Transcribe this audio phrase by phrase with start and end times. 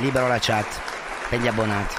[0.00, 0.66] Libero la chat
[1.28, 1.94] per gli abbonati.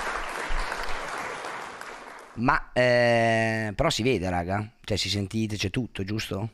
[2.36, 4.72] Ma eh, però si vede, raga.
[4.82, 6.50] Cioè, si sentite, c'è tutto, giusto?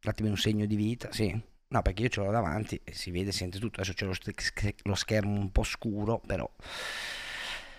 [0.00, 1.52] Datemi un segno di vita, sì.
[1.68, 3.80] No, perché io ce l'ho davanti e si vede, sente tutto.
[3.80, 6.48] Adesso c'è lo, st- lo schermo un po' scuro, però.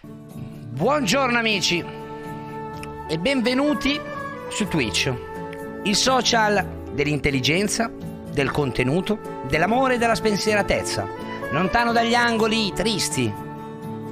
[0.01, 1.83] Buongiorno amici
[3.07, 3.97] e benvenuti
[4.49, 5.13] su Twitch,
[5.83, 7.89] il social dell'intelligenza,
[8.35, 11.07] del contenuto, dell'amore e della spensieratezza,
[11.51, 13.33] lontano dagli angoli tristi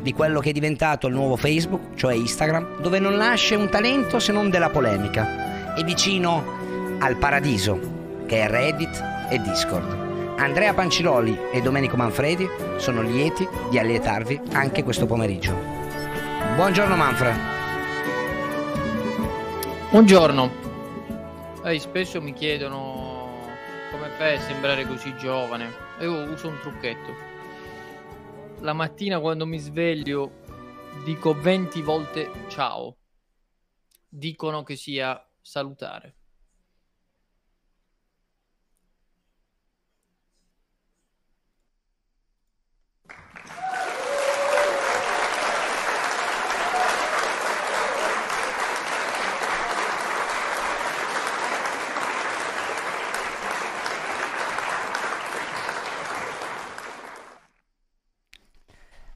[0.01, 4.19] di quello che è diventato il nuovo Facebook, cioè Instagram, dove non nasce un talento
[4.19, 6.43] se non della polemica, e vicino
[6.99, 7.79] al paradiso,
[8.25, 10.37] che è Reddit e Discord.
[10.37, 15.53] Andrea Panciroli e Domenico Manfredi sono lieti di allietarvi anche questo pomeriggio.
[16.55, 17.35] Buongiorno Manfred.
[19.89, 20.51] Buongiorno.
[21.65, 22.92] Eh, spesso mi chiedono
[24.17, 25.71] fai a sembrare così giovane.
[25.99, 27.31] Io uso un trucchetto.
[28.59, 30.41] La mattina quando mi sveglio
[31.03, 32.97] dico 20 volte ciao.
[34.07, 36.15] Dicono che sia salutare.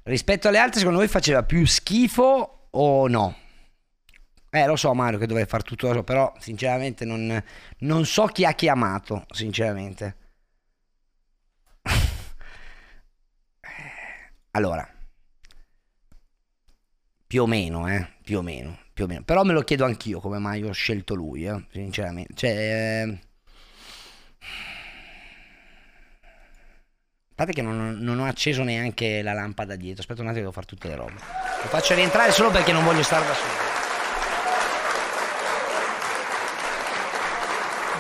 [0.08, 3.36] Rispetto alle altre, secondo voi faceva più schifo o no?
[4.50, 7.44] Eh, lo so Mario che dovrei fare tutto da solo, però sinceramente non,
[7.80, 10.16] non so chi ha chiamato, sinceramente.
[14.52, 14.90] allora,
[17.28, 19.24] più o meno, eh, più o meno, più o meno.
[19.24, 22.34] Però me lo chiedo anch'io come mai ho scelto lui, eh, sinceramente.
[22.34, 22.50] Cioè...
[23.10, 23.27] Eh...
[27.38, 30.02] Guardate che non, non, ho acceso neanche la lampada dietro.
[30.02, 31.14] Aspetta un attimo, devo fare tutte le robe.
[31.14, 33.54] Lo faccio rientrare solo perché non voglio stare da solo.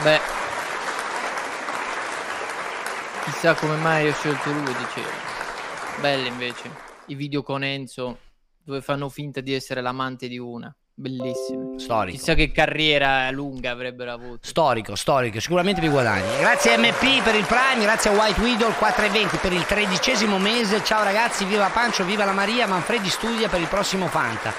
[0.02, 0.20] Beh,
[3.26, 5.10] chissà come mai ho scelto lui, dicevo.
[6.02, 6.72] Belle invece.
[7.06, 8.18] I video con Enzo,
[8.64, 10.76] dove fanno finta di essere l'amante di una.
[11.00, 11.78] Bellissime.
[11.78, 12.18] Storico.
[12.18, 14.40] Chissà che carriera lunga avrebbero avuto.
[14.42, 16.40] Storico, storico, sicuramente più guadagni.
[16.40, 20.84] Grazie a MP per il Prime, grazie a White Widow 420 per il tredicesimo mese.
[20.84, 24.52] Ciao ragazzi, viva Pancio, viva la Maria, Manfredi studia per il prossimo Fanta.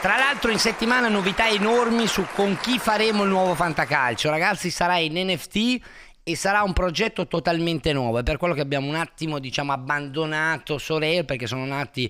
[0.00, 4.30] Tra l'altro in settimana novità enormi su con chi faremo il nuovo Fantacalcio.
[4.30, 5.80] Ragazzi, sarà in NFT
[6.22, 8.20] e sarà un progetto totalmente nuovo.
[8.20, 12.08] È per quello che abbiamo un attimo, diciamo, abbandonato Sorel perché sono nati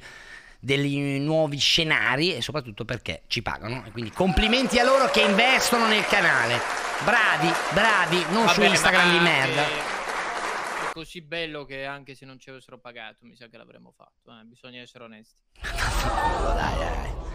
[0.60, 3.84] degli nuovi scenari e soprattutto perché ci pagano.
[3.86, 6.60] E quindi complimenti a loro che investono nel canale.
[7.04, 9.62] Bravi, bravi, non Va su Instagram di merda.
[9.62, 14.30] È così bello che anche se non ci avessero pagato, mi sa che l'avremmo fatto.
[14.30, 15.40] eh, Bisogna essere onesti.
[15.62, 17.28] Dai, dai.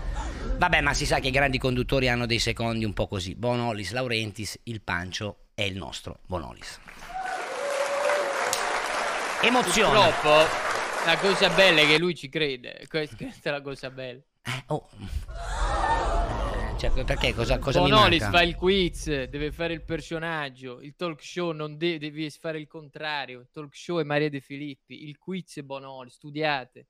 [0.57, 3.35] Vabbè, ma si sa che i grandi conduttori hanno dei secondi un po' così.
[3.35, 6.79] Bonolis, Laurentis, il Pancio è il nostro Bonolis.
[9.41, 10.11] Emozione.
[10.11, 10.74] Purtroppo
[11.05, 12.85] la cosa bella è che lui ci crede.
[12.87, 14.21] Questa, questa è la cosa bella.
[14.41, 14.89] Eh, oh.
[16.77, 20.81] Cioè, perché cosa, cosa Bonolis fa il quiz, deve fare il personaggio.
[20.81, 23.39] Il talk show non de- devi fare il contrario.
[23.39, 25.07] Il talk show è Maria De Filippi.
[25.07, 26.15] Il quiz è Bonolis.
[26.15, 26.87] Studiate.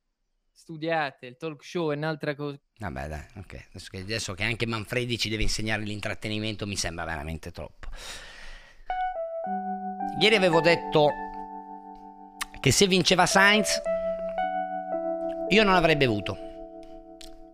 [0.52, 1.26] Studiate.
[1.28, 2.60] Il talk show è un'altra cosa.
[2.78, 3.68] Vabbè, dai, ok.
[3.70, 7.90] Adesso che, adesso che anche Manfredi ci deve insegnare l'intrattenimento mi sembra veramente troppo.
[10.20, 11.10] Ieri avevo detto
[12.60, 13.80] che se vinceva Sainz
[15.50, 16.38] io non avrei bevuto.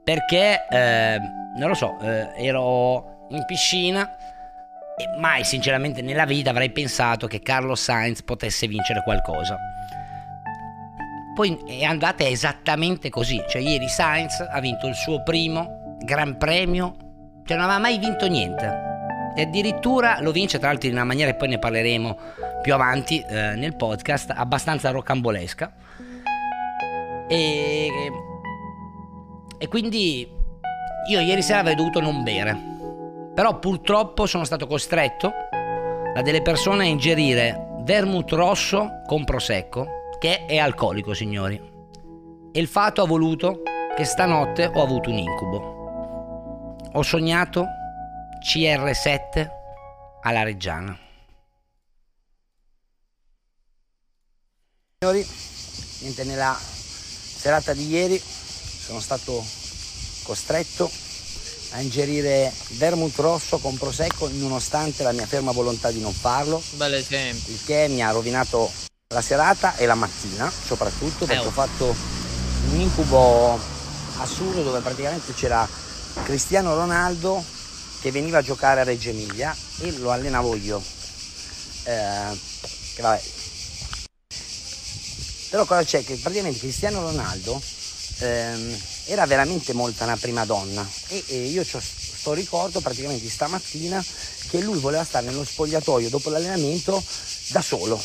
[0.03, 1.19] Perché eh,
[1.57, 4.09] non lo so, eh, ero in piscina
[4.97, 9.57] e mai sinceramente nella vita avrei pensato che Carlos Sainz potesse vincere qualcosa.
[11.33, 16.95] Poi è andata esattamente così, cioè ieri Sainz ha vinto il suo primo Gran Premio,
[17.45, 18.89] cioè non aveva mai vinto niente.
[19.35, 22.17] E addirittura lo vince tra l'altro in una maniera e poi ne parleremo
[22.61, 25.71] più avanti eh, nel podcast, abbastanza rocambolesca.
[27.31, 28.11] E,
[29.57, 30.29] e quindi
[31.07, 32.69] io ieri sera avrei dovuto non bere.
[33.33, 35.31] Però purtroppo sono stato costretto
[36.13, 39.87] da delle persone a ingerire vermouth rosso con prosecco,
[40.19, 41.55] che è alcolico, signori.
[42.51, 43.61] E il fatto ha voluto
[43.95, 46.75] che stanotte ho avuto un incubo.
[46.91, 47.65] Ho sognato
[48.45, 49.49] CR7
[50.23, 50.99] alla Reggiana.
[54.99, 55.25] Signori,
[56.01, 56.79] niente nella
[57.41, 58.21] serata di ieri
[58.85, 59.43] sono stato
[60.21, 60.91] costretto
[61.71, 66.61] a ingerire vermouth rosso con prosecco nonostante la mia ferma volontà di non farlo.
[66.71, 67.51] Bel esempio.
[67.51, 68.71] Il che mi ha rovinato
[69.07, 71.47] la serata e la mattina soprattutto perché Eh, oh.
[71.47, 71.95] ho fatto
[72.69, 73.59] un incubo
[74.17, 75.67] assurdo dove praticamente c'era
[76.23, 77.43] Cristiano Ronaldo
[78.01, 80.79] che veniva a giocare a Reggio Emilia e lo allenavo io.
[81.85, 82.39] Eh,
[82.93, 83.21] che vabbè.
[85.51, 86.01] Però cosa c'è?
[86.01, 87.61] Che praticamente Cristiano Ronaldo
[88.19, 88.77] ehm,
[89.07, 94.01] era veramente molta una prima donna e, e io c'ho sto ricordo praticamente stamattina
[94.49, 97.03] che lui voleva stare nello spogliatoio dopo l'allenamento
[97.47, 98.01] da solo,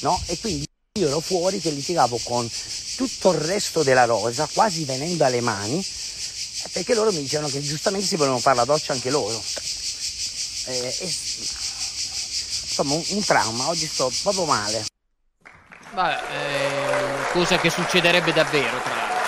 [0.00, 0.20] no?
[0.26, 0.66] E quindi
[0.98, 2.50] io ero fuori che litigavo con
[2.96, 5.86] tutto il resto della rosa, quasi venendo alle mani,
[6.72, 9.40] perché loro mi dicevano che giustamente si volevano fare la doccia anche loro.
[10.64, 11.14] Eh, e-
[12.64, 14.89] insomma, un, un trauma, oggi sto proprio male.
[15.92, 19.18] Vabbè, eh, cosa che succederebbe davvero, tra l'altro.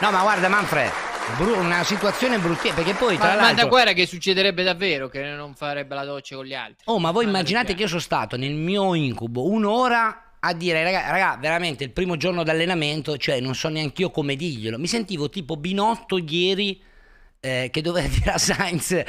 [0.00, 0.90] No, ma guarda, Manfred,
[1.36, 3.68] bru- una situazione brutta, perché poi tra Ma, ma da l'altro...
[3.68, 6.84] guerra che succederebbe davvero, che non farebbe la doccia con gli altri.
[6.84, 10.84] Oh, ma voi Ah, immaginate che io sono stato nel mio incubo un'ora a dire,
[10.84, 14.78] raga, raga, veramente il primo giorno d'allenamento, cioè non so neanche io come dirglielo.
[14.78, 16.80] Mi sentivo tipo Binotto ieri
[17.40, 19.02] eh, che doveva dire a Sainz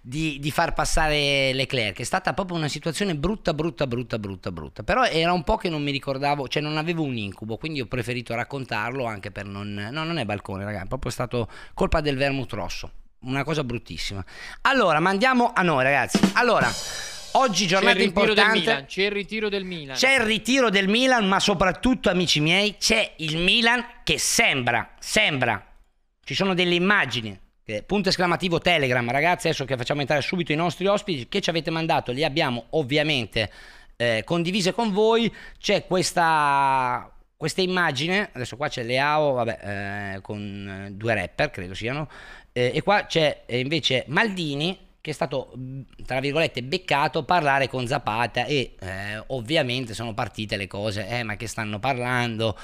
[0.00, 2.00] di, di far passare Leclerc.
[2.00, 4.82] È stata proprio una situazione brutta, brutta, brutta, brutta, brutta.
[4.82, 7.86] Però era un po' che non mi ricordavo, cioè non avevo un incubo, quindi ho
[7.86, 9.88] preferito raccontarlo anche per non...
[9.90, 12.90] No, non è balcone, raga, è proprio stato colpa del vermouth rosso.
[13.20, 14.24] Una cosa bruttissima.
[14.62, 16.20] Allora, ma andiamo a noi, ragazzi.
[16.34, 16.70] Allora,
[17.32, 18.84] oggi C'è giornata del importante.
[18.86, 19.96] C'è il ritiro del Milan.
[19.96, 25.64] C'è il ritiro del Milan, ma soprattutto, amici miei, c'è il Milan che sembra, sembra,
[26.22, 27.36] ci sono delle immagini,
[27.84, 31.70] punto esclamativo Telegram, ragazzi, adesso che facciamo entrare subito i nostri ospiti, che ci avete
[31.70, 33.50] mandato, li abbiamo ovviamente
[33.96, 37.10] eh, condivise con voi, c'è questa...
[37.38, 42.08] Questa immagine, adesso qua c'è Leao, vabbè, eh, con eh, due rapper, credo siano,
[42.50, 45.52] eh, e qua c'è eh, invece Maldini, che è stato,
[46.06, 51.36] tra virgolette, beccato parlare con Zapata e eh, ovviamente sono partite le cose, eh, ma
[51.36, 52.56] che stanno parlando?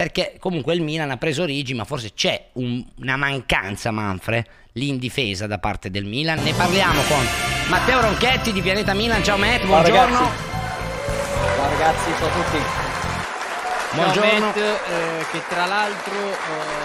[0.00, 4.90] Perché comunque il Milan ha preso Rigi, ma forse c'è un- una mancanza, Manfre, lì
[4.90, 6.40] in difesa da parte del Milan.
[6.44, 7.18] Ne parliamo con
[7.68, 9.24] Matteo Ronchetti di Pianeta Milan.
[9.24, 10.18] Ciao Matt, Ciao, buongiorno.
[10.20, 10.46] ragazzi.
[11.56, 13.96] Ciao ragazzi, ciao a tutti.
[13.96, 14.38] Buongiorno.
[14.46, 16.14] Matt, eh, che tra l'altro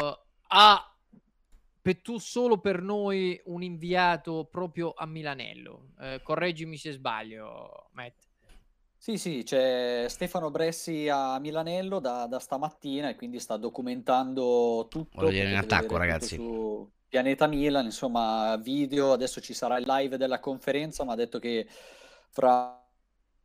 [0.09, 0.95] eh, ha
[1.83, 5.89] per tu solo per noi un inviato proprio a Milanello.
[6.01, 8.15] Eh, correggimi se sbaglio, Matt.
[9.03, 15.19] Sì, sì, c'è Stefano Bressi a Milanello da, da stamattina e quindi sta documentando tutto.
[15.19, 16.35] Voglio dire in attacco, ragazzi.
[16.35, 21.37] Su Pianeta Milan, insomma, video, adesso ci sarà il live della conferenza, ma ha detto
[21.39, 21.67] che
[22.29, 22.81] fra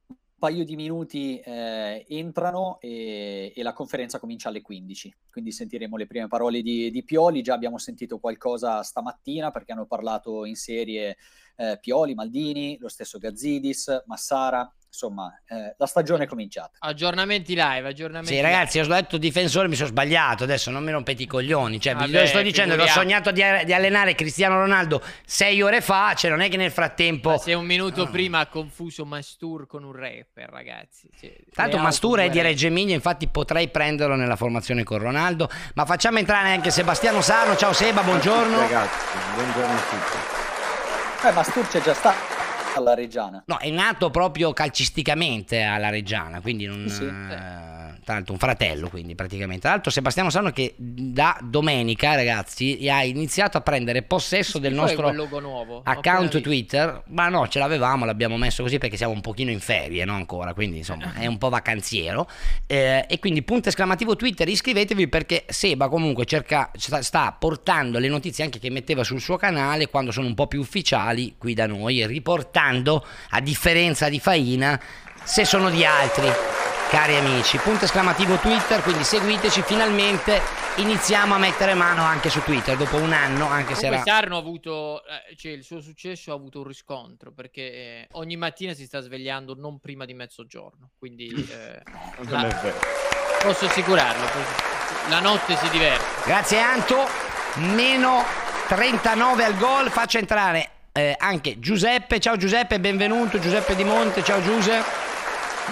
[0.07, 5.13] un paio di minuti eh, entrano e, e la conferenza comincia alle 15.
[5.29, 7.43] Quindi sentiremo le prime parole di, di Pioli.
[7.43, 11.17] Già abbiamo sentito qualcosa stamattina perché hanno parlato in serie
[11.57, 14.73] eh, Pioli, Maldini, lo stesso Gazzidis, Massara.
[14.91, 16.73] Insomma, eh, la stagione è cominciata.
[16.79, 20.45] Aggiornamenti live, aggiornamenti Sì, ragazzi, ho detto difensore, mi sono sbagliato.
[20.45, 21.79] Adesso non mi rompete i coglioni.
[21.79, 23.21] Cioè, vi Vabbè, sto dicendo che ho figuriamo.
[23.23, 26.15] sognato di, di allenare Cristiano Ronaldo sei ore fa.
[26.15, 27.31] Cioè, non è che nel frattempo.
[27.31, 28.07] Ma se un minuto Ah.
[28.09, 31.09] prima ha confuso Mastur con un rapper, ragazzi.
[31.21, 35.49] Cioè, Tanto le Mastura è di Reggio Emilia, infatti potrei prenderlo nella formazione con Ronaldo.
[35.75, 37.57] Ma facciamo entrare anche Sebastiano Sarno.
[37.57, 38.59] Ciao Seba, buongiorno.
[38.59, 38.99] Ragazzi,
[39.35, 41.27] buongiorno a tutti.
[41.29, 42.37] Eh, ma Stur c'è già stato
[42.79, 43.43] alla Reggiana.
[43.47, 46.89] No, è nato proprio calcisticamente alla Reggiana, quindi non...
[46.89, 47.05] Sì.
[47.05, 47.77] eh,
[48.09, 49.61] tra l'altro un fratello, quindi praticamente.
[49.61, 54.81] Tra l'altro Sebastiano Sanno che da domenica, ragazzi, ha iniziato a prendere possesso del Poi
[54.81, 56.41] nostro account.
[56.41, 60.15] Twitter, ma no, ce l'avevamo, l'abbiamo messo così perché siamo un pochino in ferie, no
[60.15, 62.27] ancora, quindi insomma è un po' vacanziero.
[62.67, 68.09] Eh, e quindi punto esclamativo Twitter, iscrivetevi perché Seba comunque cerca, sta, sta portando le
[68.09, 71.67] notizie anche che metteva sul suo canale quando sono un po' più ufficiali qui da
[71.67, 72.07] noi, e
[72.69, 74.79] riportando, a differenza di Faina,
[75.23, 76.31] se sono di altri.
[76.91, 80.41] Cari amici, punto esclamativo Twitter, quindi seguiteci, finalmente
[80.77, 84.01] iniziamo a mettere mano anche su Twitter dopo un anno, anche se era...
[84.03, 88.37] Sarno ha avuto, eh, cioè il suo successo ha avuto un riscontro perché eh, ogni
[88.39, 91.83] mattina si sta svegliando non prima di mezzogiorno, quindi eh,
[92.21, 92.79] Non è la- vero.
[93.43, 94.25] posso assicurarlo,
[95.11, 96.23] la notte si diverte.
[96.25, 97.07] Grazie Anto,
[97.57, 98.25] meno
[98.67, 104.43] 39 al gol, faccio entrare eh, anche Giuseppe, ciao Giuseppe, benvenuto Giuseppe Di Monte, ciao
[104.43, 105.07] Giuseppe.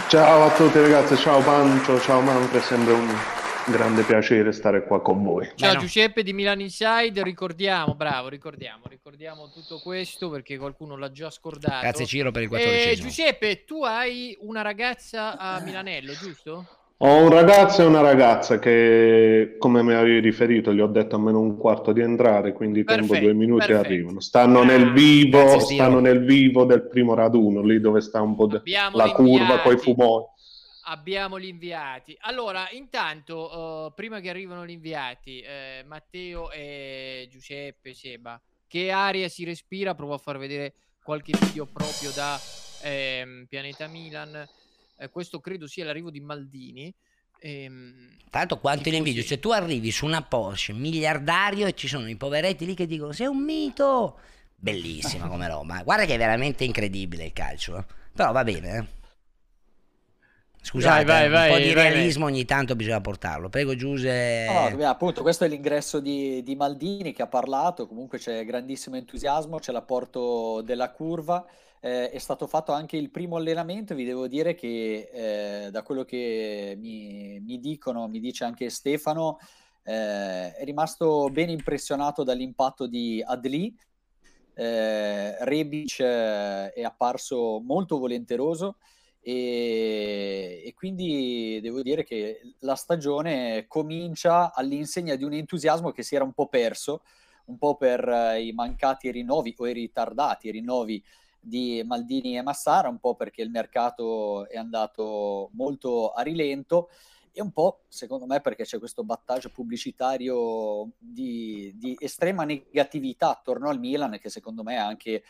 [0.09, 3.15] Ciao a tutti ragazzi, ciao Pancio, ciao Manfred, è sempre un
[3.69, 5.51] grande piacere stare qua con voi.
[5.57, 5.81] Ciao no.
[5.81, 11.81] Giuseppe di Milan Inside, ricordiamo, bravo, ricordiamo, ricordiamo tutto questo perché qualcuno l'ha già scordato.
[11.81, 13.09] Grazie Ciro per il Eh, quattordicesimo.
[13.09, 16.76] Giuseppe, tu hai una ragazza a Milanello, giusto?
[16.99, 21.41] Ho un ragazzo e una ragazza che, come mi avevi riferito, gli ho detto almeno
[21.41, 23.87] un quarto di entrare, quindi tempo Perfetto, due minuti perfetto.
[23.87, 24.21] arrivano.
[24.21, 28.47] Stanno nel Grazie, vivo, stanno nel vivo del primo raduno, lì dove sta un po'
[28.47, 28.63] de-
[28.95, 30.25] la curva con i fumoni.
[30.89, 32.17] Abbiamo gli inviati.
[32.21, 39.29] Allora, intanto, eh, prima che arrivano gli inviati, eh, Matteo e Giuseppe, Seba, che aria
[39.29, 39.95] si respira?
[39.95, 40.73] Provo a far vedere
[41.03, 42.41] qualche video proprio da
[42.83, 44.49] ehm, Pianeta Milan.
[44.99, 46.95] Eh, questo credo sia l'arrivo di Maldini.
[47.39, 52.09] Ehm, l'altro quanto tifosi- invidio, cioè tu arrivi su una Porsche miliardario e ci sono
[52.09, 54.19] i poveretti lì che dicono sei un mito.
[54.55, 57.85] Bellissima come roba, guarda che è veramente incredibile il calcio, eh.
[58.13, 58.77] però va bene.
[58.79, 58.95] eh.
[60.61, 63.49] Scusate, Vai, vai, un vai, po' di vai, realismo ogni tanto bisogna portarlo.
[63.49, 64.73] Prego Giuse.
[64.77, 69.59] No, appunto, questo è l'ingresso di, di Maldini che ha parlato, comunque c'è grandissimo entusiasmo,
[69.59, 71.45] c'è l'apporto della curva,
[71.87, 76.05] eh, è stato fatto anche il primo allenamento, vi devo dire che eh, da quello
[76.05, 79.39] che mi, mi dicono, mi dice anche Stefano,
[79.85, 83.73] eh, è rimasto ben impressionato dall'impatto di Adli,
[84.55, 88.79] eh, Rebic eh, è apparso molto volenteroso
[89.21, 96.17] e, e quindi devo dire che la stagione comincia all'insegna di un entusiasmo che si
[96.17, 97.03] era un po' perso,
[97.45, 101.01] un po' per eh, i mancati rinnovi o i ritardati rinnovi
[101.47, 106.89] di Maldini e Massara, un po' perché il mercato è andato molto a rilento
[107.33, 113.69] e un po' secondo me perché c'è questo battaggio pubblicitario di, di estrema negatività attorno
[113.69, 115.23] al Milan che secondo me è anche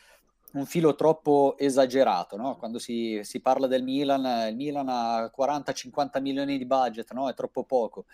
[0.52, 2.56] un filo troppo esagerato, no?
[2.56, 7.28] Quando si, si parla del Milan, il Milan ha 40-50 milioni di budget, no?
[7.28, 8.06] È troppo poco.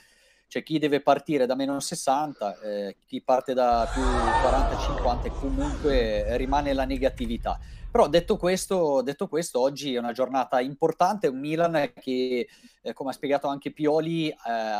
[0.48, 6.36] C'è chi deve partire da meno 60, eh, chi parte da più 40-50 e comunque
[6.36, 7.58] rimane la negatività.
[7.92, 12.48] Però detto questo, detto questo, oggi è una giornata importante, un Milan che,
[12.80, 14.34] eh, come ha spiegato anche Pioli, eh,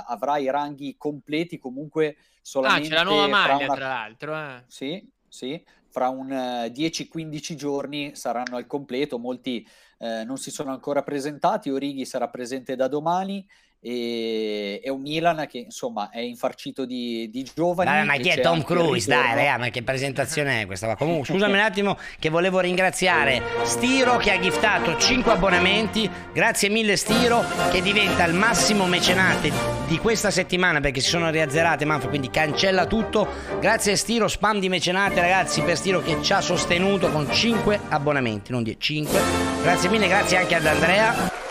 [0.07, 1.59] avrà i ranghi completi.
[1.59, 4.35] Comunque Ah, solamente c'è la nuova maglia, una- tra l'altro.
[4.35, 4.65] eh.
[4.67, 9.67] sì, sì, fra un eh, 10-15 giorni saranno al completo, molti
[9.99, 13.47] eh, non si sono ancora presentati, Orighi sarà presente da domani
[13.85, 17.91] e è un Milan che insomma è infarcito di, di giovani.
[17.91, 19.09] Vabbè, ma chi è Tom Cruise?
[19.09, 20.95] Dai, raga, ma che presentazione è questa qua?
[20.95, 26.09] Comunque, scusami un attimo che volevo ringraziare Stiro che ha giftato 5 abbonamenti.
[26.33, 29.51] Grazie mille Stiro che diventa il massimo mecenate
[29.89, 33.27] di questa settimana perché si sono riazzerate, Manfred, quindi cancella tutto.
[33.59, 38.53] Grazie Stiro, spam di mecenate ragazzi per Stiro che ci ha sostenuto con 5 abbonamenti,
[38.53, 39.21] non 10, 5.
[39.63, 41.42] Grazie mille, grazie anche ad Andrea.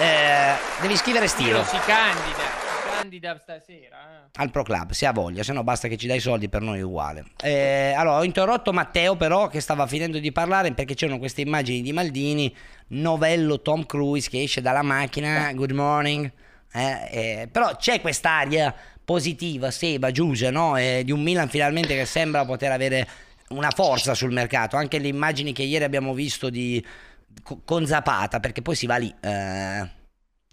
[0.00, 1.26] Eh, devi scrivere.
[1.26, 2.40] Stiro si candida,
[2.82, 3.98] si candida stasera.
[4.24, 4.28] eh.
[4.40, 6.62] al Pro Club se ha voglia, se no basta che ci dai i soldi per
[6.62, 7.24] noi è uguale.
[7.42, 11.82] Eh, allora ho interrotto Matteo però che stava finendo di parlare perché c'erano queste immagini
[11.82, 12.54] di Maldini,
[12.88, 16.32] novello Tom Cruise che esce dalla macchina, good morning,
[16.72, 20.78] eh, eh, però c'è quest'aria positiva, Seba, Giuse, no?
[20.78, 23.06] Eh, di un Milan finalmente che sembra poter avere
[23.48, 26.82] una forza sul mercato, anche le immagini che ieri abbiamo visto di,
[27.64, 29.14] con Zapata, perché poi si va lì.
[29.20, 29.98] eh.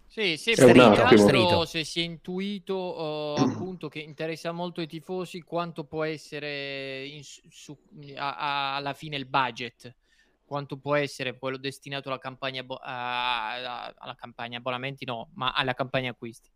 [0.07, 1.65] Sì, sì, Strito.
[1.65, 7.23] se si è intuito eh, appunto che interessa molto ai tifosi quanto può essere in-
[7.23, 7.77] su-
[8.15, 9.95] a- a- alla fine il budget,
[10.43, 15.51] quanto può essere quello destinato alla campagna, abbo- a- a- alla campagna abbonamenti, no, ma
[15.51, 16.49] alla campagna acquisti.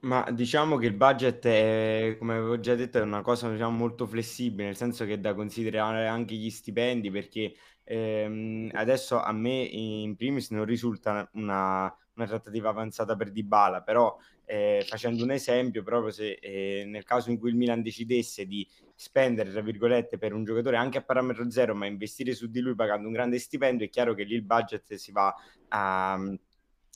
[0.00, 4.04] Ma diciamo che il budget è, come avevo già detto, è una cosa diciamo, molto
[4.06, 7.54] flessibile, nel senso che è da considerare anche gli stipendi, perché
[7.84, 14.16] ehm, adesso a me in primis non risulta una, una trattativa avanzata per Dybala, però
[14.44, 18.66] eh, facendo un esempio, proprio se eh, nel caso in cui il Milan decidesse di
[18.94, 22.74] spendere, tra virgolette, per un giocatore anche a parametro zero, ma investire su di lui
[22.74, 25.34] pagando un grande stipendio, è chiaro che lì il budget si va
[25.68, 26.20] a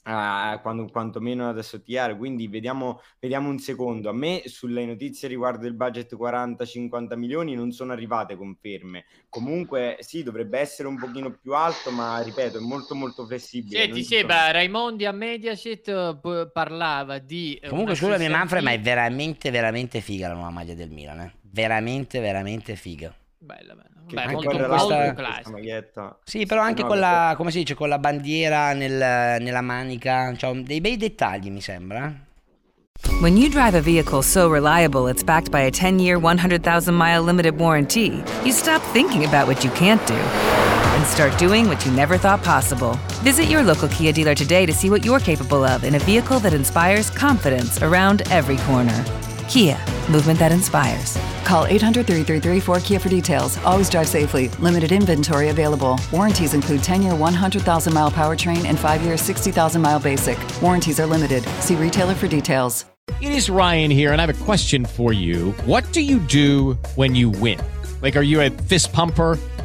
[0.03, 2.15] uh, quando, quantomeno ad assottigliare.
[2.15, 4.09] Quindi vediamo, vediamo un secondo.
[4.09, 9.05] A me sulle notizie riguardo il budget 40-50 milioni non sono arrivate conferme.
[9.29, 13.79] Comunque sì, dovrebbe essere un pochino più alto, ma ripeto, è molto molto flessibile.
[13.79, 14.51] Senti, Seba, sono...
[14.51, 17.59] Raimondi a Mediaset uh, parlava di...
[17.67, 21.33] Comunque scusami Manfred, ma è veramente veramente figa la nuova maglia del Milan, eh?
[21.41, 23.13] Veramente, veramente figa.
[23.39, 23.97] Bella, bella.
[24.07, 25.13] Che Beh, molto, molto questa...
[25.13, 26.17] classica.
[26.23, 30.33] Sì, però anche no, con la, come si dice, con la bandiera nel, nella manica,
[30.35, 32.25] cioè, dei bei dettagli mi sembra.
[33.21, 38.23] When you drive a vehicle so reliable it's backed by a 10-year, 100,000-mile limited warranty,
[38.43, 42.43] you stop thinking about what you can't do and start doing what you never thought
[42.43, 42.97] possible.
[43.23, 46.39] Visit your local Kia dealer today to see what you're capable of in a vehicle
[46.39, 49.03] that inspires confidence around every corner.
[49.47, 49.77] Kia,
[50.11, 51.17] movement that inspires.
[51.45, 53.57] Call 800 333 4KIA for details.
[53.59, 54.49] Always drive safely.
[54.59, 55.99] Limited inventory available.
[56.11, 60.37] Warranties include 10 year 100,000 mile powertrain and 5 year 60,000 mile basic.
[60.61, 61.43] Warranties are limited.
[61.61, 62.85] See retailer for details.
[63.21, 65.51] It is Ryan here, and I have a question for you.
[65.65, 67.59] What do you do when you win?
[68.01, 69.39] Like, are you a fist pumper?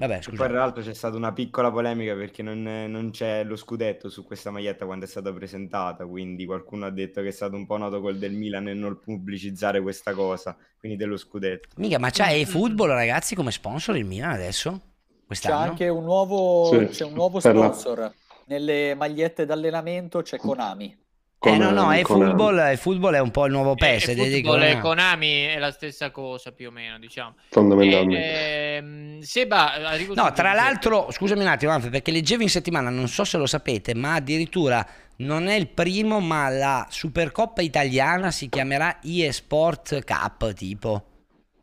[0.00, 0.36] Vabbè, scusa.
[0.38, 4.24] poi tra l'altro c'è stata una piccola polemica perché non, non, c'è lo scudetto su
[4.24, 7.76] questa maglietta quando è stata presentata, quindi qualcuno ha detto che è stato un po'
[7.76, 11.68] noto col del Milan e non pubblicizzare questa cosa, quindi dello scudetto.
[11.76, 14.80] Mica, ma c'ha eFootball ragazzi come sponsor il Milan adesso?
[15.26, 15.56] Quest'anno?
[15.56, 17.98] C'è anche un nuovo, sì, c'è un nuovo sponsor.
[17.98, 18.14] La...
[18.46, 20.96] Nelle magliette d'allenamento c'è Konami.
[21.40, 24.08] Con, eh no, no, è football, è football è un po' il nuovo PES.
[24.08, 27.32] Eh, football e Konami è la stessa cosa più o meno, diciamo.
[27.48, 28.18] Fondamentalmente.
[28.18, 29.72] Eh, ehm, Seba,
[30.14, 33.94] no, tra l'altro, scusami un attimo, perché leggevo in settimana, non so se lo sapete,
[33.94, 41.04] ma addirittura non è il primo, ma la Supercoppa italiana si chiamerà eSport Cup, tipo.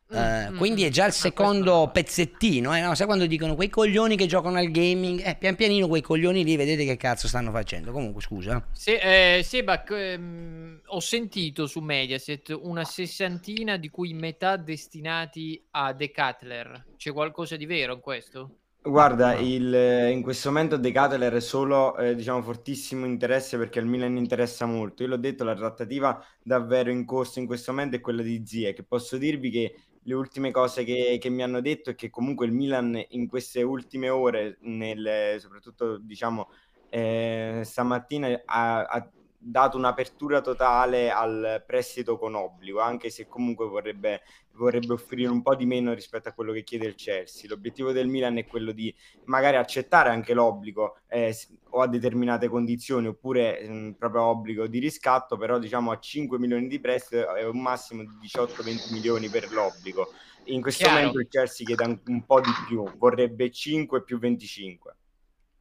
[0.10, 2.96] Uh, quindi è già il secondo pezzettino, eh, no?
[2.96, 6.56] sai quando dicono quei coglioni che giocano al gaming, eh, pian pianino quei coglioni lì
[6.56, 7.92] vedete che cazzo stanno facendo.
[7.92, 8.66] Comunque scusa.
[8.72, 15.94] Se, eh, Seba, ehm, ho sentito su Mediaset una sessantina di cui metà destinati a
[15.94, 16.86] The Cutler.
[16.96, 18.52] C'è qualcosa di vero in questo?
[18.82, 23.86] Guarda, il, in questo momento De Cutler è solo eh, diciamo, fortissimo interesse perché al
[23.86, 25.04] Milan interessa molto.
[25.04, 28.72] Io l'ho detto, la trattativa davvero in corso in questo momento è quella di Zie,
[28.74, 29.76] che posso dirvi che
[30.08, 33.62] le ultime cose che, che, mi hanno detto è che comunque il Milan in queste
[33.62, 36.50] ultime ore, nel, soprattutto diciamo
[36.90, 39.12] eh, stamattina, ha, ha,
[39.50, 44.22] dato un'apertura totale al prestito con obbligo, anche se comunque vorrebbe,
[44.54, 47.50] vorrebbe offrire un po' di meno rispetto a quello che chiede il Chelsea.
[47.50, 48.94] L'obiettivo del Milan è quello di
[49.26, 51.34] magari accettare anche l'obbligo eh,
[51.70, 56.38] o a determinate condizioni oppure mh, mm, proprio obbligo di riscatto, però diciamo a 5
[56.38, 60.12] milioni di prestito è un massimo di 18-20 milioni per l'obbligo.
[60.46, 61.00] In questo Chiaro.
[61.00, 64.96] momento il Chelsea chiede un, un po' di più, vorrebbe 5 più 25.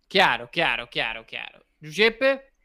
[0.09, 1.65] Chiaro, chiaro, chiaro, chiaro.
[1.79, 2.56] Giuseppe?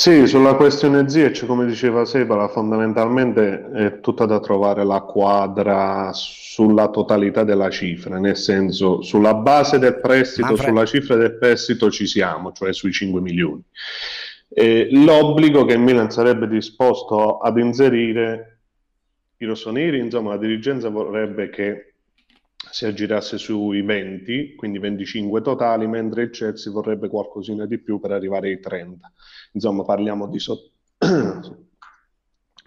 [0.00, 6.88] Sì, sulla questione Ziyech, come diceva Sebala, fondamentalmente è tutta da trovare la quadra sulla
[6.88, 10.68] totalità della cifra, nel senso sulla base del prestito, Manfred.
[10.68, 13.62] sulla cifra del prestito ci siamo, cioè sui 5 milioni.
[14.48, 18.60] E l'obbligo che il Milan sarebbe disposto ad inserire
[19.36, 21.89] i rossoneri, insomma la dirigenza vorrebbe che
[22.70, 28.12] si aggirasse sui 20, quindi 25 totali, mentre il Chelsea vorrebbe qualcosina di più per
[28.12, 29.12] arrivare ai 30.
[29.52, 30.70] Insomma, parliamo di, so-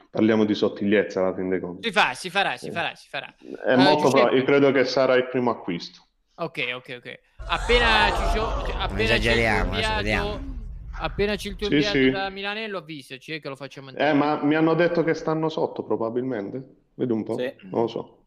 [0.09, 1.87] parliamo di sottigliezza alla fin dei conti.
[1.87, 3.33] Si fa, si farà, si farà, si farà.
[3.63, 6.07] È uh, molto probabile, io credo che sarà il primo acquisto.
[6.35, 7.19] Ok, ok, ok.
[7.45, 10.41] Appena ci cioè, appena esageriamo, viaggio,
[10.99, 12.09] appena c'è il tuo sì, viaggio sì.
[12.09, 14.09] da Milanello, avvisaci eh, che lo facciamo entrare.
[14.09, 16.81] Eh, ma mi hanno detto che stanno sotto probabilmente.
[16.95, 17.51] Vedi un po', sì.
[17.69, 18.22] non lo so.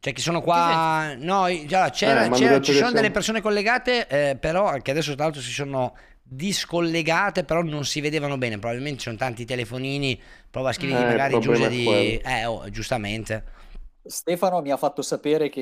[0.00, 2.92] Cioè che sono qua, no, già, c'era, eh, c'era, ci sono siamo...
[2.92, 8.00] delle persone collegate, eh, però che adesso tra l'altro si sono discollegate, però non si
[8.00, 12.16] vedevano bene, probabilmente ci sono tanti telefonini, prova a scrivere eh, magari giusto di...
[12.18, 13.56] Eh, oh, giustamente.
[14.04, 15.60] Stefano mi ha fatto sapere che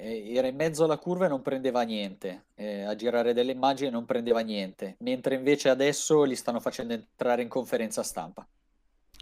[0.00, 3.90] eh, era in mezzo alla curva e non prendeva niente, eh, a girare delle immagini
[3.90, 8.46] non prendeva niente, mentre invece adesso li stanno facendo entrare in conferenza stampa.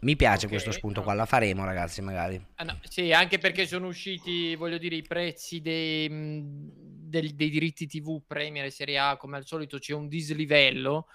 [0.03, 2.45] Mi piace okay, questo spunto qua, la faremo ragazzi magari.
[2.57, 7.87] Ah, no, sì, anche perché sono usciti, voglio dire, i prezzi dei, dei, dei diritti
[7.87, 11.07] TV Premier e Serie A, come al solito c'è un dislivello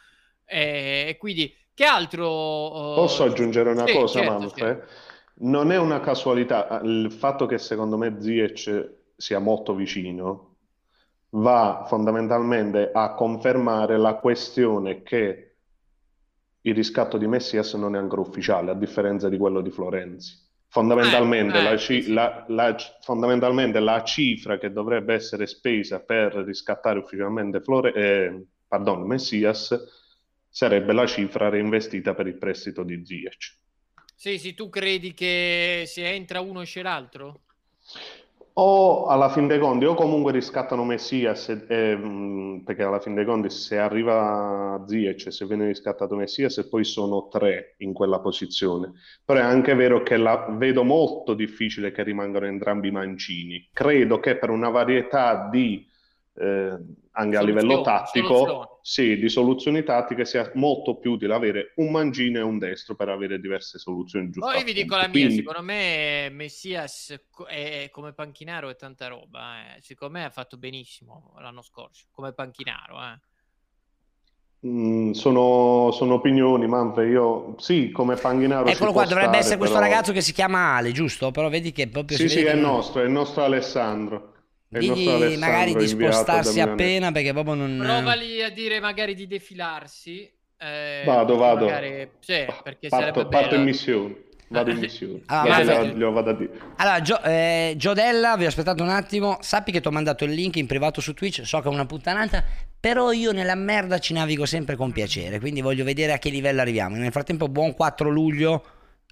[0.45, 2.25] eh, e quindi che altro...
[2.25, 4.77] Posso aggiungere una sì, cosa, certo, Manfred?
[4.77, 10.55] Certo non è una casualità, il fatto che secondo me Ziyech sia molto vicino
[11.31, 15.48] va fondamentalmente a confermare la questione che
[16.61, 20.47] il riscatto di Messias non è ancora ufficiale, a differenza di quello di Florenzi.
[20.67, 22.11] Fondamentalmente, eh, la, sì.
[22.11, 29.01] la, la, fondamentalmente, la, cifra che dovrebbe essere spesa per riscattare ufficialmente Flore, eh, pardon,
[29.01, 29.75] Messias
[30.47, 33.55] sarebbe la cifra reinvestita per il prestito di Ziyech.
[34.15, 37.41] Sì, sì, tu credi che se entra uno esce l'altro?
[38.61, 43.23] O alla fin dei conti, o comunque riscattano Messias, e, e, perché alla fin dei
[43.23, 48.91] conti se arriva Ziyech, se viene riscattato Messias, e poi sono tre in quella posizione.
[49.23, 53.69] Però è anche vero che la, vedo molto difficile che rimangano entrambi mancini.
[53.71, 55.87] Credo che per una varietà di
[56.35, 56.77] eh,
[57.11, 58.67] anche a livello tattico, soluzioni.
[58.89, 63.09] Sì, di soluzioni tattiche sia molto più utile avere un mangino e un destro per
[63.09, 64.51] avere diverse soluzioni giuste.
[64.51, 65.35] Poi vi dico la mia, Quindi...
[65.35, 67.15] secondo me Messias
[67.47, 69.81] è come panchinaro e tanta roba, eh.
[69.81, 72.99] secondo me ha fatto benissimo l'anno scorso, come panchinaro.
[72.99, 74.67] Eh.
[74.67, 77.11] Mm, sono, sono, opinioni, Manfred.
[77.11, 78.69] Io sì, come Panchinaro.
[78.69, 79.69] Eccolo qua, dovrebbe essere però...
[79.69, 81.29] questo ragazzo che si chiama Ale, giusto?
[81.29, 82.17] Però vedi che proprio.
[82.17, 84.33] Sì, sì, è il nostro, è il nostro Alessandro.
[84.69, 87.79] Digli magari di spostarsi appena perché proprio non...
[87.81, 90.31] Provali a dire magari di defilarsi.
[90.57, 91.65] Eh, vado, vado.
[91.65, 92.07] Magari...
[92.19, 94.27] Sì, perché parto, parto in missione.
[94.49, 95.21] Vado in missione.
[95.27, 96.51] Allora, vado, vado a dire.
[96.75, 99.37] allora Gio, eh, Giodella, vi ho aspettato un attimo.
[99.41, 101.45] Sappi che ti ho mandato il link in privato su Twitch.
[101.45, 102.43] So che è una puttanata,
[102.79, 105.39] però io nella merda ci navigo sempre con piacere.
[105.39, 106.95] Quindi voglio vedere a che livello arriviamo.
[106.95, 108.65] Nel frattempo, buon 4 luglio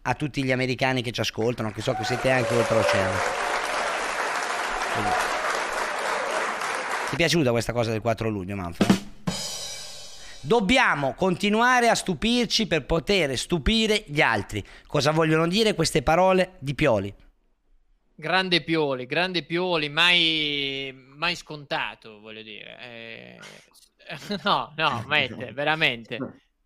[0.04, 3.18] a tutti gli americani che ci ascoltano, che so che siete anche oltreoceano.
[4.94, 5.37] Quindi.
[7.18, 9.06] Piaciuta questa cosa del 4 luglio, Manfred?
[10.42, 14.64] Dobbiamo continuare a stupirci per poter stupire gli altri.
[14.86, 17.12] Cosa vogliono dire queste parole di Pioli?
[18.14, 22.78] Grande Pioli, grande Pioli, mai, mai scontato, voglio dire.
[22.82, 23.40] Eh...
[24.44, 26.18] No, no, mette, veramente.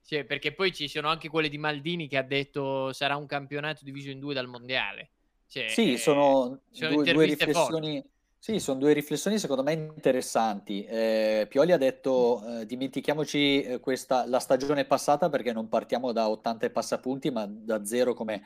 [0.06, 3.86] Cioè, perché poi ci sono anche quelle di Maldini che ha detto sarà un campionato
[3.86, 5.12] diviso in due dal mondiale.
[5.48, 8.04] Cioè, sì, sono, sono due, due riflessioni.
[8.44, 10.84] Sì, sono due riflessioni secondo me interessanti.
[10.84, 16.28] Eh, Pioli ha detto eh, dimentichiamoci eh, questa, la stagione passata perché non partiamo da
[16.28, 18.42] 80 passapunti ma da zero come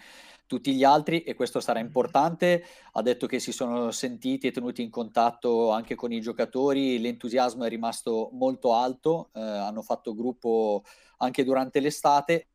[0.47, 2.61] tutti gli altri e questo sarà importante.
[2.91, 7.63] Ha detto che si sono sentiti e tenuti in contatto anche con i giocatori, l'entusiasmo
[7.63, 10.83] è rimasto molto alto, eh, hanno fatto gruppo
[11.19, 12.47] anche durante l'estate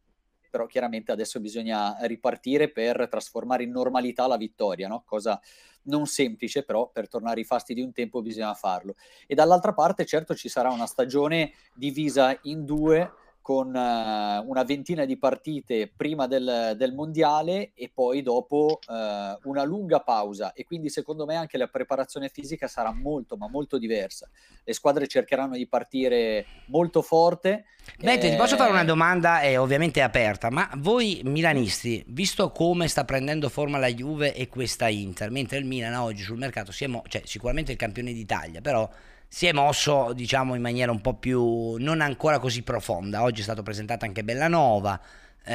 [0.51, 5.03] però chiaramente adesso bisogna ripartire per trasformare in normalità la vittoria, no?
[5.07, 5.41] cosa
[5.83, 8.97] non semplice, però per tornare ai fasti di un tempo bisogna farlo.
[9.27, 15.05] E dall'altra parte, certo, ci sarà una stagione divisa in due con uh, una ventina
[15.05, 20.91] di partite prima del, del mondiale e poi dopo uh, una lunga pausa e quindi
[20.91, 24.29] secondo me anche la preparazione fisica sarà molto ma molto diversa.
[24.63, 27.65] Le squadre cercheranno di partire molto forte.
[28.01, 28.31] Mentre eh...
[28.33, 33.49] ti posso fare una domanda, è ovviamente aperta, ma voi milanisti, visto come sta prendendo
[33.49, 37.03] forma la Juve e questa Inter, mentre il Milan oggi sul mercato si è mo-
[37.09, 38.89] cioè sicuramente il campione d'Italia, però
[39.33, 43.23] si è mosso diciamo in maniera un po' più non ancora così profonda.
[43.23, 45.01] Oggi è stato presentato anche Bellanova
[45.45, 45.55] eh,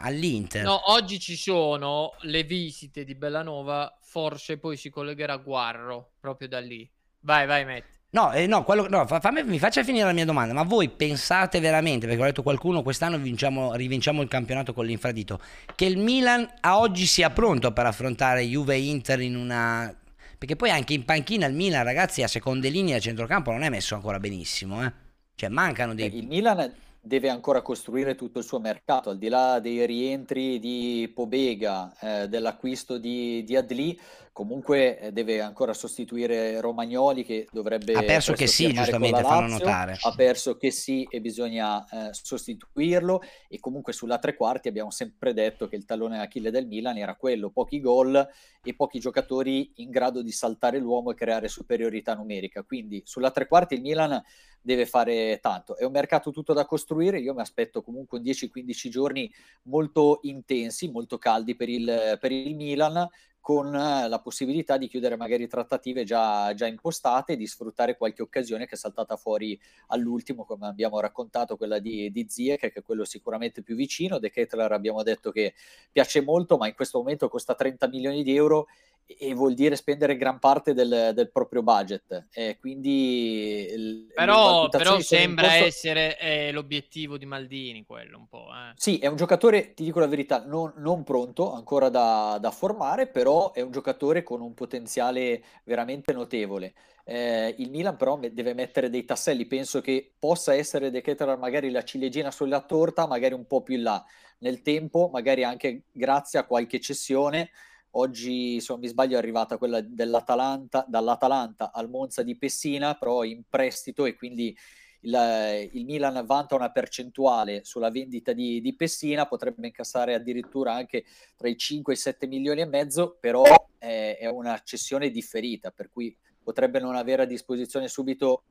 [0.00, 0.64] all'Inter.
[0.64, 6.60] No oggi ci sono le visite di Bellanova forse poi si collegherà Guarro proprio da
[6.60, 6.90] lì.
[7.20, 7.84] Vai vai Matt.
[8.10, 11.60] No, eh, no, quello, no fammi, mi faccia finire la mia domanda, ma voi pensate
[11.60, 15.40] veramente, perché ho detto qualcuno quest'anno vinciamo, rivinciamo il campionato con l'infradito,
[15.74, 19.92] che il Milan a oggi sia pronto per affrontare Juve e Inter in una
[20.36, 23.68] perché poi anche in panchina il Milan, ragazzi, a seconde linee a centrocampo non è
[23.68, 24.84] messo ancora benissimo.
[24.84, 24.92] Eh?
[25.34, 26.16] Cioè, mancano dei.
[26.16, 31.10] Il Milan deve ancora costruire tutto il suo mercato, al di là dei rientri di
[31.14, 33.98] Pobega, eh, dell'acquisto di, di Adli,
[34.34, 39.96] comunque eh, deve ancora sostituire Romagnoli che dovrebbe ha perso che sì giustamente fanno notare.
[40.00, 43.22] Ha perso che sì e bisogna eh, sostituirlo.
[43.48, 47.14] E comunque sulla tre quarti abbiamo sempre detto che il tallone Achille del Milan era
[47.14, 48.28] quello pochi gol
[48.60, 52.64] e pochi giocatori in grado di saltare l'uomo e creare superiorità numerica.
[52.64, 54.20] Quindi sulla tre quarti il Milan
[54.60, 55.76] deve fare tanto.
[55.76, 57.20] È un mercato tutto da costruire.
[57.20, 59.32] Io mi aspetto comunque 10-15 giorni
[59.64, 63.08] molto intensi molto caldi per il, per il Milan
[63.44, 68.64] con eh, la possibilità di chiudere magari trattative già, già impostate, di sfruttare qualche occasione
[68.64, 73.04] che è saltata fuori all'ultimo, come abbiamo raccontato, quella di, di Ziek, che è quello
[73.04, 74.18] sicuramente più vicino.
[74.18, 75.52] De Ketler abbiamo detto che
[75.92, 78.66] piace molto, ma in questo momento costa 30 milioni di euro
[79.06, 82.28] e vuol dire spendere gran parte del, del proprio budget.
[82.32, 85.64] Eh, quindi però, però sembra posto...
[85.64, 88.46] essere eh, l'obiettivo di Maldini quello un po'.
[88.48, 88.72] Eh.
[88.76, 93.06] Sì, è un giocatore, ti dico la verità, non, non pronto ancora da, da, formare,
[93.06, 96.74] però è un giocatore con un potenziale veramente notevole.
[97.04, 101.70] Eh, il Milan però deve mettere dei tasselli, penso che possa essere De Ketelaere magari
[101.70, 104.02] la ciliegina sulla torta, magari un po' più in là
[104.38, 107.50] nel tempo, magari anche grazie a qualche cessione
[107.96, 113.22] Oggi, se non mi sbaglio, è arrivata quella dell'Atalanta, dall'Atalanta al Monza di Pessina, però
[113.22, 114.56] in prestito e quindi
[115.00, 121.04] il, il Milan vanta una percentuale sulla vendita di, di, Pessina, potrebbe incassare addirittura anche
[121.36, 123.44] tra i 5 e i 7 milioni e mezzo, però
[123.78, 128.44] è, è una cessione differita, per cui potrebbe non avere a disposizione subito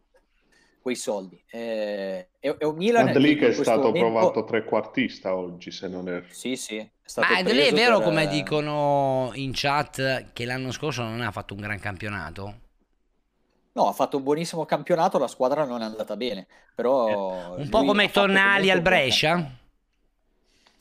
[0.82, 1.42] quei soldi.
[1.50, 4.00] Eh, è, è un Milan Adli che è stato momento...
[4.00, 6.24] provato trequartista oggi, se non è...
[6.30, 6.90] Sì, sì.
[7.18, 8.08] Ma è vero per...
[8.08, 12.60] come dicono in chat che l'anno scorso non ha fatto un gran campionato?
[13.74, 17.56] No, ha fatto un buonissimo campionato, la squadra non è andata bene, però...
[17.58, 19.52] Eh, un po' come Tonali al Brescia?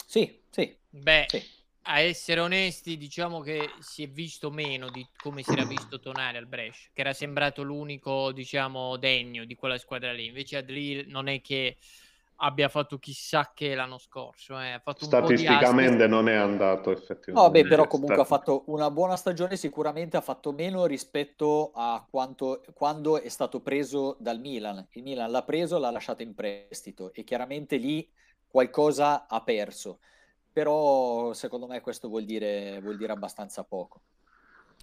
[0.06, 0.76] Sì, sì.
[0.90, 5.64] Beh, sì a essere onesti, diciamo che si è visto meno di come si era
[5.64, 10.26] visto Tonali al Brescia, che era sembrato l'unico, diciamo, degno di quella squadra lì.
[10.26, 11.76] Invece Adli non è che
[12.44, 14.58] abbia fatto chissà che l'anno scorso.
[14.60, 14.80] Eh.
[14.96, 17.32] Statisticamente non è andato effettivamente.
[17.32, 22.04] No, beh, però comunque ha fatto una buona stagione, sicuramente ha fatto meno rispetto a
[22.08, 24.86] quanto, quando è stato preso dal Milan.
[24.92, 28.08] Il Milan l'ha preso, l'ha lasciato in prestito e chiaramente lì
[28.46, 29.98] qualcosa ha perso
[30.52, 34.02] però secondo me questo vuol dire, vuol dire abbastanza poco.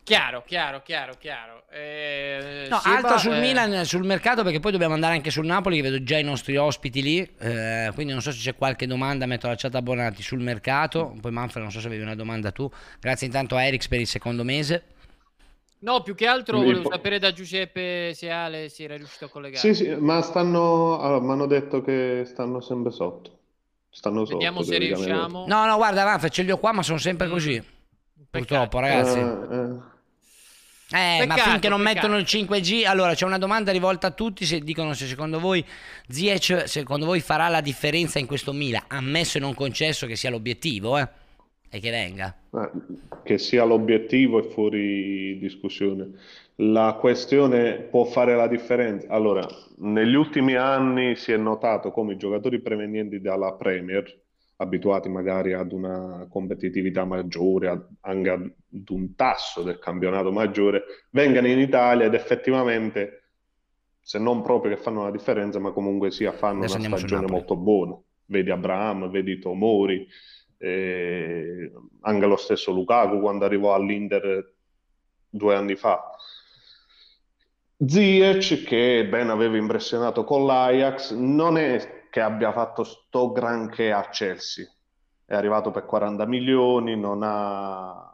[0.09, 1.63] Chiaro, chiaro, chiaro, chiaro.
[1.69, 3.41] Eh, no, Seba, altro sul eh...
[3.41, 6.57] Milan, sul mercato, perché poi dobbiamo andare anche sul Napoli, che vedo già i nostri
[6.57, 10.39] ospiti lì, eh, quindi non so se c'è qualche domanda, metto la chat abbonati sul
[10.39, 12.67] mercato, poi Manfred non so se avevi una domanda tu,
[12.99, 14.83] grazie intanto a Erix per il secondo mese.
[15.81, 19.59] No, più che altro volevo sapere da Giuseppe se Ale si era riuscito a collegare.
[19.59, 23.37] Sì, sì, ma stanno, allora, mi hanno detto che stanno sempre sotto.
[23.91, 25.45] Stanno sotto, Vediamo se riusciamo.
[25.45, 27.29] No, no, guarda, Manfred, ce li ho qua, ma sono sempre mm.
[27.31, 27.63] così.
[28.31, 29.19] Purtroppo, ragazzi.
[29.19, 29.97] Eh,
[30.91, 31.21] eh.
[31.21, 32.07] Eh, ma finché non peccato.
[32.07, 34.45] mettono il 5G, allora c'è una domanda rivolta a tutti.
[34.45, 35.63] Se dicono se secondo voi
[36.07, 40.29] Ziyech, secondo voi farà la differenza in questo Mila, ammesso e non concesso che sia
[40.29, 41.07] l'obiettivo, eh?
[41.69, 42.35] E che venga.
[42.53, 42.69] Eh,
[43.23, 46.11] che sia l'obiettivo è fuori discussione
[46.61, 49.07] la questione può fare la differenza.
[49.09, 49.45] Allora,
[49.77, 54.17] negli ultimi anni si è notato come i giocatori provenienti dalla Premier,
[54.61, 61.47] abituati magari ad una competitività maggiore, ad, anche ad un tasso del campionato maggiore, vengano
[61.47, 63.31] in Italia ed effettivamente,
[64.01, 67.55] se non proprio che fanno la differenza, ma comunque sia fanno Adesso una stagione molto
[67.55, 67.97] buona.
[68.25, 70.05] Vedi Abraham, vedi Tomori,
[70.57, 74.53] eh, anche lo stesso Lukaku quando arrivò all'Inter
[75.29, 76.03] due anni fa
[77.85, 84.07] Ziyech, che ben aveva impressionato con l'Ajax, non è che abbia fatto sto granché a
[84.09, 84.65] Chelsea.
[85.25, 88.13] È arrivato per 40 milioni, non ha...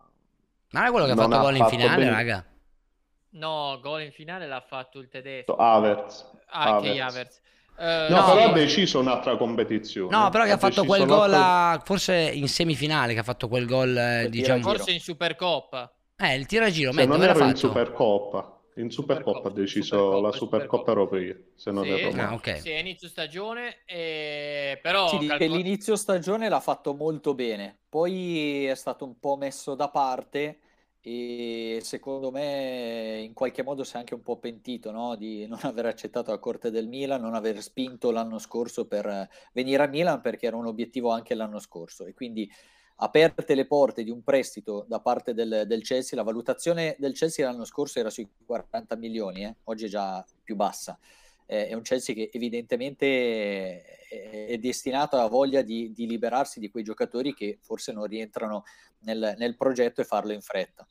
[0.69, 2.09] Non è quello che ha fatto gol in finale, bene.
[2.09, 2.45] raga?
[3.31, 5.55] No, gol in finale l'ha fatto il tedesco.
[5.55, 6.29] Havertz.
[6.47, 7.41] Ah, Havertz.
[7.77, 10.15] Uh, no, no, però ha deciso un'altra competizione.
[10.15, 11.81] No, però che ha, ha fatto quel gol a...
[11.83, 14.61] forse in semifinale che ha fatto quel gol, eh, diciamo...
[14.61, 15.93] Forse in Supercoppa.
[16.17, 18.54] Eh, il tiro a giro, Se non era in Supercoppa.
[18.77, 22.21] In Supercoppa ha deciso Supercoppa, la Supercoppa europea, se non sì, erro.
[22.21, 22.59] Ah, okay.
[22.59, 25.07] Sì, inizio stagione, eh, però...
[25.07, 29.89] Sì, calcol- l'inizio stagione l'ha fatto molto bene, poi è stato un po' messo da
[29.89, 30.59] parte
[31.07, 35.15] e secondo me in qualche modo si è anche un po' pentito no?
[35.15, 39.83] di non aver accettato la corte del Milan, non aver spinto l'anno scorso per venire
[39.83, 42.51] a Milan perché era un obiettivo anche l'anno scorso e quindi
[42.97, 47.45] aperte le porte di un prestito da parte del, del, Chelsea, la valutazione del Chelsea
[47.45, 49.55] l'anno scorso era sui 40 milioni, eh?
[49.65, 50.97] oggi è già più bassa.
[51.47, 56.71] Eh, è un Chelsea che evidentemente è, è destinato a voglia di, di, liberarsi di
[56.71, 58.63] quei giocatori che forse non rientrano
[59.01, 60.87] nel, nel progetto e farlo in fretta.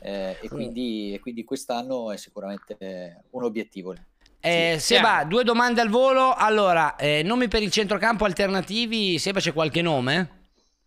[0.00, 3.94] Eh, e, quindi, e, quindi, quest'anno è sicuramente un obiettivo.
[4.40, 6.34] Eh, Seba, due domande al volo.
[6.34, 9.18] Allora, eh, nomi per il centrocampo alternativi.
[9.18, 10.42] Seba, c'è qualche nome?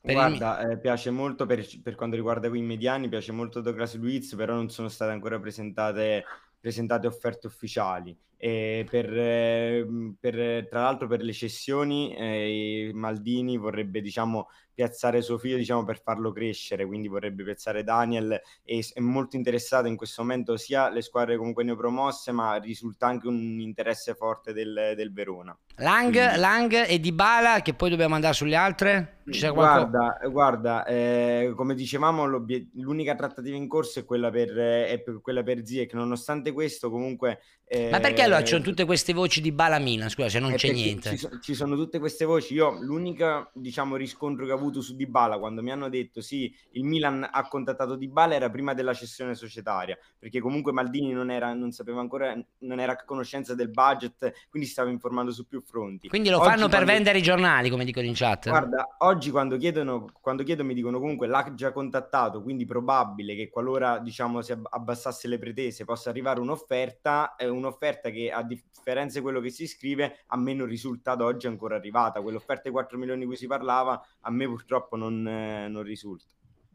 [0.08, 0.72] Per Guarda, il...
[0.72, 4.70] eh, piace molto per, per, quanto riguarda i mediani, piace molto Douglas Luiz, però non
[4.70, 6.24] sono state ancora presentate,
[6.58, 8.18] presentate offerte ufficiali.
[8.38, 9.88] Per, eh,
[10.20, 14.48] per, tra l'altro per le cessioni eh, Maldini vorrebbe diciamo
[14.78, 19.88] piazzare suo figlio diciamo, per farlo crescere, quindi vorrebbe piazzare Daniel e è molto interessato
[19.88, 24.94] in questo momento sia le squadre comunque neopromosse, ma risulta anche un interesse forte del,
[24.96, 25.58] del Verona.
[25.78, 26.38] Lang, quindi...
[26.38, 29.22] Lang e Dybala che poi dobbiamo andare sulle altre?
[29.52, 35.66] guarda, guarda eh, come dicevamo l'unica trattativa in corso è quella per, è quella per
[35.66, 37.40] Ziek, nonostante questo comunque...
[37.70, 40.54] Eh, Ma perché allora ci sono tutte queste voci di Bala Mina, scusa, se non
[40.54, 41.18] c'è niente?
[41.18, 45.38] Ci, ci, sono tutte queste voci, io l'unica diciamo riscontro che ho avuto su Dybala
[45.38, 49.98] quando mi hanno detto sì, il Milan ha contattato Dybala era prima della cessione societaria,
[50.18, 54.70] perché comunque Maldini non, era, non sapeva ancora, non era a conoscenza del budget, quindi
[54.70, 56.08] stava informando su più fronti.
[56.08, 58.48] Quindi lo Oggi fanno per vendere i giornali, come dicono in chat?
[58.48, 63.50] Guarda, oggi quando chiedono, quando chiedo mi dicono comunque l'ha già contattato, quindi probabile che
[63.50, 69.24] qualora diciamo si abbassasse le pretese possa arrivare un'offerta, è un'offerta che a differenza di
[69.24, 72.98] quello che si scrive a me non risulta ad oggi ancora arrivata, quell'offerta di 4
[72.98, 76.26] milioni di cui si parlava a me purtroppo non, eh, non risulta.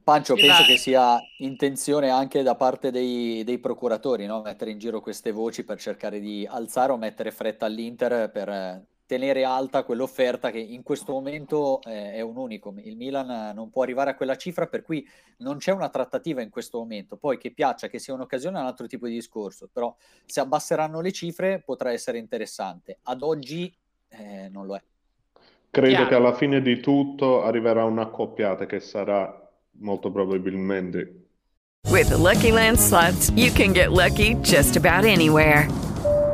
[0.05, 4.43] Pancio, penso che sia intenzione anche da parte dei, dei procuratori no?
[4.43, 9.45] mettere in giro queste voci per cercare di alzare o mettere fretta all'Inter per tenere
[9.45, 12.79] alta quell'offerta che in questo momento eh, è un unicum.
[12.79, 15.07] Il Milan non può arrivare a quella cifra, per cui
[15.39, 17.19] non c'è una trattativa in questo momento.
[17.19, 19.69] Poi che piaccia, che sia un'occasione, è un altro tipo di discorso.
[19.71, 19.95] Però
[20.25, 23.01] se abbasseranno le cifre potrà essere interessante.
[23.03, 23.71] Ad oggi
[24.09, 24.83] eh, non lo è.
[25.69, 26.09] Credo Chiaro.
[26.09, 31.27] che alla fine di tutto arriverà una accoppiata che sarà molto probabilmente.
[31.91, 35.69] With the Lucky Land slots, you can get lucky just about anywhere.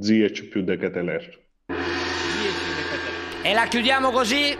[0.00, 1.40] Ziyech più De Keteler.
[3.42, 4.56] E la chiudiamo così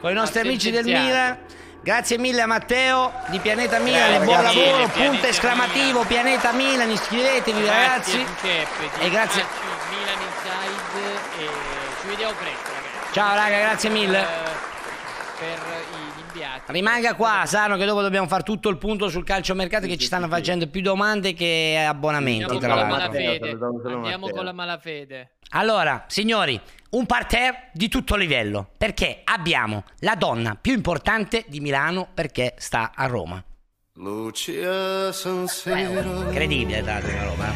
[0.00, 1.38] con i nostri amici del Milan.
[1.82, 6.06] Grazie mille a Matteo di Pianeta Milan, eh, buon lavoro, punto esclamativo Milan.
[6.06, 8.24] Pianeta Milan, iscrivetevi grazie, ragazzi.
[8.24, 9.44] Giuseppe, e grazie.
[9.90, 11.48] Milan Inside e
[12.00, 13.12] ci vediamo presto ragazzi.
[13.12, 14.26] Ciao raga, grazie mille.
[15.38, 15.75] Per, gli inviati.
[16.68, 20.26] Rimanga qua, Sano, che dopo dobbiamo fare tutto il punto sul calciomercato che ci stanno
[20.28, 22.42] facendo più domande che abbonamenti.
[22.42, 23.58] Andiamo, con la, malafede.
[23.84, 25.30] Andiamo con la malafede.
[25.50, 32.08] Allora, signori, un parterre di tutto livello, perché abbiamo la donna più importante di Milano
[32.12, 33.42] perché sta a Roma.
[33.98, 36.22] Lucia San Siro.
[36.22, 37.54] Incredibile tra l'altro a Roma.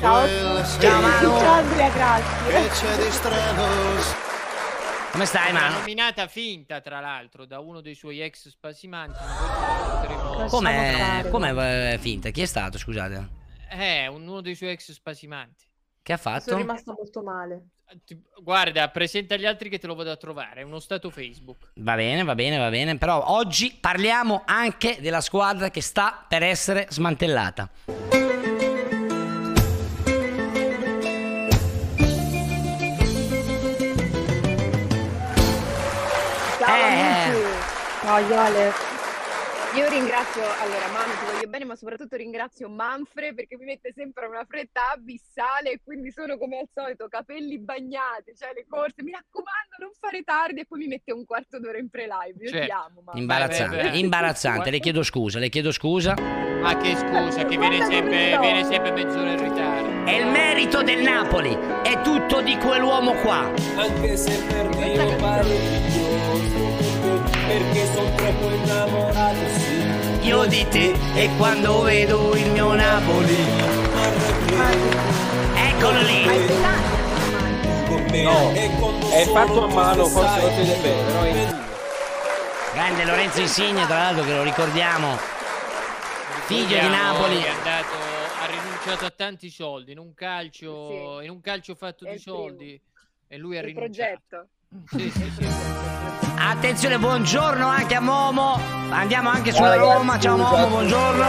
[0.00, 1.38] Ciao, Ciao Manu.
[1.38, 3.04] Ciao Andrea, grazie.
[5.16, 5.78] Come stai Manu?
[5.78, 9.18] nominata finta tra l'altro da uno dei suoi ex spasimanti.
[10.50, 12.28] Come come finta?
[12.28, 13.28] Chi è stato, scusate?
[13.70, 15.64] Eh, uno dei suoi ex spasimanti.
[16.02, 16.50] Che ha fatto?
[16.50, 17.68] Sono rimasta molto male.
[18.42, 20.60] Guarda, presenta agli altri che te lo vado a trovare.
[20.60, 21.70] È uno stato Facebook.
[21.76, 22.98] Va bene, va bene, va bene.
[22.98, 27.70] Però oggi parliamo anche della squadra che sta per essere smantellata.
[38.06, 38.72] Ciao Iole.
[39.74, 44.26] Io ringrazio, allora Manu ti voglio bene, ma soprattutto ringrazio Manfre perché mi mette sempre
[44.26, 49.10] una fretta abissale e quindi sono come al solito, capelli bagnati, cioè le corse, mi
[49.10, 52.66] raccomando non fare tardi e poi mi mette un quarto d'ora in pre-live, io cioè,
[52.66, 53.02] ti amo.
[53.02, 53.20] Manfre.
[53.20, 53.98] Imbarazzante, beh, beh.
[53.98, 56.14] imbarazzante, le chiedo scusa, le chiedo scusa.
[56.14, 60.08] Ma che scusa, che viene sempre, viene sempre mezz'ora in ritardo.
[60.08, 63.52] È il merito del Napoli, è tutto di quell'uomo qua.
[63.74, 66.25] Anche se per me parlo
[67.46, 70.26] perché sono troppo innamorato sì.
[70.26, 73.36] Io di te e quando vedo il mio Napoli
[75.54, 76.74] Eccolo lì
[78.22, 81.64] No, è fatto a mano, forse non si vede bene, però è
[82.76, 85.16] Grande Lorenzo Insigne, tra l'altro che lo ricordiamo,
[86.44, 87.40] figlio di Napoli.
[87.40, 87.94] È andato,
[88.40, 91.24] ha rinunciato a tanti soldi in un calcio, sì.
[91.24, 92.80] in un calcio fatto è di soldi.
[93.28, 94.20] E lui ha il rinunciato.
[94.28, 94.48] progetto.
[94.96, 96.24] Sì, sì, sì.
[96.38, 98.60] Attenzione, buongiorno anche a Momo.
[98.90, 100.18] Andiamo anche sulla Ciao, ragazzi, Roma.
[100.18, 100.68] Ciao ciao Momo, tutti.
[100.70, 101.24] buongiorno.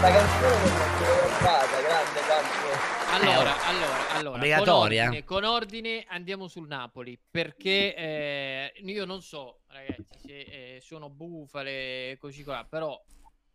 [0.00, 2.98] La canzone l'ho fatta, grande canzone.
[3.12, 4.36] Allora, allora, allora.
[4.36, 5.04] Obbligatoria?
[5.04, 10.80] Con ordine, con ordine andiamo sul Napoli perché eh, io non so, ragazzi, se eh,
[10.80, 13.02] sono bufale così qua, però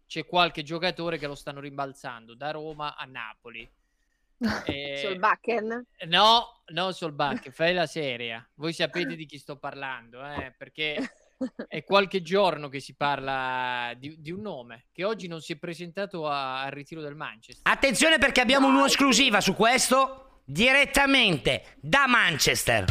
[0.07, 3.67] c'è qualche giocatore che lo stanno rimbalzando da Roma a Napoli.
[4.65, 5.85] Eh, Solbakken?
[6.07, 8.45] No, no, Solbakken, fai la seria.
[8.55, 10.53] Voi sapete di chi sto parlando, eh?
[10.57, 11.13] perché
[11.67, 15.57] è qualche giorno che si parla di, di un nome che oggi non si è
[15.57, 17.71] presentato a- al ritiro del Manchester.
[17.71, 22.85] Attenzione perché abbiamo un'esclusiva su questo direttamente da Manchester.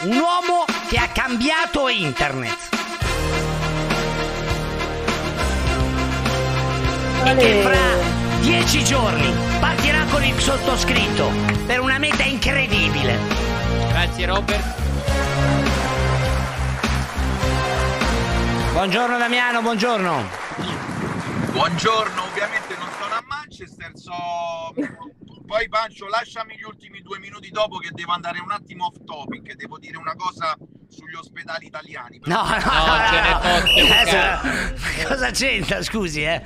[0.00, 2.72] Un uomo che ha cambiato internet.
[7.26, 8.13] E che fra
[8.44, 11.30] dieci giorni partirà con il sottoscritto
[11.66, 13.18] per una meta incredibile.
[13.88, 14.82] Grazie Robert.
[18.72, 20.42] Buongiorno Damiano, buongiorno.
[21.52, 24.12] Buongiorno, ovviamente non sono a Manchester, so...
[25.46, 29.54] poi Pancio lasciami gli ultimi due minuti dopo che devo andare un attimo off topic,
[29.54, 30.54] devo dire una cosa
[30.90, 32.20] sugli ospedali italiani.
[32.24, 36.42] No, no, No, no, fotte un Adesso- Cosa c'entra, scusi, eh?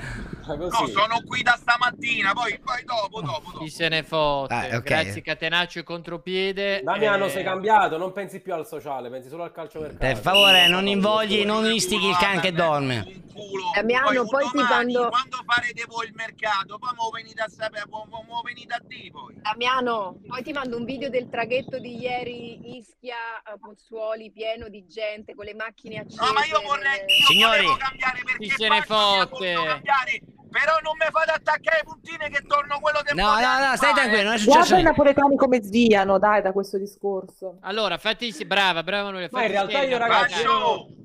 [0.56, 3.58] No, sono qui da stamattina, poi, poi dopo, dopo, dopo.
[3.58, 4.54] Chi se ne fotte.
[4.54, 4.82] Ah, ok.
[4.82, 6.82] Grazie Catenaccio e contropiede.
[6.82, 9.98] Damiano, Eh, sei cambiato, non pensi più al sociale, pensi solo al calcio mercato.
[10.04, 13.26] Per favore, non invogli, non istighi il can che dorme.
[13.74, 15.08] Damiano, poi ti quando...
[15.08, 18.80] Quando farete voi il mercato, poi mo venite a sapere, mo, mo- mo venite a
[18.84, 19.34] dire poi.
[19.40, 24.86] Damiano, poi ti mando un video del traghetto di ieri Ischia a Pozzuoli pieno di
[24.88, 26.24] gente con le macchine accese.
[26.24, 27.66] No, ma io vorrei, io Signori.
[27.78, 29.52] cambiare perché Chi se ne fotte?
[29.54, 30.20] cambiare,
[30.50, 33.92] però non mi fate attaccare le puntine che torno quello del No, no, no, stai
[33.94, 34.90] tranquillo, non è Guarda successo i niente.
[34.90, 37.58] napoletani come sviano, dai, da questo discorso.
[37.62, 40.96] Allora, fatti sì, brava, brava Noelia, Ma in realtà io, ragazzi, fatti- io-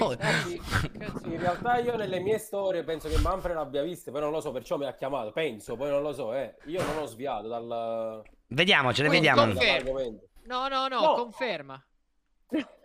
[0.00, 4.40] Oh, in realtà io nelle mie storie penso che Manfred l'abbia viste, poi non lo
[4.40, 6.54] so, perciò mi ha chiamato, penso, poi non lo so, eh.
[6.64, 8.22] Io non ho sviato dal...
[8.46, 9.42] Vediamocele, Poi vediamo.
[9.42, 9.68] conferma.
[9.70, 10.26] dall'argomento.
[10.46, 11.12] No, no, no, No.
[11.14, 11.84] conferma.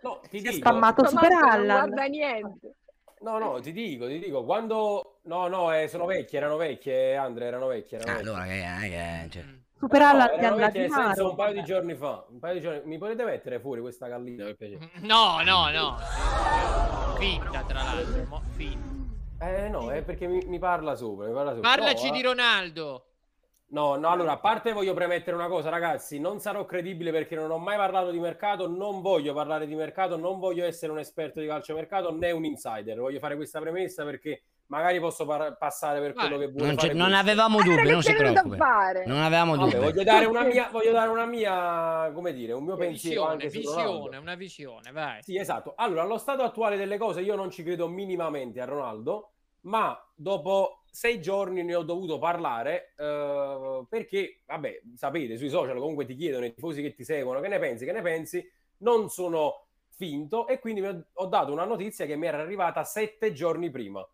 [0.02, 0.68] No, ti Si è dico...
[0.68, 1.86] spammato Super non Allan.
[1.88, 2.74] guarda niente.
[3.20, 5.18] No, no, ti dico, ti dico, quando...
[5.24, 7.98] No, no, eh, sono vecchie, erano vecchie, Andre, erano vecchie.
[7.98, 8.30] Erano Ah, vecchie.
[8.64, 9.44] allora, che, che, cioè.
[9.78, 11.30] Super No, Allan ti erano andrà vecchie di nel senso mano.
[11.30, 12.26] un paio di giorni fa.
[12.30, 12.80] Un paio di giorni...
[12.84, 14.90] Mi potete mettere fuori questa gallina, per piacere?
[15.00, 15.96] No, no, no.
[17.18, 18.42] Finta, tra l'altro.
[18.54, 18.86] finta.
[19.40, 21.68] Eh, no, è perché mi, mi parla sopra, mi parla sopra.
[21.68, 22.22] Parlaci No, di eh.
[22.22, 23.07] Ronaldo.
[23.70, 27.50] No, no, allora, a parte voglio premettere una cosa, ragazzi, non sarò credibile perché non
[27.50, 31.38] ho mai parlato di mercato, non voglio parlare di mercato, non voglio essere un esperto
[31.40, 32.98] di calciomercato né un insider.
[32.98, 36.92] Voglio fare questa premessa perché magari posso par- passare per quello che vuole Non, fare
[36.94, 38.56] non avevamo dubbi, non si preoccupi.
[38.56, 39.04] fare?
[39.04, 39.84] Non avevamo Vabbè, dubbi.
[39.84, 43.50] voglio dare una mia, voglio dare una mia, come dire, un mio pensiero Visione, anche
[43.50, 43.92] su Ronaldo.
[43.92, 45.22] visione, una visione, vai.
[45.22, 45.74] Sì, esatto.
[45.76, 49.32] Allora, allo stato attuale delle cose io non ci credo minimamente a Ronaldo,
[49.62, 56.04] ma dopo sei giorni ne ho dovuto parlare eh, perché, vabbè, sapete, sui social comunque
[56.06, 58.46] ti chiedono i tifosi che ti seguono, che ne pensi, che ne pensi,
[58.78, 63.70] non sono finto e quindi ho dato una notizia che mi era arrivata sette giorni
[63.70, 64.06] prima,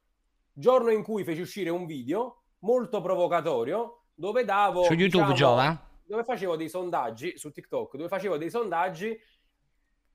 [0.53, 4.84] giorno in cui feci uscire un video molto provocatorio dove davo...
[4.84, 5.92] Su YouTube, diciamo, Giova?
[6.07, 9.18] dove facevo dei sondaggi su TikTok, dove facevo dei sondaggi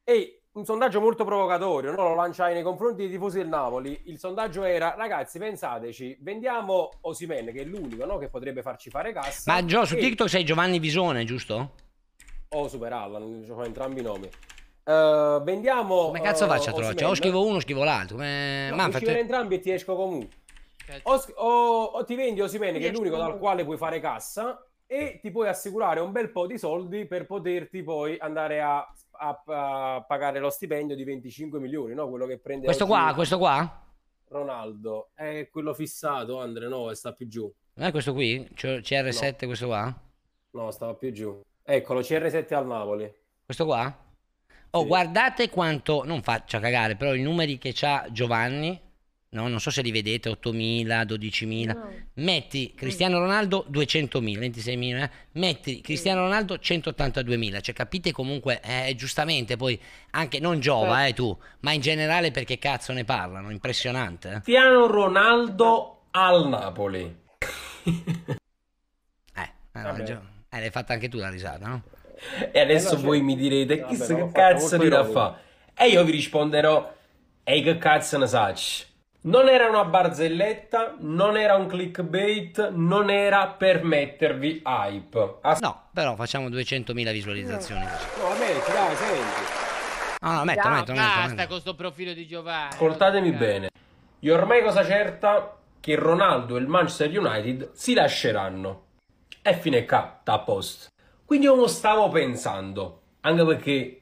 [0.04, 2.04] e un sondaggio molto provocatorio, no?
[2.04, 4.02] lo lanciai nei confronti dei tifosi del Napoli.
[4.06, 8.18] Il sondaggio era: ragazzi, pensateci, vendiamo Osimen, che è l'unico no?
[8.18, 9.52] che potrebbe farci fare cassa.
[9.52, 11.74] Ma Gio, su e- TikTok sei Giovanni Visone, giusto?
[12.52, 14.28] o Super Allan, ho entrambi i nomi.
[14.84, 16.06] Eh, vendiamo.
[16.08, 17.04] Come cazzo eh, faccio a trovarci?
[17.04, 18.16] O scrivo uno o scrivo l'altro.
[18.16, 18.70] Come...
[18.72, 20.38] No, Ma scrivere entrambi e ti esco comunque.
[21.04, 25.20] O, o- o ti vendi Osimene, che è l'unico dal quale puoi fare cassa, e
[25.22, 29.44] ti puoi assicurare un bel po' di soldi per poterti poi andare a, a-
[29.96, 32.10] a pagare lo stipendio di 25 milioni, no?
[32.10, 33.84] Quello che prende Questo qua, questo qua?
[34.30, 35.10] Ronaldo.
[35.14, 37.52] È quello fissato, Andre, no, sta più giù.
[37.74, 38.48] Non è questo qui?
[38.54, 39.94] Cioè, CR7, questo qua?
[40.52, 41.42] No, stava più giù.
[41.64, 43.14] Eccolo, CR7 al Napoli.
[43.46, 44.08] Questo qua?
[44.72, 48.80] Oh, guardate quanto, non faccia cagare, però i numeri che c'ha Giovanni,
[49.32, 51.78] no, non so se li vedete, 8.000, 12.000,
[52.16, 55.10] metti Cristiano Ronaldo 200.000, 26.000, eh?
[55.34, 59.80] metti Cristiano Ronaldo 182.000, cioè capite comunque, eh, giustamente poi,
[60.12, 64.28] anche non Giova, eh, tu, ma in generale perché cazzo ne parlano, impressionante.
[64.30, 64.32] eh.
[64.42, 67.18] Cristiano Ronaldo al Napoli.
[67.84, 70.04] Eh, no, Vabbè.
[70.04, 71.84] Gio- eh, l'hai fatta anche tu la risata, no?
[72.52, 75.12] E adesso Eh, no, voi cioè- mi direte, chissà che cazzo ironico.
[75.12, 75.40] fa?
[75.76, 76.94] E io vi risponderò,
[77.44, 78.88] ehi che cazzo ne sacci?
[79.22, 85.40] Non era una barzelletta, non era un clickbait, non era per mettervi hype.
[85.42, 87.84] As- No, però facciamo 200.000 visualizzazioni.
[87.84, 89.42] No, metti, dai, senti.
[90.22, 91.48] No, no, metto, metto, metto, basta metto.
[91.50, 92.72] con sto profilo di Giovanni.
[92.72, 93.70] Ascoltatemi bene.
[94.20, 98.86] Io ormai cosa certa che Ronaldo e il Manchester United si lasceranno.
[99.42, 99.94] E fine K,
[100.24, 100.88] a post.
[101.26, 104.02] Quindi io non stavo pensando, anche perché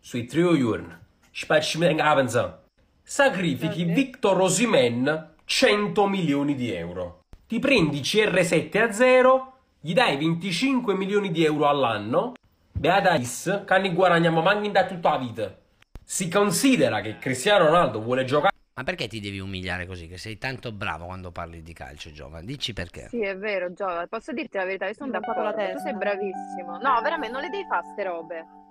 [0.00, 0.98] sui trio Jurn,
[1.30, 2.63] spacci me a pensare,
[3.06, 7.20] sacrifichi Victor Osimen 100 milioni di euro.
[7.46, 12.32] Ti prendi CR7 a 0, gli dai 25 milioni di euro all'anno,
[12.72, 15.54] beata Is, che ne guadagniamo manco da tutta la vita.
[16.02, 20.08] Si considera che Cristiano Ronaldo vuole giocare Ma perché ti devi umiliare così?
[20.08, 22.46] Che sei tanto bravo quando parli di calcio, Giovanni.
[22.46, 23.08] Dici perché.
[23.08, 24.06] Sì, è vero, Giova.
[24.06, 25.52] Posso dirti la verità, io sono d'accordo.
[25.52, 26.78] Tu sei bravissimo.
[26.80, 28.63] No, veramente, non le devi fare ste robe.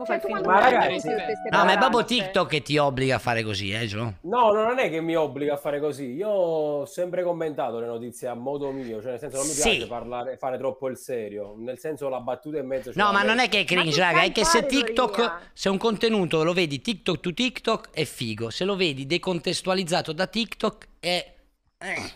[0.00, 0.40] Mo Cioè, fai.
[0.42, 1.08] Ma ragazzi,
[1.50, 4.14] No, ma è proprio TikTok che ti obbliga a fare così, eh, Gio?
[4.22, 6.12] No, no, non è che mi obbliga a fare così.
[6.14, 9.68] Io ho sempre commentato le notizie a modo mio, cioè nel senso non mi Sì.
[9.68, 11.54] piace parlare, fare troppo il serio.
[11.58, 12.94] Nel senso la battuta e mezzo.
[12.94, 15.40] ce No, ma non è che è cringe, Ma raga, è che se TikTok, teoria?
[15.52, 20.26] se un contenuto lo vedi TikTok to TikTok è figo, se lo vedi decontestualizzato da
[20.26, 21.34] TikTok è...
[21.76, 22.12] Eh,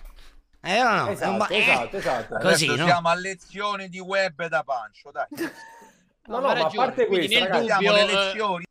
[0.62, 1.58] eh no, no, un Esatto, eh.
[1.58, 2.38] esatto, esatto.
[2.38, 2.86] Così, Adesso no?
[2.86, 5.26] siamo a lezioni di web da Pancio, dai.
[6.26, 8.64] No, No, ma ma a ragione, parte quindi questo, nel ragazzi, dubbio, le eh, lezioni.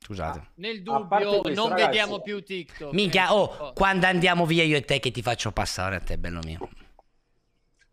[0.00, 0.50] Scusate.
[0.54, 2.92] Nel A parte dubbio, questo, non ragazzi- vediamo più TikTok.
[2.92, 6.18] Minchia, Eh, oh, quando andiamo via io e te che ti faccio passare a te,
[6.18, 6.58] bello mio.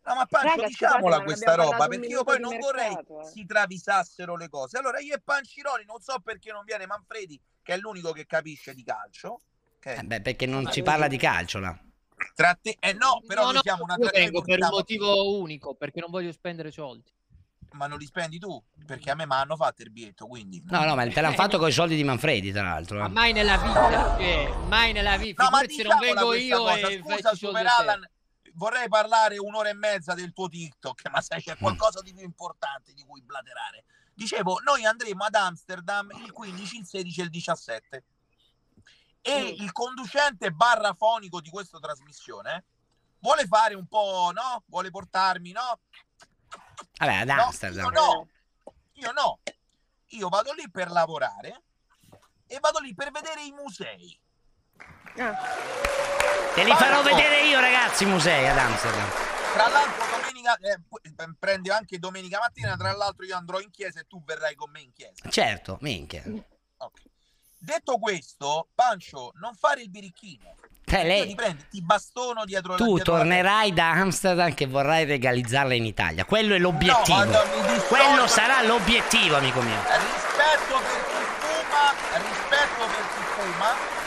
[0.08, 3.26] No, ma Pancio, Raga, diciamola questa roba, perché io poi non vorrei mercato, eh.
[3.26, 4.78] si travisassero le cose.
[4.78, 8.76] Allora, io e Pancironi, non so perché non viene Manfredi, che è l'unico che capisce
[8.76, 9.39] di calcio.
[9.78, 9.86] ok?
[9.86, 11.76] Eh beh, perché non si parla di calcio là.
[12.36, 12.78] Tra te...
[12.80, 16.12] Eh no, però no, no, siamo una io vengo per un motivo unico, perché non
[16.12, 17.12] voglio spendere soldi.
[17.76, 18.62] Ma non li spendi tu?
[18.86, 20.64] Perché a me mi hanno fatto il biglietto, quindi...
[20.68, 23.00] No, no, ma te l'hanno fatto con i soldi di Manfredi, tra l'altro.
[23.00, 23.10] Ma eh.
[23.10, 25.44] mai nella vita, cioè, mai nella vita.
[25.44, 26.88] No, ma se non vengo io cosa.
[26.88, 27.82] e Scusa, Super a te.
[27.82, 28.10] Allan,
[28.54, 32.94] vorrei parlare un'ora e mezza del tuo TikTok, ma sai c'è qualcosa di più importante
[32.94, 33.84] di cui blaterare.
[34.14, 38.04] Dicevo, noi andremo ad Amsterdam il 15, il 16 e il 17.
[39.22, 42.64] E il conducente barra fonico di questa trasmissione
[43.20, 44.64] vuole fare un po', no?
[44.68, 45.80] Vuole portarmi, no?
[46.98, 47.84] Vabbè, ad No, Amsterdam.
[47.84, 48.28] io no,
[48.93, 49.39] io no.
[50.10, 51.62] Io vado lì per lavorare
[52.48, 54.18] e vado lì per vedere i musei.
[55.16, 57.16] Te li farò Marco.
[57.16, 59.10] vedere io, ragazzi, i musei ad Amsterdam.
[59.54, 61.00] Tra l'altro domenica eh, pu-
[61.39, 64.82] prende anche domenica mattina, tra l'altro io andrò in chiesa e tu verrai con me
[64.82, 65.30] in chiesa.
[65.30, 66.24] Certo, minchia.
[66.78, 67.02] Ok.
[67.58, 70.56] Detto questo, Pancio, non fare il birichino.
[70.88, 75.74] Io lei- ti prendi, ti bastono dietro Tu dietro tornerai da Amsterdam che vorrai legalizzarla
[75.74, 76.26] in Italia.
[76.26, 77.24] Quello è l'obiettivo.
[77.24, 77.40] No,
[77.88, 79.80] Quello sarà l'obiettivo, amico mio.
[79.82, 84.04] rispetto per chi fuma, rispetto per chi fuma.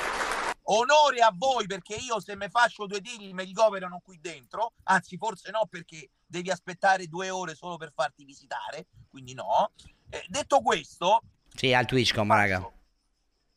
[0.71, 5.17] Onore a voi perché io se mi faccio due tigli mi ricoverano qui dentro, anzi
[5.17, 9.71] forse no perché devi aspettare due ore solo per farti visitare, quindi no.
[10.11, 11.23] Eh, detto questo,
[11.55, 12.71] Sì, al Twitchcom, raga.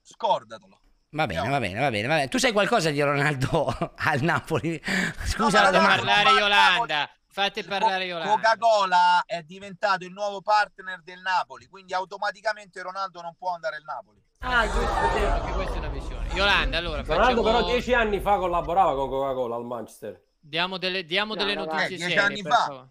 [0.02, 0.80] scordatelo.
[1.14, 2.28] Va bene, va bene, va bene, va bene.
[2.30, 3.66] Tu sai qualcosa di Ronaldo
[3.98, 4.82] al Napoli?
[5.26, 5.96] Scusa No, la ma domanda.
[6.14, 7.10] Parlare Yolanda.
[7.28, 8.32] Fate parlare Yolanda.
[8.32, 13.84] Coca-Cola è diventato il nuovo partner del Napoli, quindi automaticamente Ronaldo non può andare al
[13.84, 14.22] Napoli.
[14.40, 16.28] Ah, giusto, anche questa è una visione.
[16.34, 17.42] Yolanda, allora Ronaldo facciamo...
[17.44, 20.22] però dieci anni fa collaborava con Coca-Cola al Manchester.
[20.40, 22.56] Diamo delle, diamo delle No, notizie ragazzi, dieci serie, anni fa.
[22.56, 22.90] favore.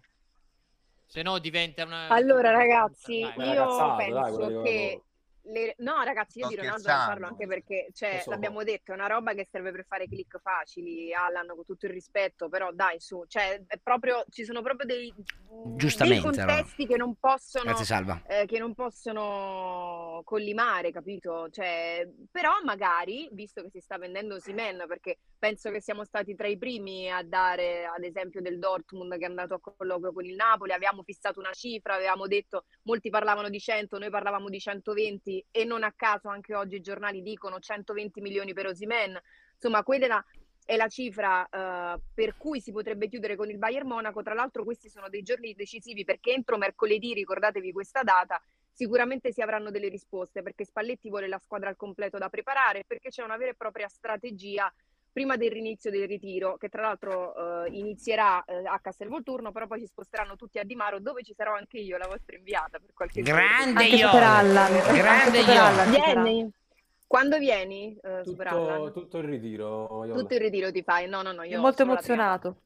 [1.07, 2.07] Se no diventa una...
[2.07, 5.01] Allora, ragazzi, Dai, io ragazzato, dai, penso di che.
[5.51, 8.95] Le- No, ragazzi, io Sto di Ronaldo non parlo anche perché, cioè, l'abbiamo detto, è
[8.95, 12.99] una roba che serve per fare click facili, Alan, con tutto il rispetto, però dai,
[12.99, 15.13] su, cioè, è proprio, ci sono proprio dei,
[15.75, 18.21] Giustamente, dei contesti che non possono, Grazie, Salva.
[18.27, 21.49] eh, che non possono collimare, capito?
[21.49, 26.47] Cioè, però magari, visto che si sta vendendo Simen, perché penso che siamo stati tra
[26.47, 30.35] i primi a dare, ad esempio, del Dortmund che è andato a colloquio con il
[30.35, 35.40] Napoli, avevamo fissato una cifra, avevamo detto, molti parlavano di 100, noi parlavamo di 120
[35.51, 39.19] e non a caso anche oggi i giornali dicono 120 milioni per Osimen.
[39.53, 40.23] Insomma, quella
[40.65, 44.21] è la cifra eh, per cui si potrebbe chiudere con il Bayern Monaco.
[44.21, 49.41] Tra l'altro questi sono dei giorni decisivi perché entro mercoledì, ricordatevi questa data, sicuramente si
[49.41, 53.37] avranno delle risposte perché Spalletti vuole la squadra al completo da preparare perché c'è una
[53.37, 54.71] vera e propria strategia
[55.11, 59.87] prima dell'inizio del ritiro, che tra l'altro eh, inizierà eh, a Castelvolturno, però poi si
[59.87, 63.21] sposteranno tutti a Di Maro, dove ci sarò anche io, la vostra inviata per qualche
[63.21, 64.07] Grande Anche io.
[64.07, 64.71] Super Allan.
[64.71, 65.61] Grande Anche Super io.
[65.61, 65.91] Allan.
[65.91, 66.51] Vieni?
[67.07, 68.93] Quando vieni, eh, Super Tutto, Allan?
[68.93, 70.05] tutto il ritiro.
[70.13, 71.09] Tutto il ritiro ti fai?
[71.09, 72.13] No, no, no, È io molto sono la prima.
[72.13, 72.61] emozionato.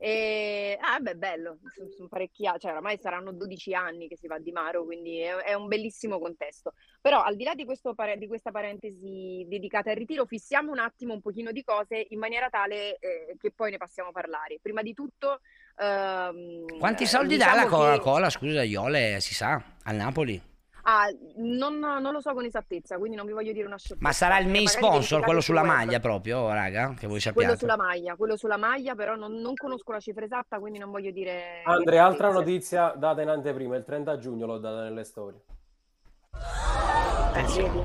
[0.00, 4.38] E, ah, beh, bello, sono, sono parecchi, cioè oramai saranno 12 anni che si va
[4.38, 6.74] di Maro, quindi è, è un bellissimo contesto.
[7.00, 11.14] Però al di là di, questo di questa parentesi dedicata al ritiro, fissiamo un attimo
[11.14, 14.58] un pochino di cose in maniera tale eh, che poi ne passiamo a parlare.
[14.62, 15.40] Prima di tutto,
[15.76, 20.40] ehm, Quanti eh, soldi dà diciamo la che- Coca-Cola, scusa, Iole, si sa, al Napoli?
[20.82, 21.06] Ah,
[21.36, 24.06] non, non lo so con esattezza, quindi non vi voglio dire una sciocchezza.
[24.06, 25.70] Ma sarà il main sponsor, quello sul sulla web.
[25.76, 27.56] maglia proprio, raga, che voi Quello sappiate.
[27.56, 31.10] sulla maglia, quello sulla maglia, però non, non conosco la cifra esatta, quindi non voglio
[31.10, 31.62] dire...
[31.64, 35.40] Andre, altra notizia data in anteprima, il 30 giugno l'ho data nelle storie.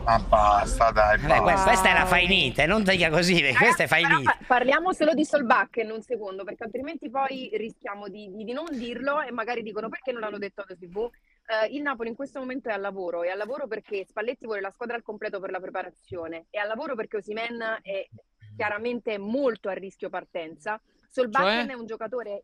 [0.04, 1.18] Ma basta, dai.
[1.20, 1.64] Basta.
[1.64, 4.32] questa è la fainita, non dica così, perché questa è fainita.
[4.40, 8.66] Pa- Parliamo solo di Solbakken un secondo, perché altrimenti poi rischiamo di, di- di non
[8.72, 11.08] dirlo e magari dicono perché non l'hanno detto alla TV.
[11.46, 14.62] Eh, il Napoli in questo momento è al lavoro, è al lavoro perché Spalletti vuole
[14.62, 18.08] la squadra al completo per la preparazione, è al lavoro perché Osimen è
[18.56, 20.80] chiaramente molto a rischio partenza.
[21.10, 21.76] Solbakken Cioè?
[21.76, 22.44] è un giocatore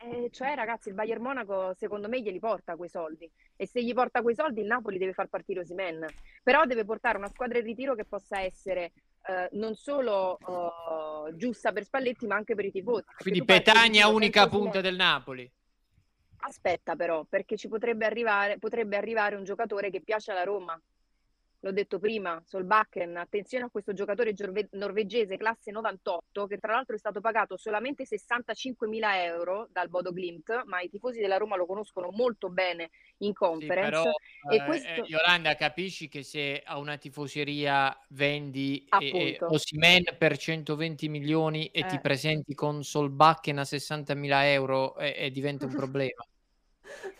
[0.00, 3.30] eh, cioè, ragazzi, il Bayern Monaco secondo me glieli porta quei soldi.
[3.56, 6.06] E se gli porta quei soldi, il Napoli deve far partire Osimen.
[6.42, 8.92] Però deve portare una squadra in ritiro che possa essere
[9.26, 13.04] eh, non solo eh, giusta per Spalletti, ma anche per i tifosi.
[13.18, 15.50] Quindi Petagna, unica punta del Napoli.
[16.44, 20.80] Aspetta, però, perché ci potrebbe arrivare, potrebbe arrivare un giocatore che piace alla Roma.
[21.64, 26.96] L'ho detto prima, Solbakken, attenzione a questo giocatore giorve- norvegese classe 98, che tra l'altro
[26.96, 31.64] è stato pagato solamente 65.000 euro dal Bodo Glimt, ma i tifosi della Roma lo
[31.66, 33.90] conoscono molto bene in Sì, conference.
[33.90, 34.10] però,
[34.50, 34.88] e eh, questo...
[34.88, 39.38] eh, Yolanda, capisci che se a una tifoseria vendi eh, eh.
[39.40, 42.00] Osimhen per 120 milioni e ti Eh.
[42.00, 46.24] presenti con Solbakken a 60.000 euro e, e diventa un problema.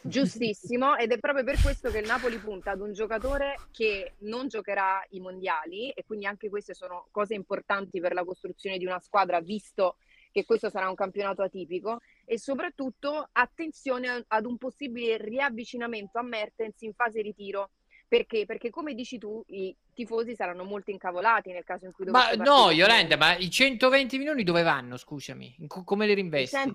[0.01, 4.49] Giustissimo, ed è proprio per questo che il Napoli punta ad un giocatore che non
[4.49, 8.99] giocherà i mondiali e quindi anche queste sono cose importanti per la costruzione di una
[8.99, 9.97] squadra, visto
[10.33, 16.81] che questo sarà un campionato atipico e soprattutto attenzione ad un possibile riavvicinamento a Mertens
[16.83, 17.71] in fase ritiro.
[18.09, 18.45] Perché?
[18.45, 22.37] Perché come dici tu, i tifosi saranno molto incavolati nel caso in cui Ma dovesse
[22.37, 24.97] no, partire Yolanda, ma i 120 milioni dove vanno?
[24.97, 26.75] Scusami, come li rinvesti?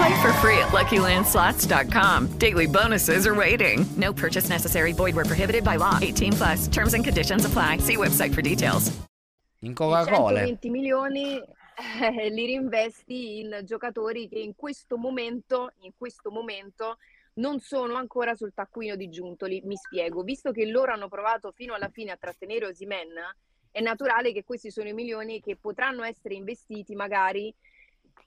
[0.00, 2.38] Play for free at LuckyLandSlots.com.
[2.38, 3.84] Daily bonuses are waiting.
[3.98, 4.92] No purchase necessary.
[4.92, 5.98] Void were prohibited by law.
[6.00, 6.68] 18 plus.
[6.68, 7.76] Terms and conditions apply.
[7.78, 8.90] See website for details.
[9.60, 10.46] In Coca-Cola.
[10.46, 16.96] 120 milioni eh, li rinvesti in giocatori che in questo momento, in questo momento
[17.34, 19.60] non sono ancora sul taccuino di Giuntoli.
[19.66, 23.10] Mi spiego, visto che loro hanno provato fino alla fine a trattenere Osimen,
[23.70, 27.54] è naturale che questi sono i milioni che potranno essere investiti magari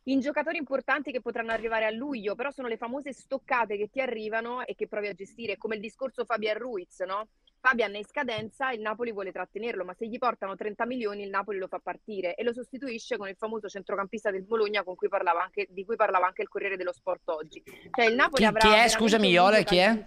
[0.05, 4.01] in giocatori importanti che potranno arrivare a luglio, però sono le famose stoccate che ti
[4.01, 7.27] arrivano e che provi a gestire, come il discorso Fabian Ruiz, no?
[7.59, 11.29] Fabian è in scadenza, il Napoli vuole trattenerlo, ma se gli portano 30 milioni il
[11.29, 15.07] Napoli lo fa partire e lo sostituisce con il famoso centrocampista del Bologna con cui
[15.07, 17.63] parlava anche, di cui parlava anche il Corriere dello Sport oggi.
[17.63, 20.05] Cioè il Napoli Chi, avrà chi è, scusami, Iole, chi è?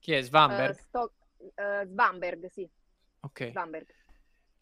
[0.00, 0.20] Chi è?
[0.20, 0.74] Svanberg?
[0.74, 1.12] Eh, Sto-
[1.54, 2.68] eh, Svanberg, sì.
[3.20, 3.48] ok.
[3.48, 3.86] Svanberg.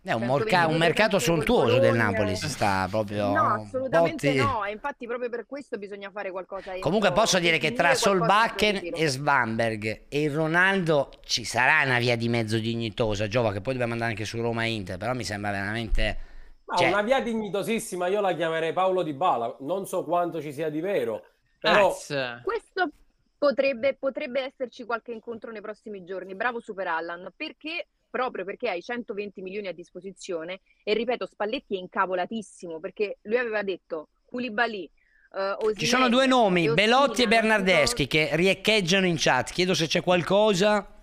[0.02, 1.94] È un, 120 morca- un mercato sontuoso del.
[1.94, 3.30] Napoli, si sta proprio...
[3.32, 4.38] No, assolutamente botti.
[4.38, 8.92] no, e infatti proprio per questo bisogna fare qualcosa Comunque posso dire che tra Solbakken
[8.94, 13.72] e Svanberg e il Ronaldo ci sarà una via di mezzo dignitosa, Giova, che poi
[13.74, 16.18] dobbiamo andare anche su Roma e Inter, però mi sembra veramente...
[16.64, 20.52] Ma Cioè- una via dignitosissima, io la chiamerei Paolo Di Bala, non so quanto ci
[20.52, 21.24] sia di vero,
[21.58, 21.94] però
[22.42, 22.90] Questo
[23.36, 26.34] potrebbe, potrebbe esserci qualche incontro nei prossimi giorni.
[26.34, 31.78] Bravo Super Allan, perché proprio perché hai 120 milioni a disposizione e ripeto, Spalletti è
[31.78, 34.90] incavolatissimo perché lui aveva detto Koulibaly,
[35.32, 39.50] eh, Ci Osimhen sono due nomi, e Belotti e Bernardeschi, che riecheggiano in chat.
[39.52, 40.98] Chiedo se c'è qualcosa.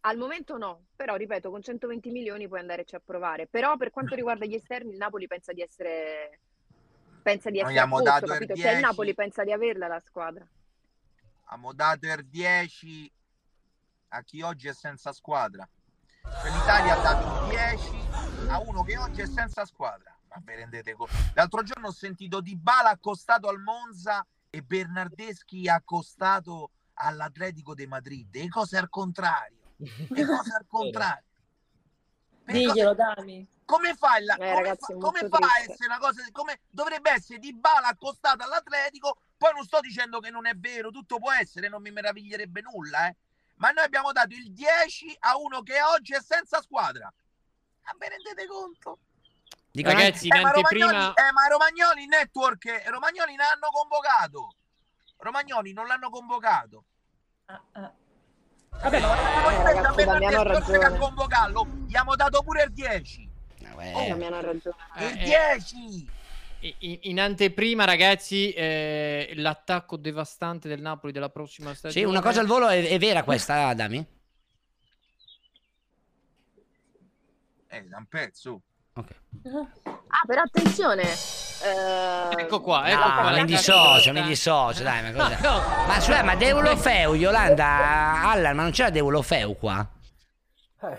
[0.00, 3.48] Al momento no, però ripeto, con 120 milioni puoi andarci a provare.
[3.48, 6.40] Però per quanto riguarda gli esterni, il Napoli pensa di essere
[7.22, 8.54] pensa di essere abbiamo posto, dato capito?
[8.54, 8.82] Cioè il 10.
[8.82, 10.46] Napoli pensa di averla la squadra.
[11.46, 13.12] Abbiamo dato il 10
[14.16, 15.68] a chi oggi è senza squadra.
[16.22, 20.14] Cioè, L'Italia ha dato 10 a uno che oggi è senza squadra.
[20.28, 21.12] Ma vi rendete conto?
[21.34, 28.34] L'altro giorno ho sentito Di Bala accostato al Monza e Bernardeschi accostato all'Atletico de Madrid.
[28.34, 29.58] E cose al contrario.
[29.78, 31.24] E cose al contrario.
[32.44, 33.46] Diglielo, Dami.
[33.64, 37.10] Come fai la, Eh, come ragazzi, fa, come fa a essere una cosa come dovrebbe
[37.10, 41.32] essere Di Bala accostato all'Atletico poi non sto dicendo che non è vero tutto può
[41.32, 43.16] essere non mi meraviglierebbe nulla eh.
[43.56, 47.12] Ma noi abbiamo dato il 10 a uno che oggi è senza squadra.
[47.84, 48.98] Ma vi rendete conto?
[49.70, 50.86] Dico, Ragazzi, eh, in ma anteprima...
[50.86, 54.54] Romagnoli, eh, ma Romagnoli network Romagnoli ne hanno convocato.
[55.18, 56.84] Romagnoli non l'hanno convocato.
[57.46, 63.30] Vabbè, ma Eh, ragazzi, Damiano ha che a convocarlo gli abbiamo dato pure il 10
[63.78, 64.76] Eh, Damiano ha ragione.
[64.96, 66.10] il Eh, 10
[66.60, 72.04] In, in anteprima, ragazzi, eh, l'attacco devastante del Napoli della prossima stagione.
[72.04, 74.04] Sì, una cosa al volo è, è vera questa, Dami?
[77.68, 78.60] eh da un pezzo
[78.94, 81.02] Ah, però attenzione.
[81.02, 83.30] eh, Ecco qua, No, ecco qua.
[83.32, 85.38] mi dissocio, mi dissocio, dai, ma cosa?
[85.40, 85.86] No, no.
[85.86, 89.86] Ma scusa, ma Deulofeu, Yolanda, Allan, ma non c'era Deulofeu qua?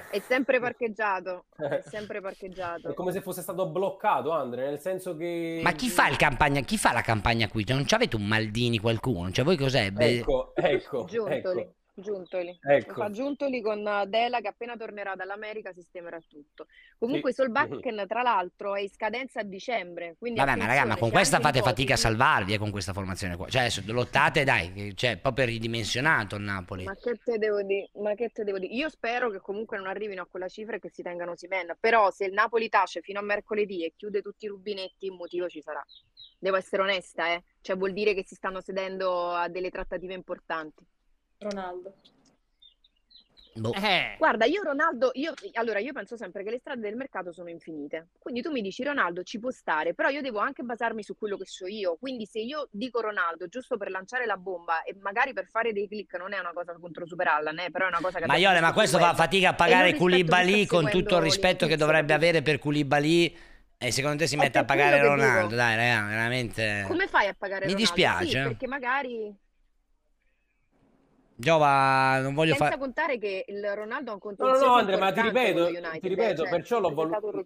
[0.10, 1.46] È sempre parcheggiato.
[1.56, 2.90] È sempre parcheggiato.
[2.90, 5.60] È come se fosse stato bloccato, Andre, nel senso che...
[5.64, 7.66] Ma chi fa il campagna, chi fa la campagna qui?
[7.66, 9.32] Cioè, non c'avete un Maldini qualcuno?
[9.32, 9.92] Cioè, voi cos'è?
[9.92, 11.62] Beh, Ecco, ecco, Giuntoli.
[11.62, 11.76] ecco.
[12.00, 12.58] Giuntoli.
[12.62, 12.94] Ecco.
[12.94, 16.68] Fa Giuntoli con eh, Dela che appena tornerà dall'America sistemerà tutto.
[17.00, 17.42] Comunque Sì.
[17.42, 21.40] Solbakken tra l'altro è in scadenza a dicembre, quindi Vabbè, ma raga, ma con questa
[21.40, 23.48] fate fatica a salvarvi eh, con questa formazione qua.
[23.48, 26.84] Cioè, adesso lottate, dai, che- cioè, proprio ridimensionato il Napoli.
[26.84, 27.90] Ma che te devo dire?
[27.96, 28.74] Ma che te devo dire?
[28.74, 32.12] Io spero che comunque non arrivino a quella cifra e che si tengano Simen, però
[32.12, 35.62] se il Napoli tace fino a mercoledì e chiude tutti i rubinetti, un motivo ci
[35.62, 35.84] sarà.
[36.40, 37.44] Devo essere onesta, eh.
[37.62, 40.86] Cioè vuol dire che si stanno sedendo a delle trattative importanti.
[41.40, 41.94] Ronaldo.
[43.58, 43.74] Boh.
[43.74, 47.50] Eh, Guarda, io Ronaldo, io, allora io penso sempre che le strade del mercato sono
[47.50, 48.10] infinite.
[48.20, 51.38] Quindi tu mi dici Ronaldo ci può stare, però io devo anche basarmi su quello
[51.38, 51.98] che so io.
[52.00, 55.88] Quindi se io dico Ronaldo giusto per lanciare la bomba e magari per fare dei
[55.88, 58.40] click non è una cosa contro Super Allan, eh, però è una cosa che abbiamo
[58.44, 62.44] Maiole, ma questo fa fatica a pagare Koulibaly con tutto il rispetto che dovrebbe avere
[62.44, 63.36] per Koulibaly.
[63.80, 65.44] E secondo te si mette a pagare Ronaldo?
[65.46, 65.56] dico.
[65.56, 66.84] Dai, raga, veramente.
[66.88, 67.76] Come fai a pagare Mi Ronaldo?
[67.94, 68.44] dispiace, Sì, eh.
[68.44, 69.36] perché magari
[71.40, 72.78] Giova, non voglio senza fare.
[72.80, 76.00] contare che il Ronaldo ha un No, contenzioso no, no, Andre, ma ti ripeto, United,
[76.00, 77.44] ti ripeto, cioè, perciò l'ho voluto...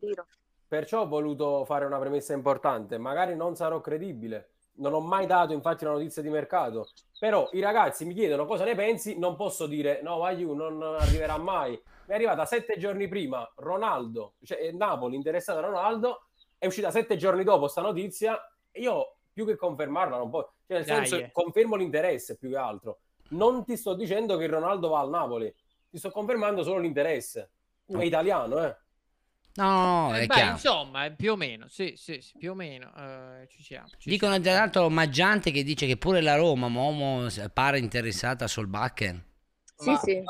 [0.71, 2.97] Perciò ho voluto fare una premessa importante.
[2.97, 4.51] Magari non sarò credibile.
[4.75, 6.87] Non ho mai dato, infatti, una notizia di mercato.
[7.19, 9.19] Però i ragazzi mi chiedono cosa ne pensi.
[9.19, 11.71] Non posso dire no, Aiu non arriverà mai.
[11.71, 16.27] Mi è arrivata sette giorni prima Ronaldo, cioè eh, Napoli interessato a Ronaldo.
[16.57, 18.41] È uscita sette giorni dopo sta notizia.
[18.71, 20.53] E io più che confermarla, non posso.
[20.65, 21.31] Cioè, nel Dai, senso, eh.
[21.33, 22.99] confermo l'interesse più che altro.
[23.32, 25.53] Non ti sto dicendo che Ronaldo va al Napoli,
[25.89, 27.51] ti sto confermando solo l'interesse.
[27.86, 28.77] È italiano, eh.
[29.53, 30.51] No, no, no, eh, è beh, chiaro.
[30.51, 33.88] insomma, eh, più o meno, sì, sì, sì, più o meno, eh, ci siamo.
[33.97, 38.47] ci Dicono tra l'altro Maggiante che dice che pure la Roma, Momo, pare interessata a
[38.47, 39.23] Solbakken.
[39.75, 40.23] Sì, Ma- sì,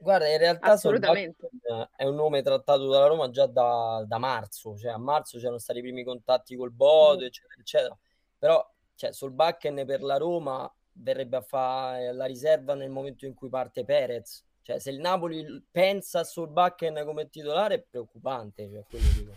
[0.00, 1.36] Guarda, in realtà assolutamente.
[1.40, 5.58] Solbakken è un nome trattato dalla Roma già da, da marzo, cioè a marzo c'erano
[5.58, 7.98] stati i primi contatti col Bodo, eccetera, eccetera.
[8.38, 13.48] Però, cioè, Solbakken per la Roma verrebbe a fare la riserva nel momento in cui
[13.48, 14.44] parte Perez.
[14.62, 19.32] Cioè, se il Napoli pensa a Solbakken come titolare è preoccupante, cioè, quello dico.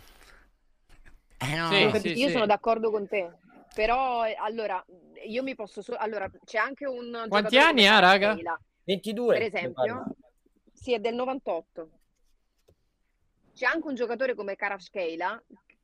[1.38, 2.32] Eh no, Sì, sì, io sì.
[2.32, 3.32] sono d'accordo con te,
[3.74, 4.84] però eh, allora
[5.26, 8.34] io mi posso so- allora c'è anche un Quanti anni ha, raga?
[8.34, 10.04] Kvaratskhelia, 22, per esempio,
[10.72, 11.90] sì, è del 98.
[13.54, 15.42] C'è anche un giocatore come Kvaratskhelia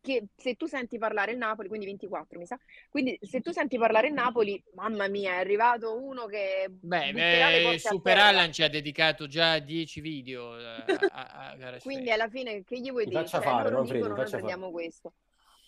[0.08, 3.76] che se tu senti parlare il Napoli, quindi 24 mi sa, quindi se tu senti
[3.76, 8.16] parlare il Napoli, mamma mia, è arrivato uno che Beh, eh, Super.
[8.16, 12.80] Allan ci ha dedicato già 10 video eh, a, a, a Quindi alla fine che
[12.80, 13.22] gli vuoi Mi dire?
[13.22, 14.42] faccia Cioè, fare, Manfredi, dicono mi noi faccia fare.
[14.42, 15.12] prendiamo questo.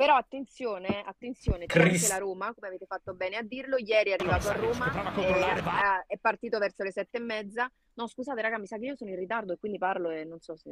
[0.00, 4.12] Però attenzione, attenzione, c'è anche la Roma, come avete fatto bene a dirlo, ieri è
[4.14, 7.70] arrivato a Roma, è, è- è partito verso le sette e mezza.
[7.96, 10.40] No, scusate raga, mi sa che io sono in ritardo e quindi parlo e non
[10.40, 10.70] so se...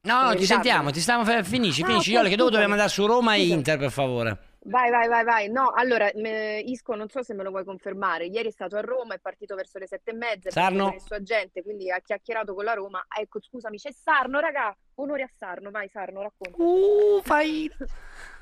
[0.00, 2.12] No, no, ti sentiamo, ti stiamo finisci, Ah, finisci.
[2.12, 3.48] Iole, che dopo dobbiamo andare su Roma e.
[3.48, 4.38] Inter, per favore.
[4.60, 5.50] Vai, vai, vai, vai.
[5.50, 8.24] No, allora, me- Isco, non so se me lo vuoi confermare.
[8.28, 10.84] Ieri è stato a Roma, è partito verso le sette e mezza, Sarno?
[10.86, 13.04] con il suo agente, quindi ha chiacchierato con la Roma.
[13.14, 14.74] Ecco, scusami, c'è Sarno, raga.
[14.94, 16.56] Onore a Sarno, vai Sarno, racconta.
[16.62, 17.70] Uh, fai...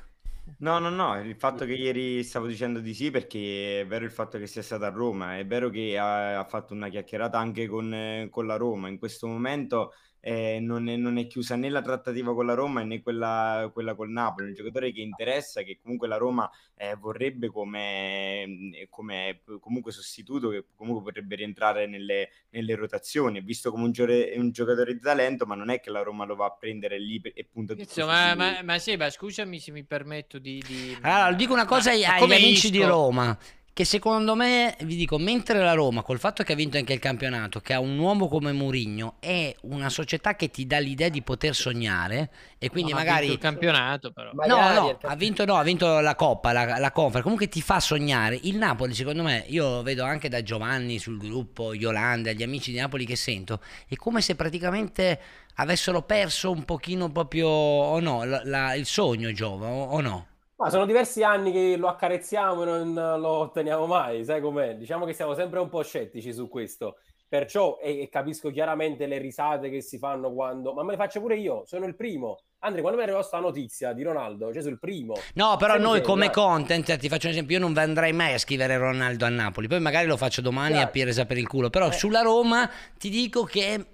[0.61, 4.11] No, no, no, il fatto che ieri stavo dicendo di sì perché è vero il
[4.11, 7.65] fatto che sia stato a Roma, è vero che ha, ha fatto una chiacchierata anche
[7.67, 8.89] con, eh, con la Roma.
[8.89, 12.83] In questo momento eh, non, è, non, è, chiusa né la trattativa con la Roma
[12.83, 14.47] né quella, quella col Napoli.
[14.47, 20.65] Un giocatore che interessa, che comunque la Roma eh, vorrebbe come, come, comunque sostituto, che
[20.75, 23.39] comunque potrebbe rientrare nelle, nelle rotazioni.
[23.39, 26.25] È visto come un, giore, un, giocatore di talento, ma non è che la Roma
[26.25, 29.71] lo va a prendere lì e punta tutto Insomma, ma, ma, ma Seba, scusami se
[29.71, 30.61] mi permetto di...
[30.65, 30.97] di...
[31.01, 33.37] Allora, dico una cosa agli amici di Roma
[33.79, 36.99] che secondo me, vi dico, mentre la Roma, col fatto che ha vinto anche il
[36.99, 41.21] campionato, che ha un uomo come Mourinho, è una società che ti dà l'idea di
[41.21, 43.27] poter sognare e quindi no, magari...
[43.27, 44.31] Ha vinto il campionato però.
[44.33, 47.79] No, no, ha vinto, no, ha vinto la Coppa, la, la Conference, comunque ti fa
[47.79, 48.37] sognare.
[48.41, 52.79] Il Napoli, secondo me, io vedo anche da Giovanni sul gruppo, Yolanda, gli amici di
[52.79, 55.21] Napoli che sento, è come se praticamente
[55.55, 60.27] avessero perso un pochino proprio, o no, la, la, il sogno Giova, o, o no?
[60.59, 64.75] Ma sono diversi anni che lo accarezziamo e non lo otteniamo mai, sai com'è?
[64.75, 66.97] Diciamo che siamo sempre un po' scettici su questo.
[67.29, 70.73] Perciò, e, e, capisco chiaramente le risate che si fanno quando...
[70.73, 72.39] Ma me le faccio pure io, sono il primo.
[72.59, 75.13] Andrea, quando mi è arrivata questa notizia di Ronaldo, cioè sul primo...
[75.35, 76.33] No, però noi sei, come dai.
[76.33, 79.79] content, ti faccio un esempio, io non andrei mai a scrivere Ronaldo a Napoli, poi
[79.79, 80.87] magari lo faccio domani Grazie.
[80.87, 81.93] a Pieresa per il culo, però eh.
[81.93, 83.85] sulla Roma ti dico che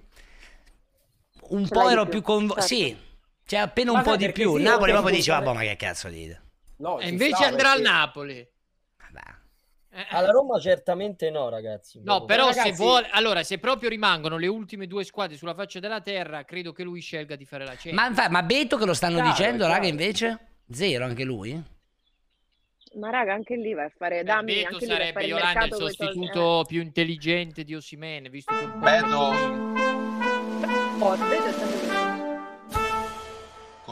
[1.50, 2.54] un Ce po' ero più convinto...
[2.54, 2.66] Certo.
[2.74, 2.96] Sì,
[3.44, 4.54] cioè appena un ma po' di più.
[4.54, 6.40] Napoli proprio dice, vabbè, ma che cazzo dite?
[6.78, 7.76] No, e invece andrà perché...
[7.76, 8.48] al Napoli.
[9.96, 10.06] Eh.
[10.10, 12.02] Alla Roma certamente no, ragazzi.
[12.04, 12.68] No, però ragazzi...
[12.68, 16.72] se vuole, allora, se proprio rimangono le ultime due squadre sulla faccia della terra, credo
[16.72, 18.14] che lui scelga di fare la Champions.
[18.14, 19.72] Ma, ma Beto che lo stanno chiaro, dicendo, chiaro.
[19.72, 20.48] raga, invece?
[20.70, 21.62] Zero anche lui?
[22.96, 26.64] Ma raga, anche lì va a fare dammi, Beto anche sarebbe lì Yolanda il sostituto
[26.68, 29.16] più intelligente di Osimene, visto che un po' Beto...
[30.98, 31.85] Oh, Beto è sempre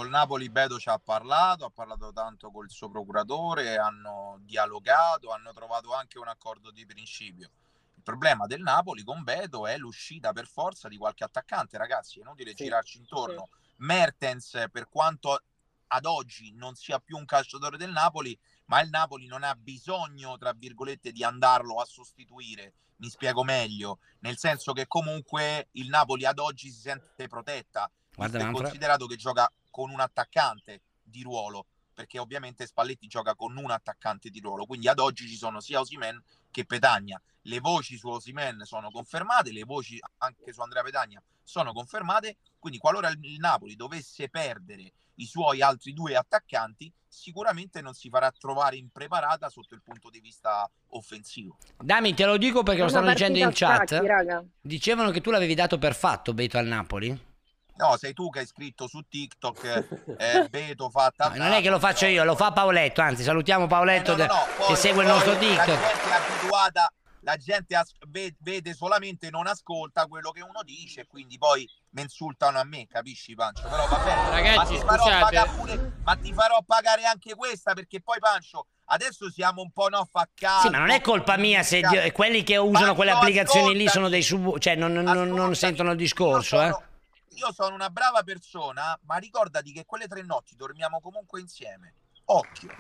[0.05, 5.51] Col Napoli Beto ci ha parlato, ha parlato tanto col suo procuratore, hanno dialogato, hanno
[5.55, 7.49] trovato anche un accordo di principio.
[7.97, 12.21] Il problema del Napoli con Beto è l'uscita per forza di qualche attaccante, ragazzi, è
[12.21, 13.49] inutile sì, girarci intorno.
[13.51, 13.73] Sì.
[13.77, 15.43] Mertens, per quanto
[15.87, 20.37] ad oggi non sia più un calciatore del Napoli, ma il Napoli non ha bisogno,
[20.37, 22.75] tra virgolette, di andarlo a sostituire.
[22.97, 27.91] Mi spiego meglio, nel senso che comunque il Napoli ad oggi si sente protetta.
[28.15, 33.57] Guarda, è considerato che gioca con un attaccante di ruolo, perché ovviamente Spalletti gioca con
[33.57, 36.23] un attaccante di ruolo, quindi ad oggi ci sono sia Osimen
[36.53, 37.21] che Petagna.
[37.43, 42.79] Le voci su Osimen sono confermate, le voci anche su Andrea Petagna sono confermate, quindi
[42.79, 48.77] qualora il Napoli dovesse perdere i suoi altri due attaccanti, sicuramente non si farà trovare
[48.77, 51.57] impreparata sotto il punto di vista offensivo.
[51.83, 53.91] Dami, te lo dico perché lo stanno dicendo in chat.
[53.91, 57.33] Attacchi, Dicevano che tu l'avevi dato per fatto Beto al Napoli.
[57.77, 61.31] No, sei tu che hai scritto su TikTok eh, Beto fatta.
[61.31, 63.01] No, non è che lo faccio io, lo fa Paoletto.
[63.01, 64.47] Anzi, salutiamo Paoletto eh, no, no, no.
[64.57, 65.67] Poi, che segue il nostro TikTok.
[65.67, 67.95] La gente è abituata, la gente as-
[68.39, 73.35] vede solamente, non ascolta quello che uno dice, quindi poi mi insultano a me, capisci,
[73.35, 73.67] Pancio?
[73.69, 74.31] Però va bene.
[74.31, 75.51] Ragazzi, ma, scusate.
[75.57, 80.07] Pure, ma ti farò pagare anche questa perché poi, Pancio, adesso siamo un po' no
[80.09, 80.67] faccati.
[80.67, 83.89] Sì, ma non è colpa mia se Dio, quelli che usano Pancio, quelle applicazioni lì
[83.89, 86.93] sono dei sub, cioè non, non, non sentono il discorso, eh
[87.35, 91.95] io sono una brava persona, ma ricordati che quelle tre notti dormiamo comunque insieme.
[92.27, 92.71] Occhio.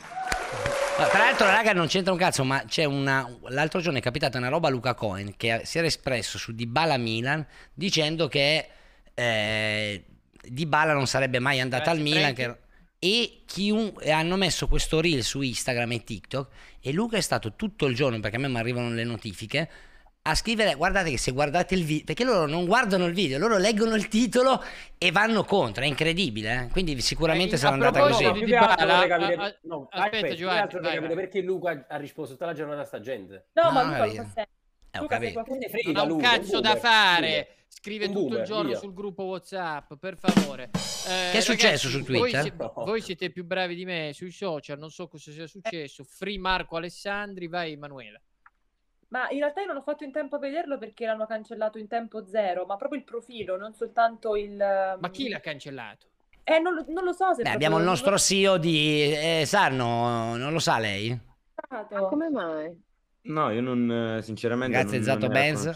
[0.96, 3.28] Tra l'altro, raga, non c'entra un cazzo, ma c'è una.
[3.48, 6.96] L'altro giorno è capitata una roba a Luca Cohen che si era espresso su Dybala
[6.96, 8.68] Milan dicendo che
[9.12, 10.04] eh,
[10.42, 12.32] Dybala non sarebbe mai andata al Milan.
[12.32, 12.58] Che...
[12.98, 13.92] E chiun...
[14.06, 16.50] hanno messo questo reel su Instagram e TikTok.
[16.80, 19.70] E Luca è stato tutto il giorno, perché a me mi arrivano le notifiche
[20.26, 23.58] a scrivere, guardate che se guardate il video, perché loro non guardano il video, loro
[23.58, 24.62] leggono il titolo
[24.96, 26.68] e vanno contro, è incredibile, eh?
[26.70, 28.32] quindi sicuramente eh, sarà andata così.
[28.32, 29.34] Di Dybala, capire...
[29.34, 31.14] a, a, no, aspetta, aspetta Giovanni, vai, vai.
[31.14, 33.48] perché Luca ha risposto tutta la giornata a sta gente.
[33.52, 34.48] No, no ma Luca lo fa sempre.
[34.92, 37.48] Eh, Luca non ha un cazzo da fare.
[37.68, 38.78] Scrive tutto boomer, il giorno via.
[38.78, 40.70] sul gruppo WhatsApp, per favore.
[41.06, 42.30] Eh, che è successo ragazzi, su Twitter?
[42.30, 46.02] Voi, siete, voi siete più bravi di me sui social, non so cosa sia successo.
[46.02, 48.18] Free Marco Alessandri, vai Emanuela.
[49.14, 51.86] Ma in realtà io non ho fatto in tempo a vederlo perché l'hanno cancellato in
[51.86, 54.56] tempo zero, ma proprio il profilo, non soltanto il...
[54.56, 56.06] Ma chi l'ha cancellato?
[56.42, 57.44] Eh, non lo, non lo so se...
[57.44, 61.16] Beh, abbiamo il nostro CEO di eh, Sarno, non lo sa lei?
[61.70, 62.76] Ma come mai?
[63.22, 64.76] No, io non, sinceramente...
[64.76, 65.66] Grazie non, Zato Benz.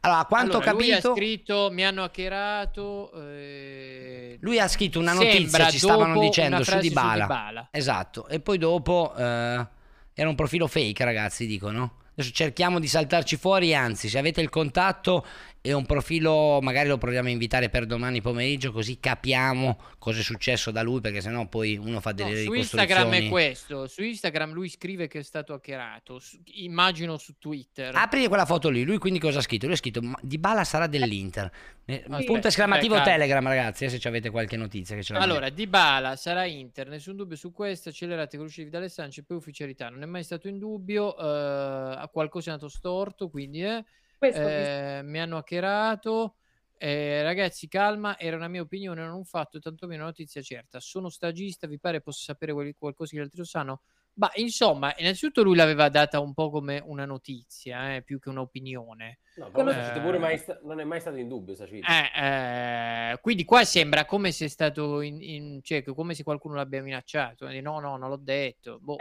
[0.00, 0.86] Allora, a quanto allora, ho capito...
[0.86, 3.12] Lui ha scritto, mi hanno hackerato...
[3.12, 4.38] Eh...
[4.40, 7.68] Lui ha scritto una notizia, ci stavano dicendo, su Dybala.
[7.72, 9.12] Esatto, e poi dopo...
[9.14, 9.66] Eh,
[10.14, 14.48] era un profilo fake, ragazzi, dicono Adesso cerchiamo di saltarci fuori, anzi, se avete il
[14.48, 15.26] contatto
[15.66, 20.22] e un profilo, magari lo proviamo a invitare per domani pomeriggio, così capiamo cosa è
[20.22, 22.52] successo da lui, perché sennò poi uno fa delle No, su.
[22.52, 23.88] Instagram è questo.
[23.88, 26.20] Su Instagram lui scrive che è stato hackerato.
[26.20, 27.92] Su- immagino su Twitter.
[27.96, 29.66] Apri quella foto lì, lui quindi cosa ha scritto?
[29.66, 31.50] Lui ha scritto "Ma Di Bala sarà dell'Inter.
[31.84, 33.02] Eh, punto esclamativo.
[33.02, 37.16] Telegram, ragazzi, eh, se ci avete qualche notizia che ce Allora, Dybala sarà Inter, nessun
[37.16, 40.58] dubbio su questo, accelerate con l'uscita di Sanchez, poi ufficialità, non è mai stato in
[40.58, 43.84] dubbio, eh, qualcosa è andato storto, quindi eh,
[44.18, 46.36] Questo eh, mi hanno hackerato,
[46.78, 51.08] eh, ragazzi calma, era una mia opinione, non un fatto, tantomeno una notizia certa, sono
[51.10, 53.82] stagista, vi pare posso sapere quel- qualcosa che gli altri lo sanno?
[54.14, 59.18] Ma insomma, innanzitutto lui l'aveva data un po' come una notizia, eh, più che un'opinione.
[59.34, 63.44] No, però Eh, pure mai sta- non è mai stato in dubbio, eh, eh, quindi
[63.44, 67.46] qua sembra come se è stato in, in- cioè, come se qualcuno l'abbia minacciato.
[67.46, 68.78] eh, No, no, non l'ho detto.
[68.80, 68.96] Boh.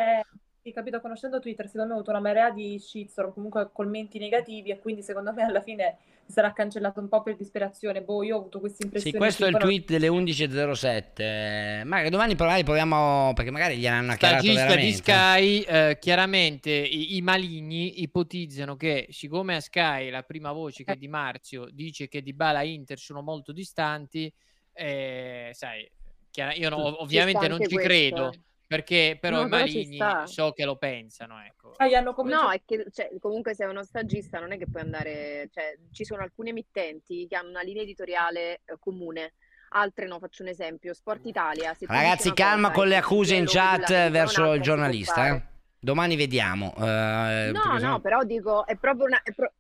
[0.66, 4.72] Sì, capito, conoscendo Twitter, secondo me ha avuto una marea di shitstorm, comunque commenti negativi
[4.72, 8.02] e quindi secondo me alla fine sarà cancellato un po' per disperazione.
[8.02, 9.16] Boh, io ho avuto questa impressione.
[9.16, 11.84] Sì, questo è il poi non- tweet delle 11.07.
[11.86, 15.04] Magari domani magari proviamo, perché magari gliel'hanno hackerato Stagista di veramente.
[15.04, 20.94] Sky, eh, chiaramente i, i maligni ipotizzano che, siccome a Sky la prima voce che
[20.94, 24.34] è Di Marzio dice che Di Bala e Inter sono molto distanti,
[24.74, 25.88] eh, sai,
[26.32, 28.40] chiara- io no- ovviamente non ci questo, credo, eh.
[28.68, 31.74] Perché però No, i maligni so che lo pensano, ecco.
[31.78, 34.68] Ah, gli hanno cominciato- No, è che cioè, comunque sei uno stagista non è che
[34.68, 39.34] puoi andare, cioè, ci sono alcune emittenti che hanno una linea editoriale eh, comune,
[39.70, 41.74] altre no, faccio un esempio, Sport Italia.
[41.74, 45.28] se Ragazzi, calma cosa con le accuse in chat verso il giornalista.
[45.28, 45.44] eh.
[45.80, 46.74] Domani vediamo.
[46.78, 49.54] eh, No, no, però dico, è proprio una, è pro-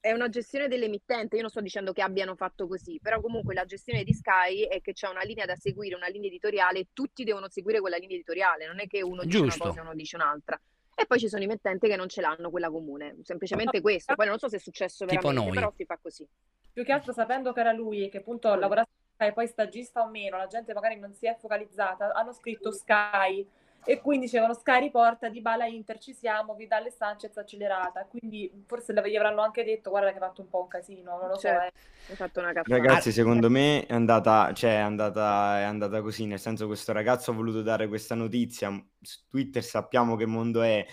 [0.00, 1.36] è una gestione dell'emittente.
[1.36, 4.80] Io non sto dicendo che abbiano fatto così, però comunque la gestione di Sky è
[4.80, 8.16] che c'è una linea da seguire, una linea editoriale, e tutti devono seguire quella linea
[8.16, 9.62] editoriale, non è che uno dice Giusto.
[9.62, 10.60] una cosa e uno dice un'altra.
[10.94, 14.16] E poi ci sono emittenti che non ce l'hanno quella comune, semplicemente questo.
[14.16, 16.26] Poi non so se è successo veramente, però si fa così.
[16.72, 20.02] Più che altro sapendo che era lui e che appunto lavorasse a Sky, poi stagista
[20.02, 23.48] o meno, la gente magari non si è focalizzata, hanno scritto Sky
[23.84, 28.92] e quindi dicevano Sky riporta di Bala Inter ci siamo, Vidal Sanchez accelerata, quindi forse
[28.92, 31.40] gli avranno anche detto guarda che hai fatto un po' un casino, non lo so.
[31.40, 31.72] Cioè, eh.
[32.10, 32.76] hai fatto una cazzata.
[32.76, 37.30] Ragazzi, secondo me è andata, cioè, è andata, è andata così, nel senso questo ragazzo
[37.30, 38.70] ha voluto dare questa notizia,
[39.00, 40.84] su Twitter sappiamo che mondo è,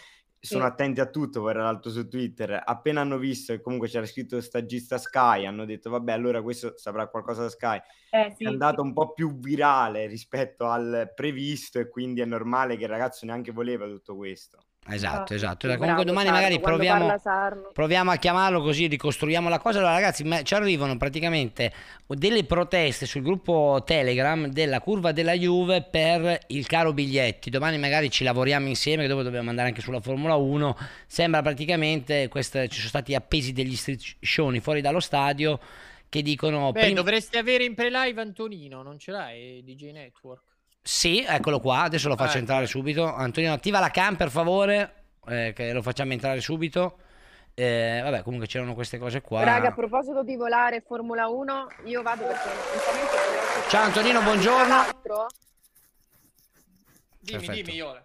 [0.46, 4.98] sono attenti a tutto, l'altro su Twitter, appena hanno visto che comunque c'era scritto stagista
[4.98, 7.80] Sky, hanno detto vabbè allora questo saprà qualcosa da Sky,
[8.10, 8.84] Eh, sì, è andato sì.
[8.84, 13.52] un po' più virale rispetto al previsto e quindi è normale che il ragazzo neanche
[13.52, 14.66] voleva tutto questo.
[14.88, 15.66] Esatto, esatto.
[15.66, 17.16] Bravo, Comunque domani Sarno, magari proviamo,
[17.74, 19.80] proviamo a chiamarlo così ricostruiamo la cosa.
[19.80, 21.74] Allora ragazzi, ma ci arrivano praticamente
[22.06, 27.50] delle proteste sul gruppo Telegram della curva della Juve per il caro biglietti.
[27.50, 30.78] Domani magari ci lavoriamo insieme, che dopo dobbiamo andare anche sulla Formula 1.
[31.08, 35.60] Sembra praticamente, queste, ci sono stati appesi degli striscioni fuori dallo stadio
[36.10, 36.72] che dicono...
[36.72, 40.55] Beh, prima- dovresti avere in pre-live Antonino, non ce l'hai DJ Network?
[40.88, 42.42] Sì, eccolo qua, adesso lo faccio Eh.
[42.42, 43.12] entrare subito.
[43.12, 47.00] Antonino, attiva la cam per favore, eh, che lo facciamo entrare subito.
[47.56, 49.44] Eh, vabbè, comunque c'erano queste cose qua.
[49.44, 52.50] Raga, a proposito di volare Formula 1, io vado perché
[53.68, 54.84] Ciao Antonino, buongiorno.
[57.20, 57.52] Dimmi, Perfetto.
[57.54, 58.05] dimmi, Yola.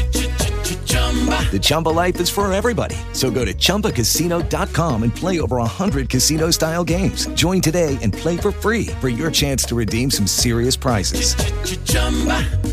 [1.11, 2.95] The Chumba life is for everybody.
[3.11, 7.27] So go to ChumbaCasino.com and play over 100 casino-style games.
[7.33, 11.35] Join today and play for free for your chance to redeem some serious prizes.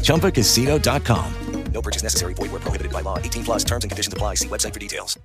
[0.03, 1.35] ChumbaCasino.com.
[1.73, 2.35] No purchase necessary.
[2.35, 3.19] Void were prohibited by law.
[3.19, 4.35] 18 plus terms and conditions apply.
[4.35, 5.19] See website for details.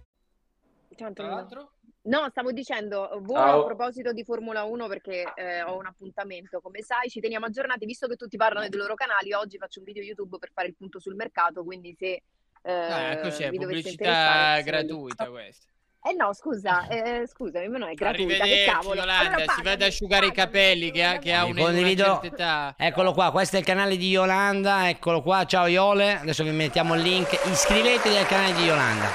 [2.05, 3.61] No, stavo dicendo, volo Ciao.
[3.61, 7.85] a proposito di Formula 1 perché eh, ho un appuntamento, come sai, ci teniamo aggiornati,
[7.85, 10.75] visto che tutti parlano dei loro canali, oggi faccio un video YouTube per fare il
[10.75, 12.23] punto sul mercato, quindi se
[12.65, 13.49] Ah, cos'è?
[13.49, 14.57] vi dovesse Pubblicità interessare...
[14.57, 15.65] se- gratuita questa.
[16.05, 18.99] Eh no, scusa, eh, scusami, ma non è gratuita, che cavolo.
[18.99, 22.19] Yolanda, Allora si va ad asciugare i capelli che ha, che ha un- una condivido-
[22.21, 22.75] certa età.
[22.77, 26.95] Eccolo qua, questo è il canale di Yolanda, eccolo qua, ciao Iole, adesso vi mettiamo
[26.95, 29.07] il link, iscrivetevi al canale di Yolanda.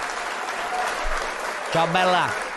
[1.70, 2.47] Ciao bella.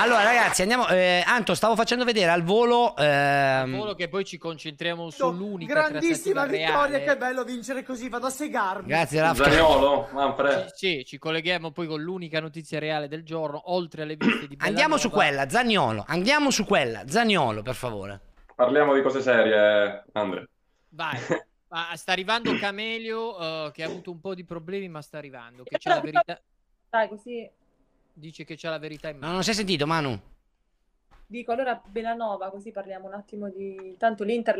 [0.00, 0.86] Allora, ragazzi, andiamo.
[0.88, 2.96] eh, Anto, stavo facendo vedere al volo.
[2.96, 7.04] ehm, Solo che poi ci concentriamo sull'unica Grandissima vittoria, reale.
[7.04, 8.86] che bello vincere così, vado a segarmi.
[8.88, 9.42] Grazie, Raf.
[9.42, 10.72] Zaniolo, Manfred.
[10.74, 14.94] Sì, ci colleghiamo poi con l'unica notizia reale del giorno, oltre alle viste di Andiamo
[14.94, 14.98] Bellanova.
[14.98, 16.04] su quella, Zagnolo.
[16.06, 18.20] Andiamo su quella, Zagnolo, per favore.
[18.54, 20.48] Parliamo di cose serie, Andre.
[20.90, 21.18] Vai.
[21.70, 25.64] Ma sta arrivando Camelio eh, che ha avuto un po' di problemi, ma sta arrivando.
[25.64, 26.40] Che c'ha la verità.
[26.88, 27.46] Dai, così
[28.18, 29.32] Dice che c'ha la verità in No, mano.
[29.34, 30.18] non si è sentito, Manu.
[31.24, 33.94] dico allora Belanova, così parliamo un attimo di...
[33.96, 34.56] Tanto l'Inter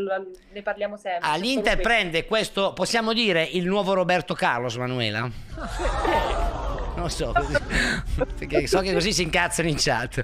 [0.52, 1.28] ne parliamo sempre.
[1.28, 5.20] Ah, l'Inter prende questo, possiamo dire, il nuovo Roberto Carlos, Manuela?
[5.22, 7.56] Non lo so, così-
[8.38, 10.22] perché so che così si incazzano in chat.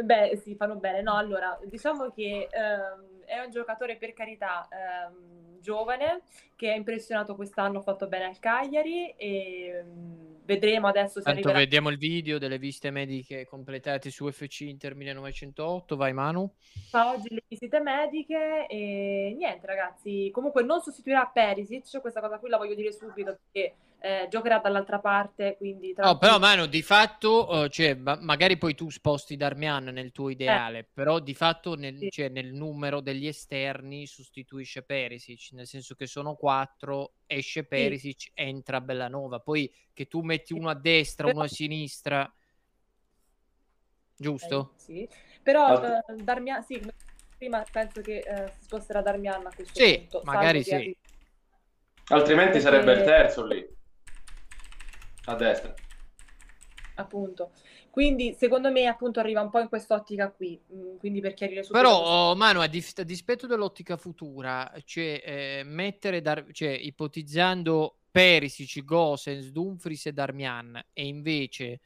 [0.00, 1.02] Beh, sì, fanno bene.
[1.02, 6.22] No, allora, diciamo che ehm, è un giocatore per carità ehm, giovane
[6.56, 11.30] che ha impressionato quest'anno, ha fatto bene al Cagliari e mm, vedremo adesso se Tanto
[11.30, 11.58] arriverà.
[11.58, 15.96] vediamo il video delle visite mediche completate su FC Inter 1908.
[15.96, 16.52] Vai Manu.
[16.88, 22.48] fa oggi le visite mediche e niente ragazzi, comunque non sostituirà Perisic, questa cosa qui
[22.48, 27.64] la voglio dire subito perché eh, giocherà dall'altra parte, quindi No, però Manu, di fatto,
[27.64, 32.08] eh, cioè, ma- magari poi tu sposti Darmian nel tuo ideale, però di fatto nel,
[32.10, 38.80] cioè, nel numero degli esterni sostituisce Perisic, nel senso che sono quattro, esce Perisic, entra
[38.80, 42.32] Bellanova, poi che tu metti uno a destra, uno a sinistra,
[44.16, 44.72] giusto?
[44.74, 45.08] Eh, sì.
[45.42, 46.80] Però eh, Darmian, sì,
[47.36, 50.22] prima penso che eh, si sposterà Darmian a questo Sì, punto.
[50.24, 50.96] magari salvo che sì.
[52.12, 53.78] Altrimenti Perché- sarebbe il terzo lì.
[55.30, 55.74] A destra.
[56.96, 57.52] appunto.
[57.88, 61.82] Quindi secondo me appunto arriva un po' in quest'ottica qui, mm, quindi per chiarire subito
[61.82, 66.68] Però, questo- oh, Manu, a, dis- a dispetto dell'ottica futura, cioè, eh, mettere, Dar- cioè,
[66.70, 71.80] ipotizzando Perisic, Gosens, Dumfries e Darmian, e invece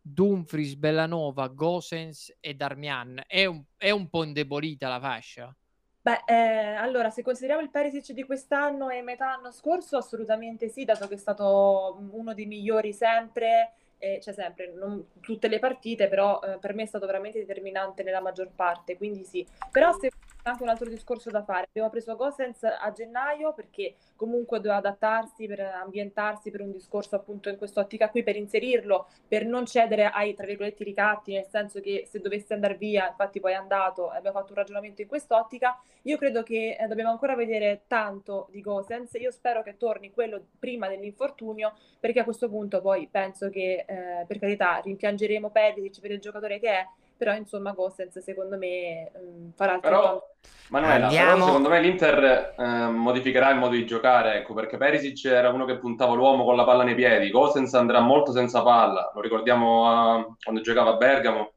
[0.00, 5.54] Dumfries, Bellanova, Gosens e Darmian, è un, è un po' indebolita la fascia.
[6.02, 10.84] Beh, eh, allora, se consideriamo il Perisic di quest'anno e metà anno scorso, assolutamente sì,
[10.84, 15.58] dato che è stato mm, uno dei migliori sempre, eh, cioè sempre, non tutte le
[15.58, 19.46] partite, però eh, per me è stato veramente determinante nella maggior parte, quindi sì.
[19.70, 20.10] Però se
[20.42, 25.46] anche un altro discorso da fare, abbiamo preso Gosens a gennaio perché comunque doveva adattarsi,
[25.46, 30.34] per ambientarsi per un discorso appunto in quest'ottica qui, per inserirlo, per non cedere ai,
[30.34, 34.38] tra virgolette, ricatti, nel senso che se dovesse andare via, infatti poi è andato, abbiamo
[34.38, 39.12] fatto un ragionamento in quest'ottica, io credo che eh, dobbiamo ancora vedere tanto di Gosens.
[39.14, 44.24] Io spero che torni quello prima dell'infortunio, perché a questo punto poi penso che, eh,
[44.26, 46.86] per carità, rimpiangeremo Perisic per il giocatore che è,
[47.20, 50.00] però insomma Gosens secondo me mm, farà altrettanto.
[50.08, 50.28] Però,
[50.70, 55.50] Manuela, però secondo me l'Inter eh, modificherà il modo di giocare, ecco, perché Perisic era
[55.50, 59.20] uno che puntava l'uomo con la palla nei piedi, Gosens andrà molto senza palla, lo
[59.20, 61.52] ricordiamo a- quando giocava a Bergamo,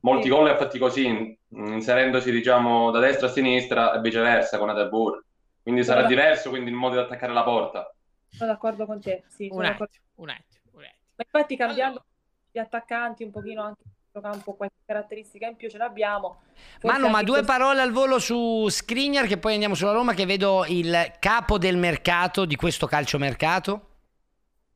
[0.00, 0.28] molti Sì.
[0.30, 1.36] gol li ha fatti così, in-
[1.74, 5.22] inserendosi diciamo da destra a sinistra e viceversa con Adebur.
[5.62, 7.94] Quindi sarà Allora- diverso quindi il modo di attaccare la porta.
[8.28, 9.84] Sono d'accordo con te, sì, sono Un d'accordo.
[9.84, 10.98] attimo, un attimo, un attimo.
[11.16, 12.04] Ma infatti cambiando
[12.50, 13.82] gli attaccanti un pochino anche
[14.20, 16.42] campo qualche caratteristica in più ce l'abbiamo.
[16.82, 20.26] Manu, ma due questo- parole al volo su Skriniar, che poi andiamo sulla Roma, che
[20.26, 23.88] vedo il capo del mercato di questo calciomercato.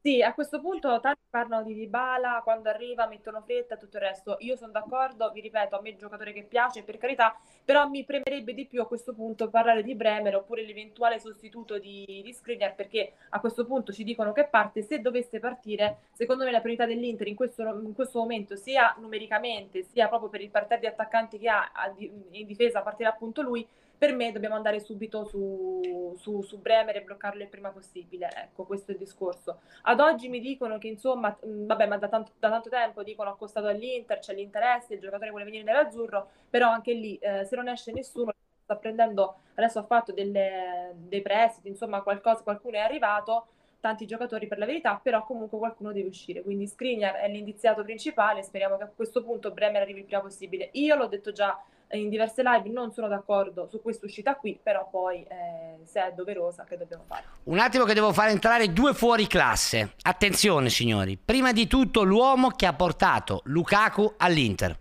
[0.08, 4.04] Sì, a questo punto tanti parlano di Dybala, quando arriva mettono fretta e tutto il
[4.04, 4.36] resto.
[4.38, 7.86] Io sono d'accordo, vi ripeto, a me è un giocatore che piace, per carità, però
[7.86, 12.32] mi premerebbe di più a questo punto parlare di Bremer oppure l'eventuale sostituto di, di
[12.32, 14.80] Skriniar, perché a questo punto ci dicono che parte.
[14.80, 19.82] Se dovesse partire, secondo me la priorità dell'Inter in questo, in questo momento, sia numericamente,
[19.82, 23.68] sia proprio per il parterre di attaccanti che ha a in difesa, partirà appunto lui.
[23.98, 28.30] Per me dobbiamo andare subito su, su, su Bremer e bloccarlo il prima possibile.
[28.32, 29.60] Ecco, questo è il discorso.
[29.82, 33.30] Ad oggi mi dicono che insomma, mh, vabbè, ma da tanto, da tanto tempo dicono
[33.30, 37.68] accostato all'Inter, c'è l'interesse, il giocatore vuole venire nell'azzurro, però anche lì eh, se non
[37.68, 38.32] esce nessuno,
[38.62, 43.46] sta prendendo, adesso ha fatto delle- dei prestiti, insomma qualcosa, qualcuno è arrivato,
[43.80, 48.42] tanti giocatori per la verità, però comunque qualcuno deve uscire, quindi Skriniar è l'indiziato principale,
[48.42, 50.68] speriamo che a questo punto Bremer arrivi il prima possibile.
[50.72, 51.60] Io l'ho detto già
[51.96, 56.12] in diverse live, non sono d'accordo su questa uscita qui, però poi eh, se è
[56.12, 57.24] doverosa che dobbiamo fare?
[57.44, 59.94] Un attimo che devo fare entrare due fuori classe.
[60.02, 61.16] Attenzione, signori.
[61.16, 64.78] Prima di tutto l'uomo che ha portato Lukaku all'Inter.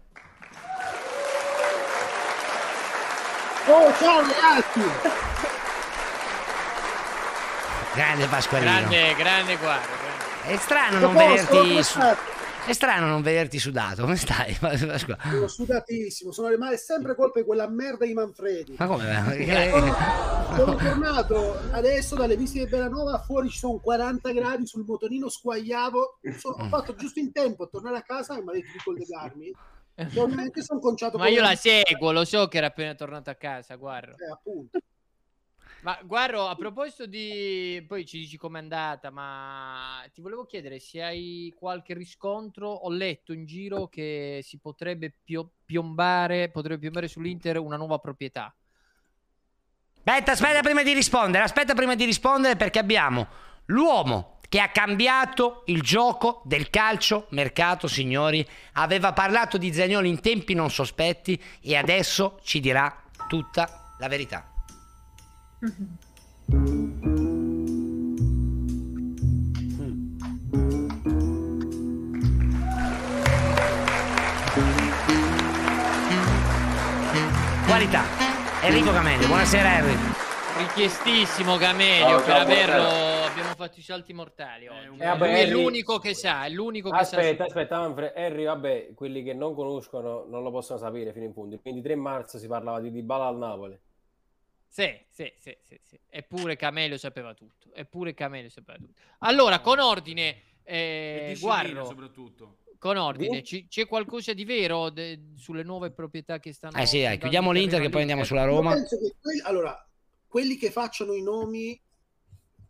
[3.69, 4.81] Oh, ciao ragazzi!
[7.93, 8.71] Grande Pasqualino.
[8.71, 9.85] Grande, grande guarda.
[10.43, 11.99] È strano non vederti su-?
[12.67, 14.53] È strano non vederti sudato, come stai?
[14.59, 18.75] Sono sudatissimo, sono rimane sempre colpa di quella merda di Manfredi.
[18.77, 19.05] Ma come?
[19.47, 19.71] Eh,
[20.55, 26.19] Sono tornato adesso dalle visite di Bellanova, fuori ci sono 40 gradi, sul motorino squagliavo,
[26.37, 28.79] sono, ho fatto giusto in tempo a tornare a casa e mi ha detto di
[28.83, 29.53] collegarmi.
[30.61, 33.75] Sono conciato Ma io la la- seguo, lo so che era appena tornato a casa,
[33.75, 34.13] guarda.
[34.17, 34.77] Eh, appunto.
[35.81, 37.83] Ma guarda, a proposito di...
[37.87, 42.67] Poi ci dici com'è andata, ma ti volevo chiedere se hai qualche riscontro.
[42.69, 48.53] Ho letto in giro che si potrebbe pio- piombare, potrebbe piombare sull'Inter una nuova proprietà.
[49.97, 53.27] Aspetta, aspetta prima di rispondere, aspetta prima di rispondere perché abbiamo
[53.65, 58.45] l'uomo che ha cambiato il gioco del calcio mercato, signori.
[58.73, 64.56] Aveva parlato di Zagnolo in tempi non sospetti e adesso ci dirà tutta la verità.
[77.65, 78.03] Qualità.
[78.63, 79.95] Enrico Camelli, buonasera Henry.
[80.57, 83.25] Richiestissimo Gamelio, Ciao, per ciao, averlo buonasera.
[83.31, 85.01] abbiamo fatto i salti mortali oggi.
[85.01, 87.45] Eh, vabbè, Lui è Harry- l'unico che sa, è l'unico che Aspetta, sa.
[87.45, 88.13] aspetta, Manfred.
[88.15, 91.55] Harry, vabbè, quelli che non conoscono non lo possono sapere fino in fondo.
[91.55, 93.79] Il 23 marzo si parlava di Dybala al Napoli.
[94.77, 95.99] Sì, sì, sì, sì, sì.
[96.07, 97.73] Eppure Camelio sapeva tutto.
[97.73, 99.01] Eppure Camelio sapeva tutto.
[99.19, 102.57] Allora, con ordine, eh, guardo, soprattutto.
[102.77, 103.43] con ordine, Di?
[103.43, 106.77] ci- c'è qualcosa di vero de- sulle nuove proprietà che stanno...
[106.77, 108.45] Eh sì, dai, chiudiamo in l'Inter che poi andiamo all'Inter?
[108.45, 108.75] sulla Roma.
[108.75, 109.89] Che quelli- allora,
[110.27, 111.81] quelli che facciano i nomi,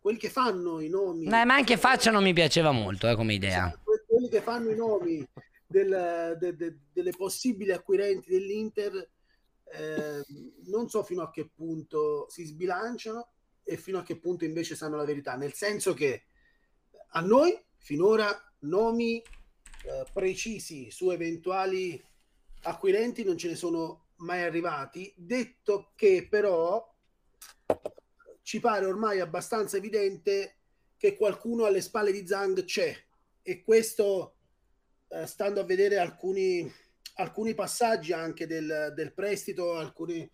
[0.00, 3.34] quelli che fanno i nomi, Eh, ma anche faccia non mi piaceva molto eh, come
[3.34, 3.70] idea.
[3.84, 5.22] que- quelli che fanno i nomi
[5.66, 9.10] del- de- de- delle possibili acquirenti dell'Inter,
[9.72, 10.24] eh,
[10.66, 13.32] non so fino a che punto si sbilanciano
[13.62, 16.24] e fino a che punto invece sanno la verità, nel senso che
[17.10, 18.30] a noi finora
[18.60, 22.02] nomi eh, precisi su eventuali
[22.62, 26.94] acquirenti non ce ne sono mai arrivati, detto che però
[28.42, 30.56] ci pare ormai abbastanza evidente
[30.96, 32.96] che qualcuno alle spalle di Zhang c'è
[33.42, 34.36] e questo
[35.08, 36.70] eh, stando a vedere alcuni,
[37.18, 40.28] alcuni passaggi anche del, del prestito, alcuni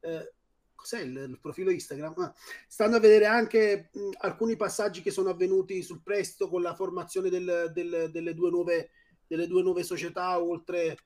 [0.00, 0.32] eh,
[0.74, 2.14] cos'è il, il profilo Instagram?
[2.18, 2.34] Ah,
[2.66, 7.28] stando a vedere anche mh, alcuni passaggi che sono avvenuti sul prestito con la formazione
[7.30, 8.90] del- del- delle, due nuove,
[9.26, 10.96] delle due nuove società oltre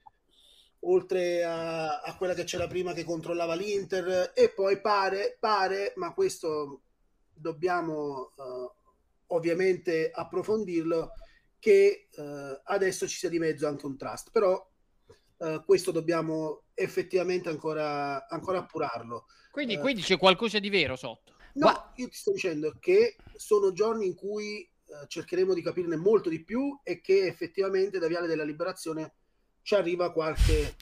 [0.81, 6.13] oltre a, a quella che c'era prima che controllava l'Inter e poi pare, pare ma
[6.13, 6.83] questo
[7.33, 8.71] dobbiamo eh,
[9.29, 11.13] ovviamente approfondirlo
[11.59, 14.65] che eh, adesso ci sia di mezzo anche un trust però
[15.39, 21.35] eh, questo dobbiamo effettivamente ancora, ancora appurarlo Quindi, Eh, quindi c'è qualcosa di vero sotto.
[21.55, 26.29] No, io ti sto dicendo che sono giorni in cui eh, cercheremo di capirne molto
[26.29, 29.15] di più e che effettivamente da Viale della Liberazione
[29.63, 30.77] ci arriva qualche,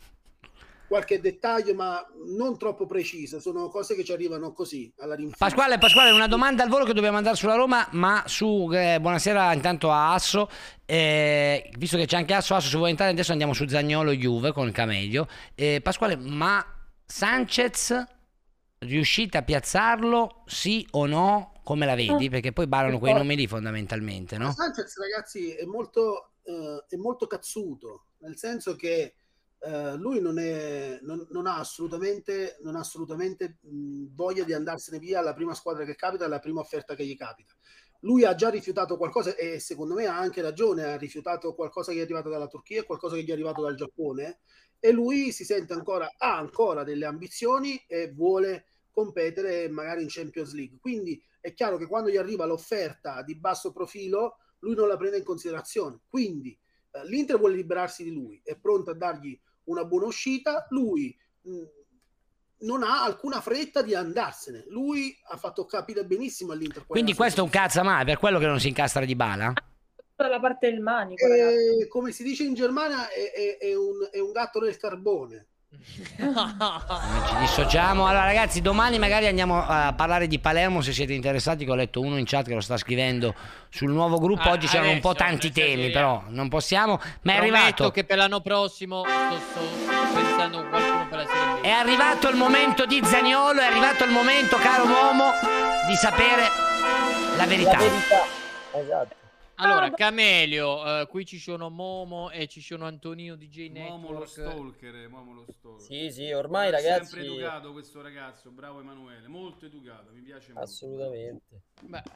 [0.87, 3.41] qualche dettaglio, ma non troppo preciso.
[3.41, 5.45] Sono cose che ci arrivano così alla rinfresca.
[5.45, 9.53] Pasquale, Pasquale, una domanda al volo che dobbiamo andare sulla Roma, ma su eh, buonasera
[9.53, 10.49] intanto a Asso.
[10.87, 14.53] eh, visto che c'è anche Asso, Asso, se vuoi entrare adesso andiamo su Zagnolo Juve
[14.53, 15.27] con Camelio.
[15.55, 16.65] Eh, Pasquale, ma
[17.07, 18.05] Sanchez
[18.79, 20.43] riuscite a piazzarlo?
[20.47, 21.53] Sì o no?
[21.65, 22.29] Come la vedi?
[22.29, 24.53] Perché poi ballano quei nomi lì fondamentalmente, no?
[24.53, 29.15] Sanchez, ragazzi, è molto, eh, è molto cazzuto, nel senso che
[29.65, 34.99] eh, lui non, è, non, non ha assolutamente, non ha assolutamente mh, voglia di andarsene
[34.99, 37.55] via alla prima squadra che capita, alla prima offerta che gli capita.
[38.01, 42.01] Lui ha già rifiutato qualcosa e secondo me ha anche ragione, ha rifiutato qualcosa che
[42.01, 44.41] è arrivato dalla Turchia e qualcosa che gli è arrivato dal Giappone
[44.79, 50.53] e lui si sente ancora, ha ancora delle ambizioni e vuole competere magari in Champions
[50.53, 50.77] League.
[50.79, 55.17] Quindi è chiaro che quando gli arriva l'offerta di basso profilo, lui non la prende
[55.17, 56.01] in considerazione.
[56.07, 56.55] Quindi
[56.91, 61.63] eh, l'Inter vuole liberarsi di lui, è pronto a dargli una buona uscita, lui mh,
[62.61, 64.65] non ha alcuna fretta di andarsene.
[64.69, 66.87] Lui ha fatto capire benissimo all'Inter.
[66.87, 69.53] Quindi questo è un cazzo mai, per quello che non si incastra di bala?
[70.17, 74.21] dalla parte del manico, Eh, come si dice in Germania, è, è- è un, è
[74.21, 75.49] un gatto nel carbone.
[75.95, 78.07] Ci dissociamo.
[78.07, 80.81] Allora, ragazzi, domani magari andiamo a parlare di Palermo.
[80.81, 83.35] Se siete interessati, che ho letto uno in chat che lo sta scrivendo
[83.69, 84.49] sul nuovo gruppo.
[84.49, 87.01] Ah, Oggi c'erano un po' tanti temi, però non possiamo.
[87.23, 87.91] Ma è Prometto arrivato.
[87.91, 91.61] che per l'anno prossimo sto, sto pensando a qualcuno per la Serie.
[91.63, 93.61] È arrivato il momento di Zagnolo.
[93.61, 95.31] È arrivato il momento, caro uomo,
[95.89, 96.49] di sapere
[97.37, 97.79] la verità.
[97.79, 99.23] Esatto.
[99.57, 104.29] Allora, Camelio, eh, qui ci sono Momo e ci sono Antonino DJ Momo lo Network.
[104.29, 105.81] stalker, Momo lo stalker.
[105.81, 107.11] Sì, sì, ormai È ragazzi...
[107.17, 110.69] sempre educato questo ragazzo, bravo Emanuele, molto educato, mi piace molto.
[110.69, 111.63] Assolutamente.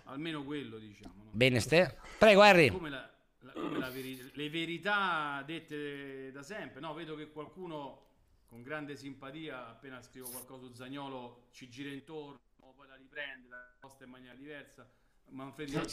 [0.05, 1.15] Almeno quello diciamo.
[1.25, 1.31] no?
[1.33, 1.99] Bene, Ste.
[2.19, 2.69] Prego, Harry.
[2.71, 3.09] Come la-
[3.41, 6.81] la- come la veri- le verità dette da sempre.
[6.81, 8.07] No, vedo che qualcuno
[8.47, 12.41] con grande simpatia, appena scrivo qualcosa Zagnolo, ci gira intorno,
[12.75, 14.89] poi la riprende, la posta in maniera diversa.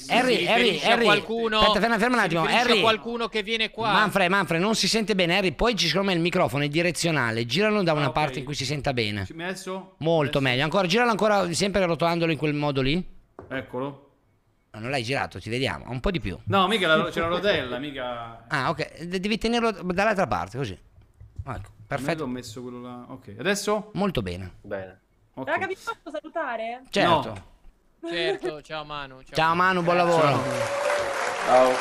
[0.07, 2.43] Harry, Si Harry, a Harry, qualcuno- aspetta, ferma, ferma un attimo.
[2.45, 3.91] Harry, qualcuno che viene qua.
[3.91, 5.37] Manfred, Manfred, non si sente bene.
[5.37, 7.45] Harry, poi secondo me il microfono è direzionale.
[7.45, 8.13] Giralo da una Ah, ok.
[8.13, 9.25] parte in cui si senta bene.
[9.25, 9.95] Ci- Messo?
[9.99, 10.63] Molto meglio.
[10.63, 13.05] Ancora, giralo ancora, sempre rotolandolo in quel modo lì.
[13.49, 14.09] Eccolo.
[14.71, 15.85] Ma non l'hai girato, ti vediamo.
[15.89, 16.37] Un po' di più.
[16.45, 18.45] No, mica la- c'è la rotella, mica...
[18.47, 19.03] Ah, ok.
[19.03, 20.77] De- Devi tenerlo dall'altra parte, così.
[21.47, 22.23] Ecco, Perfetto.
[22.23, 23.05] Ho messo quello là.
[23.09, 23.91] Ok, adesso?
[23.93, 24.53] Molto bene.
[24.61, 24.99] Bene.
[25.35, 25.47] Ok.
[25.47, 26.81] Raga, vi posso salutare?
[26.89, 27.53] Certo.
[28.07, 29.21] Certo, ciao Manu.
[29.23, 30.43] Ciao, Ciao Manu, buon lavoro.
[31.45, 31.71] Ciao.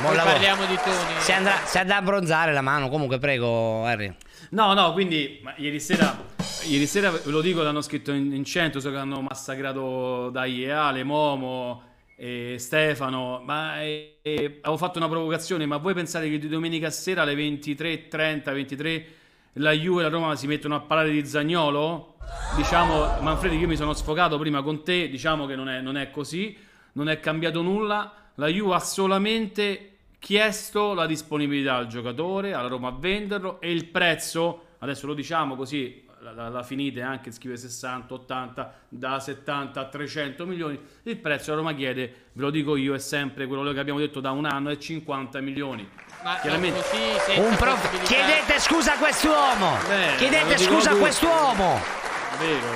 [0.00, 0.32] Buon lavoro.
[0.32, 1.20] parliamo di Tony.
[1.20, 4.14] Si andrà, si andrà a abbronzare la mano, comunque prego, Harry.
[4.50, 6.16] No, no, quindi ma ieri sera,
[6.64, 10.64] ieri sera ve lo dico, l'hanno scritto in, in 100, so che hanno massacrato Dai
[10.64, 11.82] e Ale, Momo
[12.16, 16.88] e Stefano, ma eh, eh, avevo fatto una provocazione, ma voi pensate che di domenica
[16.90, 19.06] sera alle 23.30, 23,
[19.54, 22.15] la Juve e la Roma si mettono a parlare di Zagnolo?
[22.56, 26.10] Diciamo, Manfredi, io mi sono sfogato prima con te, diciamo che non è, non è
[26.10, 26.56] così,
[26.92, 32.88] non è cambiato nulla, la Juve ha solamente chiesto la disponibilità al giocatore, alla Roma
[32.88, 37.56] a venderlo e il prezzo, adesso lo diciamo così, la, la- la finite anche scrive
[37.58, 42.74] 60, 80, da 70 a 300 milioni, il prezzo la Roma chiede, ve lo dico
[42.76, 45.86] io, è sempre quello che abbiamo detto da un anno, è 50 milioni.
[46.24, 49.76] Ma Chiaramente- così, prof- Chiedete scusa a quest'uomo.
[49.86, 52.04] Beh, Chiedete scusa a quest'uomo.
[52.38, 52.66] Vero,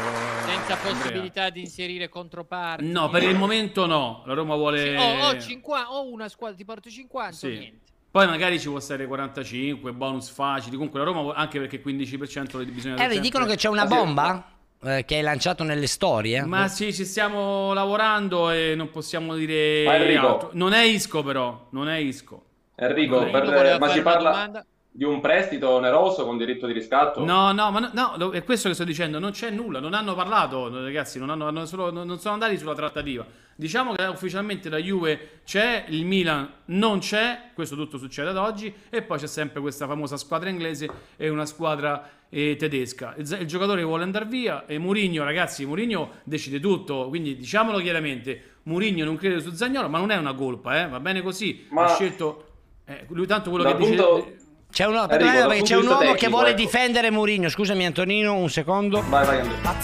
[0.46, 0.92] senza Andrea.
[0.92, 2.86] possibilità di inserire controparti.
[2.90, 4.96] No, per il momento no, la Roma vuole...
[4.96, 7.48] Ho, ho 50, ho una squadra, ti porto 50 Sì.
[7.48, 7.78] niente.
[8.10, 10.74] Poi magari ci può stare 45, bonus facili.
[10.74, 13.86] Comunque la Roma, vuole- anche perché 15% le bisogna Harry, sempre- dicono che c'è una
[13.86, 13.94] sì.
[13.94, 14.50] bomba
[14.82, 16.44] eh, che hai lanciato nelle storie.
[16.44, 20.50] Ma sì, ci stiamo lavorando e non possiamo dire Enrico-.
[20.54, 22.44] Non è Isco però, non è Isco.
[22.74, 24.66] Enrico, è- per- ma una parla domanda?
[24.92, 27.24] Di un prestito oneroso con diritto di riscatto?
[27.24, 30.14] No, no, ma no, no, è questo che sto dicendo, non c'è nulla, non hanno
[30.14, 33.24] parlato, ragazzi, non, hanno, hanno solo- non sono andati sulla trattativa.
[33.54, 38.74] Diciamo che ufficialmente la Juve c'è, il Milan non c'è, questo tutto succede ad oggi,
[38.88, 43.14] e poi c'è sempre questa famosa squadra inglese e una squadra eh, tedesca.
[43.16, 48.54] Il, il giocatore vuole andare via e Mourinho, ragazzi, Mourinho decide tutto, quindi diciamolo chiaramente,
[48.64, 51.84] Mourinho non crede su Zagnolo, ma non è una colpa, eh, va bene così, Ma-
[51.84, 52.46] ha scelto...
[52.86, 54.39] eh, lui tanto quello che dice...
[54.70, 56.60] C'è, uno- Enrico, perché c'è un uomo vista che tecnico, vuole ecco.
[56.60, 57.48] difendere Mourinho.
[57.48, 59.02] Scusami Antonino, un secondo.
[59.08, 59.78] Vai, vai, Andrea.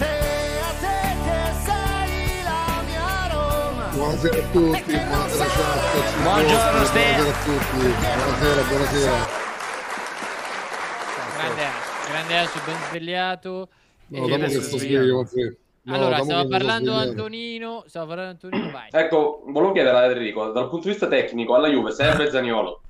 [3.93, 6.23] Buonasera a tutti, buonasera chat.
[6.23, 7.01] Buongiorno, Ste.
[7.01, 9.27] Buonasera a tutti, buonasera, buonasera.
[11.37, 13.69] Grande Asso, grande Asso, ben svegliato.
[14.09, 15.27] No, dopo che sto sveglio.
[15.83, 16.93] No, allora, che sto parlando.
[16.95, 18.89] Antonino, stava parlando Antonino, vai.
[18.91, 22.81] Ecco, volevo chiedere a Enrico, dal punto di vista tecnico, alla Juve serve Zaniolo?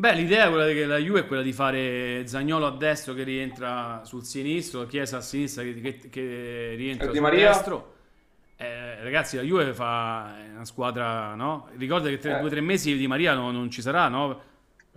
[0.00, 3.22] Beh, l'idea è quella che la Juve è quella di fare Zagnolo a destro che
[3.22, 7.48] rientra sul sinistro, Chiesa a sinistra che, che- che rientra E Di sul Maria?
[7.48, 7.94] destro.
[8.56, 11.68] Eh, ragazzi, la Juve fa una squadra, no?
[11.76, 12.38] Ricorda che tra Eh.
[12.38, 14.40] due o tre mesi Di Maria no- non ci sarà, no?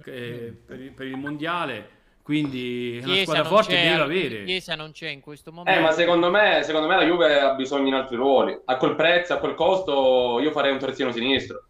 [0.05, 1.89] Eh, per, il- per il mondiale,
[2.23, 4.43] quindi è una Chiesa squadra forte deve avere.
[4.45, 5.77] Chiesa non c'è in questo momento.
[5.77, 8.57] Eh, ma secondo me, secondo me la Juve ha bisogno in altri ruoli.
[8.65, 11.65] A quel prezzo, a quel costo, io farei un terzino sinistro.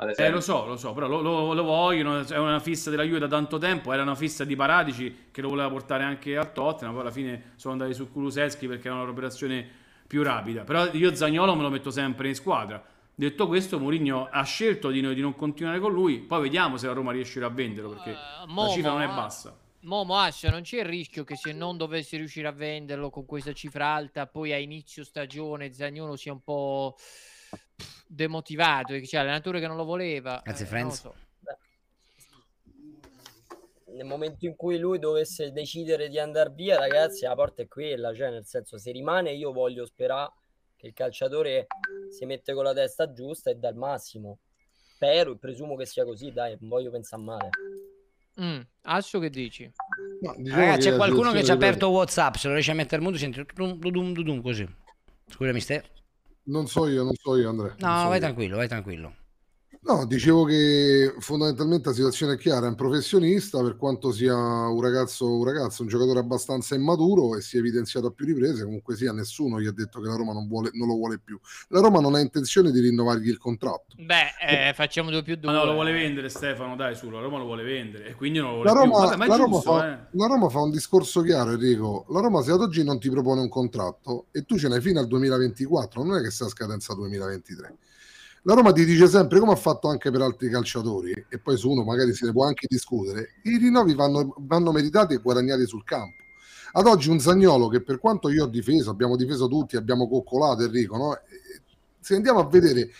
[0.00, 3.18] Eh, lo so, lo so, però lo, lo- lo vogliono, è una fissa della Juve
[3.18, 6.92] da tanto tempo, era una fissa di Paradici che lo voleva portare anche al Tottenham,
[6.92, 9.68] poi alla fine sono andati su Kuluseschi perché era un'operazione
[10.06, 12.80] più rapida, però io Zagnolo me lo metto sempre in squadra.
[13.12, 16.92] Detto questo, Mourinho ha scelto di, di non continuare con lui, poi vediamo se la
[16.92, 19.58] Roma riuscirà a venderlo perché la Momo, cifra non è bassa.
[19.80, 23.52] Momo Ascia, non c'è il rischio che se non dovessi riuscire a venderlo con questa
[23.52, 26.96] cifra alta, poi a inizio stagione Zagnolo sia un po'
[28.08, 30.40] demotivato, e che c'è l'allenatore che non lo voleva.
[30.42, 31.00] Grazie, eh, Franz.
[31.00, 31.14] so.
[33.94, 38.14] Nel momento in cui lui dovesse decidere di andare via, ragazzi, la porta è quella,
[38.14, 40.32] cioè nel senso se rimane io voglio sperare
[40.76, 41.66] che il calciatore
[42.16, 44.38] si mette con la testa giusta e dà il massimo.
[44.94, 47.50] Spero e presumo che sia così, dai, non voglio pensare male.
[48.40, 49.68] Mm, Asso che dici?
[50.20, 52.34] No, diciamo Ragazzi, che c'è qualcuno che ci ha aperto WhatsApp.
[52.34, 54.66] Se lo riesci a mettere muto, senti dudum, dudum, dudum, così.
[55.26, 55.84] Scusami, Ste.
[56.48, 57.74] Non so io, non so io, Andrea.
[57.78, 58.20] No, so vai io.
[58.20, 59.14] tranquillo, vai tranquillo.
[59.80, 64.80] No, dicevo che fondamentalmente la situazione è chiara, è un professionista per quanto sia un
[64.80, 68.96] ragazzo, un ragazzo, un giocatore abbastanza immaturo e si è evidenziato a più riprese, comunque
[68.96, 71.38] sia nessuno gli ha detto che la Roma non, vuole, non lo vuole più.
[71.68, 73.94] La Roma non ha intenzione di rinnovargli il contratto.
[73.96, 75.50] Beh, eh, facciamo due più due.
[75.50, 78.40] Ma no, lo vuole vendere Stefano, dai, su, la Roma lo vuole vendere e quindi
[78.40, 78.90] non lo vuole La più.
[78.90, 80.06] Roma, è la Roma giusto, fa, eh.
[80.10, 82.04] la Roma fa un discorso chiaro, Enrico.
[82.10, 84.98] La Roma se ad oggi non ti propone un contratto e tu ce n'hai fino
[84.98, 87.76] al 2024, non è che sta a scadenza 2023.
[88.42, 91.70] La Roma ti dice sempre, come ha fatto anche per altri calciatori, e poi su
[91.70, 95.84] uno magari se ne può anche discutere, i rinnovi vanno, vanno meritati e guadagnati sul
[95.84, 96.22] campo.
[96.72, 100.62] Ad oggi un Zagnolo che per quanto io ho difeso, abbiamo difeso tutti, abbiamo coccolato
[100.62, 101.18] Enrico, no?
[102.00, 102.90] Se andiamo a vedere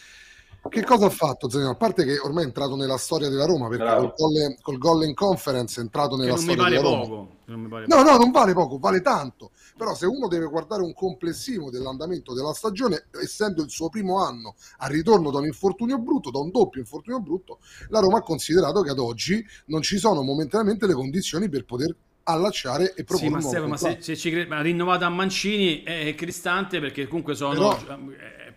[0.69, 3.69] che cosa ha fatto Zagnolo, a parte che ormai è entrato nella storia della Roma,
[3.69, 4.13] perché Bravo.
[4.15, 6.89] col gol, col gol in conference è entrato Che nella non mi storia pare della
[6.89, 7.07] Roma.
[7.07, 7.29] poco.
[7.45, 8.11] che non mi pare No, poco.
[8.11, 9.51] no, non vale poco, vale tanto.
[9.77, 14.57] Però se uno deve guardare un complessivo dell'andamento della stagione, essendo il suo primo anno
[14.79, 18.83] al ritorno da un infortunio brutto, da un doppio infortunio brutto, la Roma ha considerato
[18.83, 21.95] che ad oggi non ci sono momentaneamente le condizioni per poter
[22.25, 25.83] allacciare e proporre Sì, ma Stefano, ma se, se ci cre- ma rinnovato a Mancini
[25.83, 27.79] è Cristante perché comunque sono eh,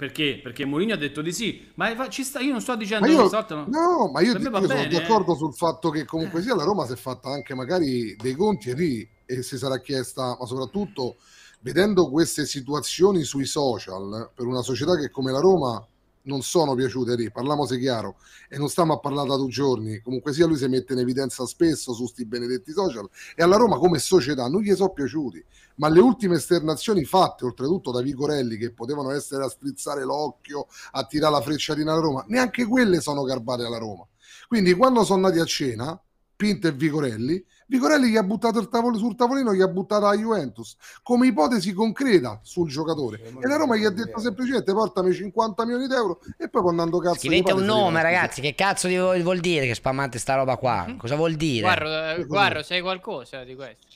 [0.01, 0.39] perché?
[0.41, 3.29] Perché Mourinho ha detto di sì, ma ci sta, io non sto dicendo Ma io,
[3.29, 3.65] volta no.
[3.67, 4.87] no, ma io, va io sono bene, eh.
[4.87, 8.71] d'accordo sul fatto che comunque sia la Roma si è fatta anche magari dei conti
[8.71, 11.17] e lì e si sarà chiesta, ma soprattutto
[11.59, 15.87] vedendo queste situazioni sui social per una società che come la Roma
[16.23, 18.17] non sono piaciute lì, parliamoci chiaro
[18.49, 21.45] e non stiamo a parlare da due giorni, comunque sia lui si mette in evidenza
[21.45, 23.09] spesso su sti benedetti social.
[23.35, 25.43] E alla Roma come società non gli sono piaciuti,
[25.75, 31.05] ma le ultime esternazioni fatte oltretutto da Vigorelli che potevano essere a strizzare l'occhio, a
[31.05, 34.05] tirare la frecciatina alla Roma, neanche quelle sono garbate alla Roma.
[34.47, 36.01] Quindi quando sono andati a cena,
[36.35, 40.13] Pinto e Vigorelli, Vigorelli gli ha buttato il tavolo, sul tavolino, gli ha buttato la
[40.13, 43.21] Juventus come ipotesi concreta sul giocatore.
[43.23, 46.97] E la Roma gli ha detto semplicemente portami 50 milioni di euro e poi andando
[46.97, 48.41] cazzo Scrivete un nome, ragazzi.
[48.41, 50.93] Che cazzo di- vuol dire che spammate sta roba qua?
[50.97, 51.61] Cosa vuol dire?
[51.61, 53.87] Guarda, eh, guarda, sai qualcosa di questo?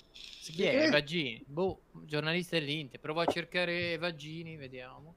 [0.54, 0.86] Chi è?
[0.86, 0.90] Eh.
[0.90, 1.44] Vagini?
[1.46, 3.02] Boh, giornalista dell'Inter.
[3.02, 5.16] Provo a cercare Vagini, vediamo.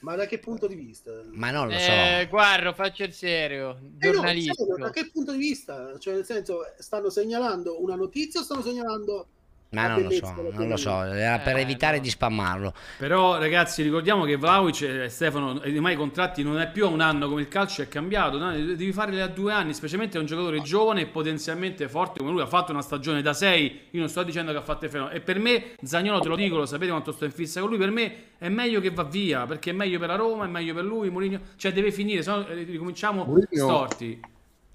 [0.00, 1.10] Ma da che punto di vista?
[1.30, 1.90] Ma non lo so.
[1.90, 3.78] Eh, guarda, faccio il serio.
[3.98, 5.98] Eh no, serio, da che punto di vista?
[5.98, 9.28] Cioè, nel senso, stanno segnalando una notizia o stanno segnalando
[9.70, 11.02] Ma la non lo so, non lo so.
[11.02, 12.72] Era per Eh, evitare di spammarlo.
[12.96, 16.88] Però ragazzi ricordiamo che Vlaovic eh, Stefano e ormai i contratti non è più a
[16.88, 18.50] un anno come il calcio è cambiato, no?
[18.52, 22.40] devi farli a due anni, specialmente a un giocatore giovane e potenzialmente forte come lui,
[22.40, 25.14] ha fatto una stagione da sei, io non sto dicendo che ha fatto il fenomeno,
[25.14, 27.78] e per me Zagnolo te lo dico, lo sapete quanto sto in fissa con lui,
[27.78, 30.72] per me è meglio che va via, perché è meglio per la Roma, è meglio
[30.72, 34.20] per lui, Mourinho, cioè deve finire, se no eh, ricominciamo Mourinho- storti.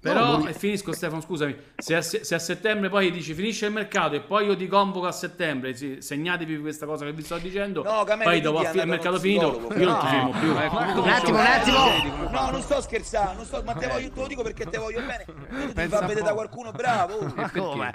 [0.04, 3.72] Però, Mourinho- e finisco Stefano, scusami, se a, se- a settembre poi dici finisce il
[3.72, 7.38] mercato e poi io ti convoco a settembre, sì, segnatevi questa cosa che vi sto
[7.38, 10.00] dicendo, No, poi dopo a andai mercato finito, io non ti no.
[10.02, 10.52] fermo più.
[10.58, 12.28] Eh, Ecco, un attimo, un attimo.
[12.30, 15.00] No, non sto scherzando, non sto- ma te, voglio, te lo dico perché te voglio
[15.00, 15.24] bene.
[15.74, 17.20] Ti fa vedere da qualcuno bravo.
[17.34, 17.94] Ma come?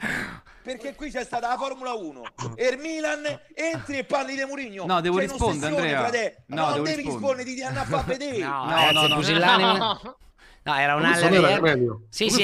[0.63, 2.21] Perché qui c'è stata la Formula 1
[2.55, 3.21] e il Milan
[3.53, 4.85] entri e parli di Murigno.
[4.87, 5.99] No, devo rispondere, Andrea.
[6.01, 6.43] frate.
[6.47, 7.43] No, No, non devi rispondere.
[7.53, 8.37] ti hanno a far vedere.
[8.39, 10.17] No, No, ragazzi, no, no.
[10.63, 12.01] No, era un Camelio.
[12.09, 12.43] Sì, sì.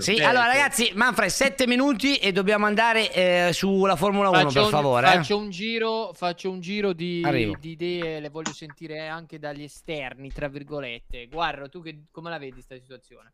[0.00, 4.52] Sì, Eh, allora ragazzi, Manfred, 7 minuti e dobbiamo andare eh, sulla Formula 1, Faccio
[4.52, 5.06] per un, favore.
[5.06, 5.10] eh.
[5.12, 7.22] faccio un giro, faccio un giro di,
[7.60, 11.26] di idee, le voglio sentire anche dagli esterni, tra virgolette.
[11.28, 13.32] Guarda, tu che, come la vedi sta situazione?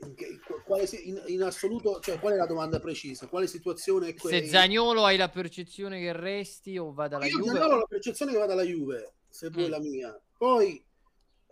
[0.00, 3.26] in, che- quale in- in assoluto, cioè qual è la domanda precisa?
[3.26, 4.46] Quale situazione è Se quella?
[4.46, 7.50] Zagnolo hai la percezione che resti o vada alla Io Juve?
[7.58, 9.70] Zagnolo ho la percezione che vada alla Juve, se vuoi Mm.
[9.70, 10.20] la mia.
[10.36, 10.80] Poi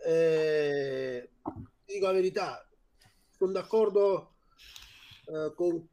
[0.07, 1.29] eh,
[1.85, 2.65] ti dico la verità,
[3.29, 4.35] sono d'accordo
[5.27, 5.87] eh, con,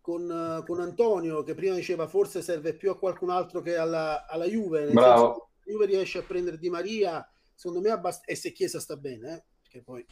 [0.00, 4.26] con, eh, con Antonio che prima diceva forse serve più a qualcun altro che alla,
[4.26, 4.86] alla Juve.
[4.90, 5.26] Bravo.
[5.26, 9.46] senso Juve riesce a prendere Di Maria, secondo me abbast- e se Chiesa sta bene,
[9.72, 10.04] eh, poi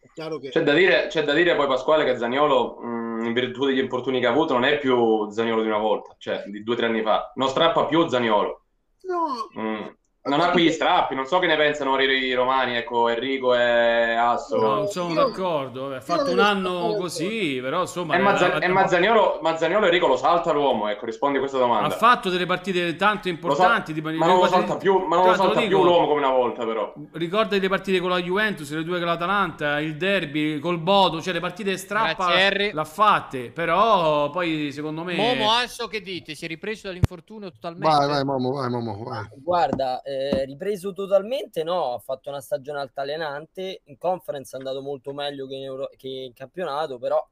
[0.00, 0.50] è chiaro che...
[0.50, 4.20] C'è da dire, c'è da dire poi Pasquale che Zaniolo, mh, in virtù degli infortuni
[4.20, 6.86] che ha avuto, non è più Zaniolo di una volta, cioè di due o tre
[6.86, 7.32] anni fa.
[7.36, 8.64] Non strappa più Zaniolo.
[9.02, 9.86] No, Mm.
[10.22, 14.58] Non ha quegli strappi, non so che ne pensano i, romani, ecco, Enrico e Asso.
[14.58, 15.94] No, non sono d'accordo.
[15.94, 18.16] Ha fatto un anno così, però insomma.
[18.16, 21.86] E Mazza- ha- e Mazzaniolo, Mazzaniolo Enrico lo salta l'uomo, ecco, rispondi a questa domanda.
[21.86, 23.94] Ha fatto delle partite tanto Lo sa- importanti.
[23.94, 26.18] tipo- ma non lo salta più, ma non lo lo salta dico, più l'uomo come
[26.20, 26.92] una volta, però.
[27.12, 31.32] Ricorda le partite con la Juventus, le due con l'Atalanta, il derby col Bodo, cioè
[31.32, 36.34] le partite strappa Grazie, l'ha fatte, però poi secondo me Momo Asso che dite?
[36.34, 37.96] Si è ripreso dall'infortunio totalmente?
[37.96, 39.26] Vai, vai, Momo, vai, Momo, vai.
[39.42, 45.12] Guarda, eh, ripreso totalmente no, ha fatto una stagione altalenante, in conference è andato molto
[45.12, 47.24] meglio che in, Euro- che in campionato, però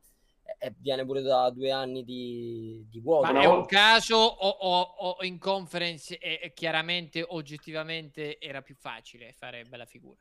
[0.61, 3.33] eh, viene pure da due anni di, di vuoto.
[3.33, 8.77] Ma è un caso o, o- o in conference e, e chiaramente oggettivamente era più
[8.79, 10.17] facile fare bella figura?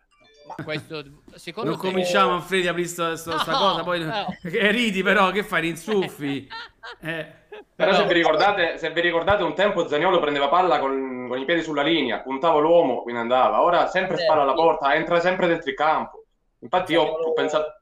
[0.47, 1.03] Ma questo
[1.35, 4.27] secondo non te- cominciamo a aprire sta, sta- sta No, cosa, poi no.
[4.41, 6.47] che ridi però, che fai, rinsuffi?
[7.01, 7.45] Eh.
[7.75, 11.45] Però se vi ricordate, se vi ricordate un tempo Zaniolo prendeva palla con, con i
[11.45, 13.61] piedi sulla linea, puntava l'uomo, quindi andava.
[13.61, 16.25] Ora sempre spalla alla porta, entra sempre dentro il campo.
[16.59, 17.81] Infatti io ho pensato...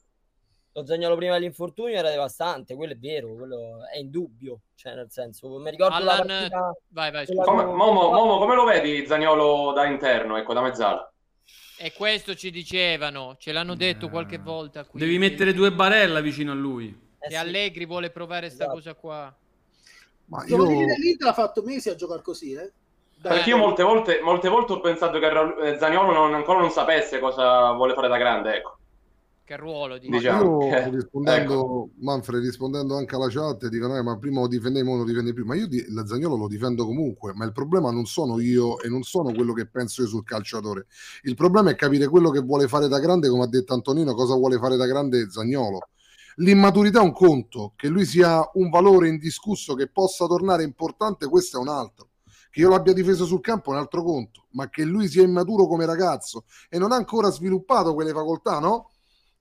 [0.73, 5.47] Lo Zagnolo prima dell'infortunio era devastante, quello è vero, quello è indubbio, cioè nel senso,
[5.57, 6.75] mi ricordo la Allan- partita...
[6.89, 11.09] Vai, vai, Come, Momo, Momo, come lo vedi Zaniolo da interno, ecco, da mezzala?
[11.77, 14.99] E questo ci dicevano, ce l'hanno detto qualche volta qui.
[14.99, 16.93] Devi mettere due barella vicino a lui.
[17.19, 19.33] Se Allegri vuole provare sta cosa qua.
[20.25, 22.71] Ma che l'Inter ha fatto mesi a giocare così, eh?
[23.25, 23.37] Dai.
[23.37, 27.17] Perché io molte volte, molte volte ho pensato che eh, Zaniolo non, ancora non sapesse
[27.17, 28.77] cosa vuole fare da grande, ecco.
[29.43, 30.63] Che ruolo di Diciamo.
[30.63, 34.99] Io Eh, rispondendo, Manfred, rispondendo anche alla chat, dicono: eh, ma prima lo difendevo, ora
[34.99, 35.43] lo difende più.
[35.43, 37.33] Ma io di, la Zagnolo lo difendo comunque.
[37.33, 40.85] Ma il problema non sono io e non sono quello che penso io sul calciatore.
[41.23, 44.35] Il problema è capire quello che vuole fare da grande, come ha detto Antonino, cosa
[44.35, 45.79] vuole fare da grande Zagnolo.
[46.35, 51.57] L'immaturità è un conto, che lui sia un valore indiscusso, che possa tornare importante, questo
[51.57, 52.09] è un altro.
[52.55, 55.67] Che io l'abbia difeso sul campo è un altro conto, ma che lui sia immaturo
[55.67, 58.91] come ragazzo e non ha ancora sviluppato quelle facoltà, no?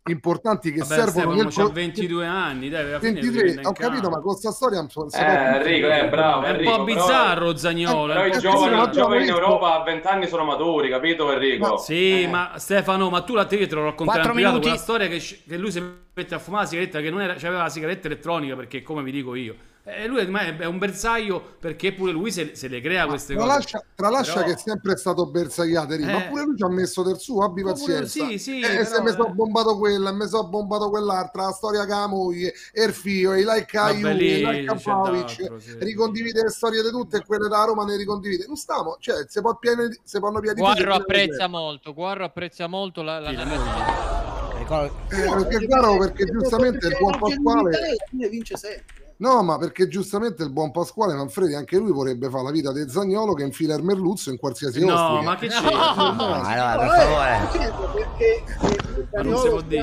[0.07, 3.61] Importanti che Vabbè, servono Stefano, nel c'ha co- 22 anni, dai, alla fine 23, prende
[3.61, 6.85] in ho capito, ma con sta storia Eh, Enrico, eh, bravo, È un Enrico, po'
[6.85, 8.07] però- bizzarro Zagnolo.
[8.13, 10.91] Però è i un po' giovani, i giovani in Europa a 20 anni sono maturi,
[10.91, 11.77] capito Enrico?
[11.77, 14.59] Sì, ma Stefano, ma tu la te te lo racconterai minuti.
[14.59, 15.81] quella storia che, che lui si
[16.13, 19.13] mette a fumare la sigaretta, che non era, c'aveva la sigaretta elettronica, perché come vi
[19.13, 19.55] dico io.
[19.87, 23.47] E lui ormai è un bersaglio perché pure lui se, se le crea queste cose.
[23.47, 26.29] Tralascia, tralascia Però- che è sempre stato bersagliato, ma Eh.
[26.29, 28.07] pure lui ci ha messo del suo, abbi Ma pazienza.
[28.07, 29.13] sì, sì, e però, se mi eh.
[29.13, 33.35] sono bombato quella, mi sono bombato quell'altra, la storia con la moglie, e il figlio,
[33.35, 35.77] e i like a Vabbè, Juve, lì i like d'altro, sì.
[35.81, 38.47] ricondivide le storie di tutte e quelle da Roma ne ricondivide.
[38.47, 42.67] Non stiamo, cioè, se può piene, se vanno via di Guarro apprezza molto, Guarro apprezza
[42.69, 47.97] molto la, la Eh, perché è chiaro, perché giustamente il buon Pasquale
[48.31, 49.04] vince sempre.
[49.17, 52.91] No, ma perché giustamente il buon Pasquale Manfredi anche lui vorrebbe fare la vita del
[52.91, 55.23] Zagnolo che infila il Merluzzo in qualsiasi No, ostrica.
[55.23, 55.61] ma che c'è?
[55.63, 57.37] No, allora, per No, favore.
[57.37, 59.83] eh, certo, perché eh, Ma non si può dire.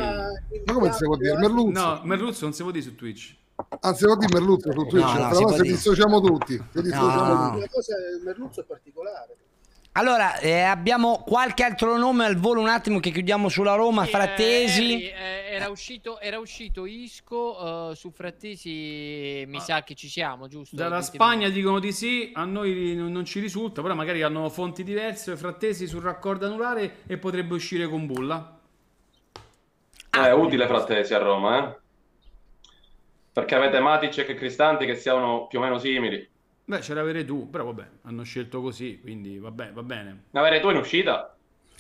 [0.65, 1.37] Ma come si può dire?
[1.37, 1.79] Merluzzo?
[1.81, 3.35] No, Merluzzo non si può dire su Twitch.
[3.81, 6.63] Anzi, lo di Merluzzo su Twitch, no, tra si può l'altro dissociamo tutti.
[6.73, 7.49] Se dissociamo No.
[7.49, 7.59] tutti.
[7.61, 9.35] La cosa del Merluzzo è particolare.
[9.93, 14.93] Allora, eh, abbiamo qualche altro nome al volo un attimo che chiudiamo sulla Roma, Frattesi.
[14.93, 20.47] Henry, eh, era, uscito, era uscito Isco, eh, su Frattesi mi sa che ci siamo,
[20.47, 20.77] giusto?
[20.77, 21.01] Dalla.
[21.01, 25.35] Spagna dicono di sì, a noi non, non ci risulta, però magari hanno fonti diverse,
[25.35, 28.59] frattesi sul raccordo anulare e potrebbe uscire con Bulla.
[30.09, 31.79] È utile frattesi a Roma, eh?
[33.33, 36.30] Perché avete Matic e Cristanti che siano più o meno simili.
[36.71, 40.23] Beh, ce l'avere tu, però vabbè, hanno scelto così, quindi vabbè, va bene.
[40.31, 41.35] Avere tu in uscita?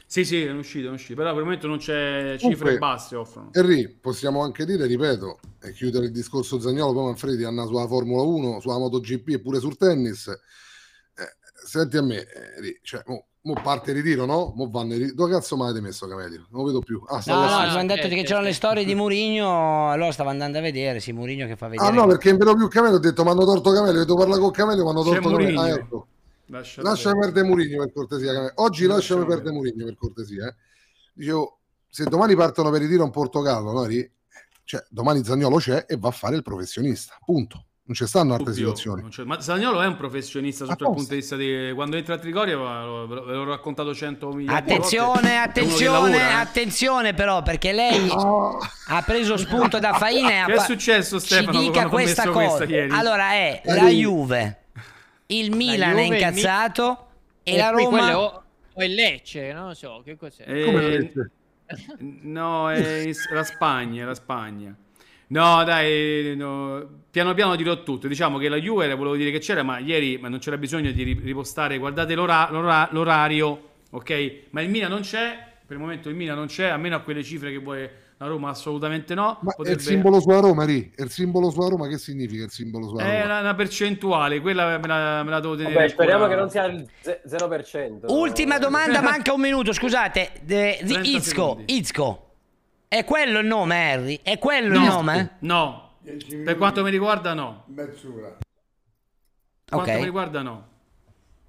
[0.05, 3.15] Sì, sì, è uscito, è uscito, però per il momento non c'è cifre Comunque, basse
[3.15, 3.51] offrono.
[3.53, 8.21] Henry, possiamo anche dire, ripeto, e chiudere il discorso Zagnolo, poi Manfredi andrà sulla Formula
[8.21, 10.27] 1, sulla MotoGP e pure sul tennis.
[10.27, 11.35] Eh,
[11.65, 14.53] senti a me, Henry, cioè, mo, mo parte il ritiro, no?
[14.55, 16.45] Mo vanno i ri- Dove cazzo mai hai messo Camelio?
[16.49, 17.01] Non lo vedo più.
[17.07, 20.57] Ah, No, no, ci hanno detto che c'erano le storie di Mourinho, allora stavo andando
[20.57, 21.87] a vedere, sì, Mourinho che fa vedere.
[21.89, 24.15] Ah no, perché in vedo più Camelio, ho detto mi hanno torto Camelio, ho detto
[24.15, 25.47] parla con Camelio, mi hanno torto Camelio.
[25.47, 25.75] Ah, Mourinho.
[25.75, 26.07] ecco.
[26.47, 28.33] Lascia Lasciami perdere Mourinho per cortesia.
[28.33, 28.51] Camelio.
[28.55, 30.47] Oggi lasciami Lasciamo perdere Mourinho per cortesia.
[30.47, 30.55] Eh.
[31.13, 31.59] Dicevo,
[31.89, 33.87] se domani partono per ritiro in Portogallo, no,
[34.63, 37.17] cioè, domani Zagnolo c'è e va a fare il professionista.
[37.25, 37.65] Punto.
[37.83, 39.01] Non ci stanno altre Dubbio, situazioni.
[39.01, 42.13] non c'è- Ma Zagnolo è un professionista sotto il punto di vista di quando entra
[42.13, 44.95] a Trigoria, ve l'ho, raccontato 100 miliardi di volte.
[44.97, 46.33] Attenzione, È attenzione, lavora, eh.
[46.33, 51.57] attenzione però, perché lei ha preso spunto da Faina e ha Che è successo, Stefano,
[51.59, 52.55] Ci dica questa cosa.
[52.57, 52.91] questa ieri?
[52.91, 53.89] Allora è Eh, la.
[53.89, 54.57] Juve,
[55.27, 57.07] il Milan Juve, è incazzato
[57.43, 58.43] e, E la è Roma o,
[58.73, 60.43] o il Lecce, non lo so, che cos'è?
[60.47, 61.31] Eh, Come vedete?
[61.99, 64.73] No, è la Spagna, la Spagna.
[65.31, 68.07] No, dai, no, piano piano dirò tutto.
[68.07, 70.91] Diciamo che la Juve, era- volevo dire che c'era, ma ieri ma non c'era bisogno
[70.91, 71.77] di ri- ripostare.
[71.77, 74.33] Guardate l'ora- l'ora- l'orario, ok?
[74.49, 75.49] Ma il Milan non c'è.
[75.65, 78.49] Per il momento il Milan non c'è, almeno a quelle cifre che vuole la Roma,
[78.49, 79.37] assolutamente no.
[79.41, 80.91] Ma è Potrebbe- il simbolo sulla Roma, Ri?
[80.93, 83.23] È il simbolo sulla Roma, che significa il simbolo sulla È Roma?
[83.23, 85.73] una, una percentuale, quella me la, me la devo tenere.
[85.75, 88.11] Vabbè, speriamo che non sia il ze- 0%.
[88.11, 90.29] Ultima domanda, manca un minuto, scusate.
[90.45, 91.63] 30 Izco, secondi.
[91.77, 92.25] Izco.
[92.93, 94.19] È quello il nome, Harry?
[94.21, 95.37] È quello No, il nome?
[95.39, 95.91] No,
[96.43, 97.63] per quanto mi riguarda no.
[97.67, 98.27] Mezz'ora.
[98.27, 98.41] Per
[99.69, 100.67] quanto mi riguarda no.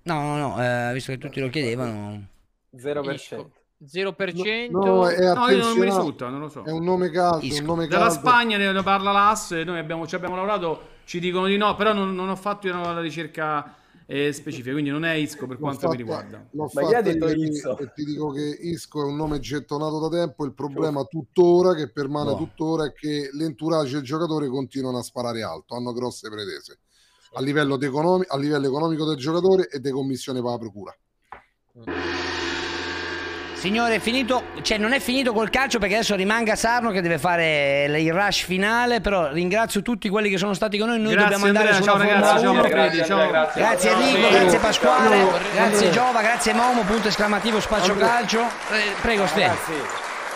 [0.03, 2.29] No, no, no, eh, visto che tutti lo chiedevano.
[2.77, 3.51] 0%.
[3.85, 4.71] 0%.
[4.71, 6.63] No, è No, io non mi risulta, non lo so.
[6.63, 8.21] È un nome caldo, un nome Dalla caldo.
[8.21, 11.93] Spagna ne ne parla l'AS, noi abbiamo, ci abbiamo lavorato, ci dicono di no, però
[11.93, 13.75] non, non ho fatto io la ricerca
[14.07, 16.49] eh, specifica, quindi non è Isco per quanto mi fatta- riguarda.
[16.51, 17.79] l'ho Ma chi ha detto Izzo?
[17.79, 20.45] E ti dico che Isco è un nome gettonato da tempo.
[20.45, 22.37] Il problema tuttora, che permane No.
[22.37, 26.79] tuttora, è che l'entourage e il giocatore continuano a sparare alto, hanno grosse pretese
[27.35, 30.97] a livello, di economi- a livello economico del giocatore e di commissione per la procura.
[33.63, 37.17] Signore, è finito, cioè non è finito col calcio perché adesso rimanga Sarno che deve
[37.17, 41.31] fare il rush finale, però ringrazio tutti quelli che sono stati con noi, noi Grazie,
[41.31, 42.61] dobbiamo andare Andrea, sulla ragazzi, ciao, 1.
[42.61, 43.29] Manfredi, grazie, ciao.
[43.29, 45.91] grazie, Grazie, Enrico, grazie Pasquale, Ciao, grazie.
[45.91, 48.11] Giova, grazie Momo, punto esclamativo spazio Andrea.
[48.11, 48.41] calcio.
[48.41, 49.41] Eh, prego Ste.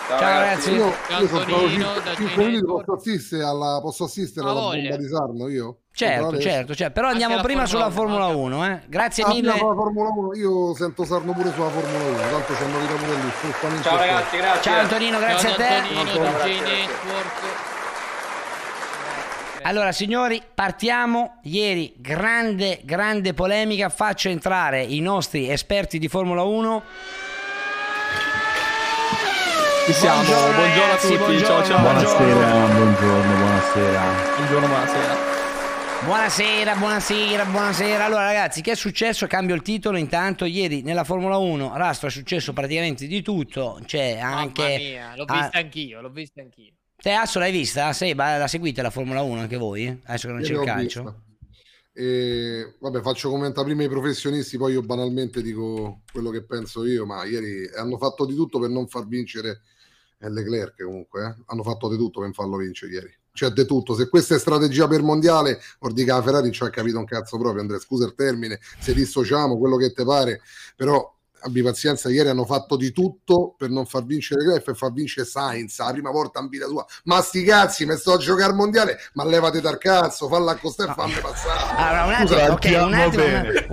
[0.07, 0.71] Ciao, Ciao, ragazzi.
[0.71, 5.07] Io, io sono stato da 5 minuti, posso assistere alla, posso assistere alla bomba di
[5.09, 5.79] Sarno io?
[5.97, 8.81] Certo, certo, certo, però andiamo la prima sulla Formula 1, eh.
[8.85, 9.57] Grazie Ah, mille.
[9.57, 13.81] sulla Formula 1, io sento Sarno pure sulla Formula 1, tanto c'è novità pure lì.
[13.81, 14.61] Ciao ragazzi, grazie.
[14.61, 15.73] Ciao Antonino, grazie Ciao a te.
[15.73, 16.87] Antonino, Ciao, da grazie, grazie.
[19.63, 21.39] Allora, signori, partiamo.
[21.41, 23.89] Ieri, grande, grande polemica.
[23.89, 26.83] Faccio entrare i nostri esperti di Formula 1.
[29.87, 31.79] Ci siamo, Buongiorno, buongiorno, a tutti, ciao ciao.
[31.79, 34.01] buongiorno, buongiorno, buonasera.
[34.35, 35.36] Buongiorno, buonasera.
[36.07, 38.05] Buonasera, buonasera, buonasera.
[38.05, 39.27] Allora, ragazzi, che è successo?
[39.27, 39.97] Cambio il titolo.
[39.97, 43.77] Intanto, ieri nella Formula 1, Rastro, è successo praticamente di tutto.
[43.83, 44.61] C'è anche.
[44.61, 46.71] Mamma mia, l'ho Ah, vista anch'io, l'ho vista anch'io.
[46.95, 47.91] Te, Asso, l'hai vista?
[47.91, 49.85] Sei, la seguite la Formula 1 anche voi?
[50.05, 51.23] Adesso che non c'è Ieri il calcio.
[51.91, 57.05] E, vabbè, faccio commenta prima i professionisti, poi io banalmente dico quello che penso io,
[57.05, 59.59] ma ieri hanno fatto di tutto per non far vincere
[60.19, 61.43] eh, Leclerc comunque, eh.
[61.47, 63.13] hanno fatto di tutto per non farlo vincere ieri.
[63.37, 63.93] Cioè, di tutto.
[63.93, 67.37] Se questa è strategia per mondiale, vuol dire che Ferrari ci ha capito un cazzo
[67.37, 70.41] proprio, Andrea, scusa il termine, se dissociamo, quello che te pare,
[70.75, 71.15] però
[71.47, 75.25] abbi pazienza, ieri hanno fatto di tutto per non far vincere Leclerc e far vincere
[75.25, 76.85] Sainz, la prima volta in vita sua.
[77.05, 80.91] Ma sti cazzi, mi sto a giocare al mondiale, ma levate dal cazzo, falla accostare
[80.91, 81.75] e fammi passare.
[81.75, 83.23] Allora, un attimo, Scusa, ok, un attimo,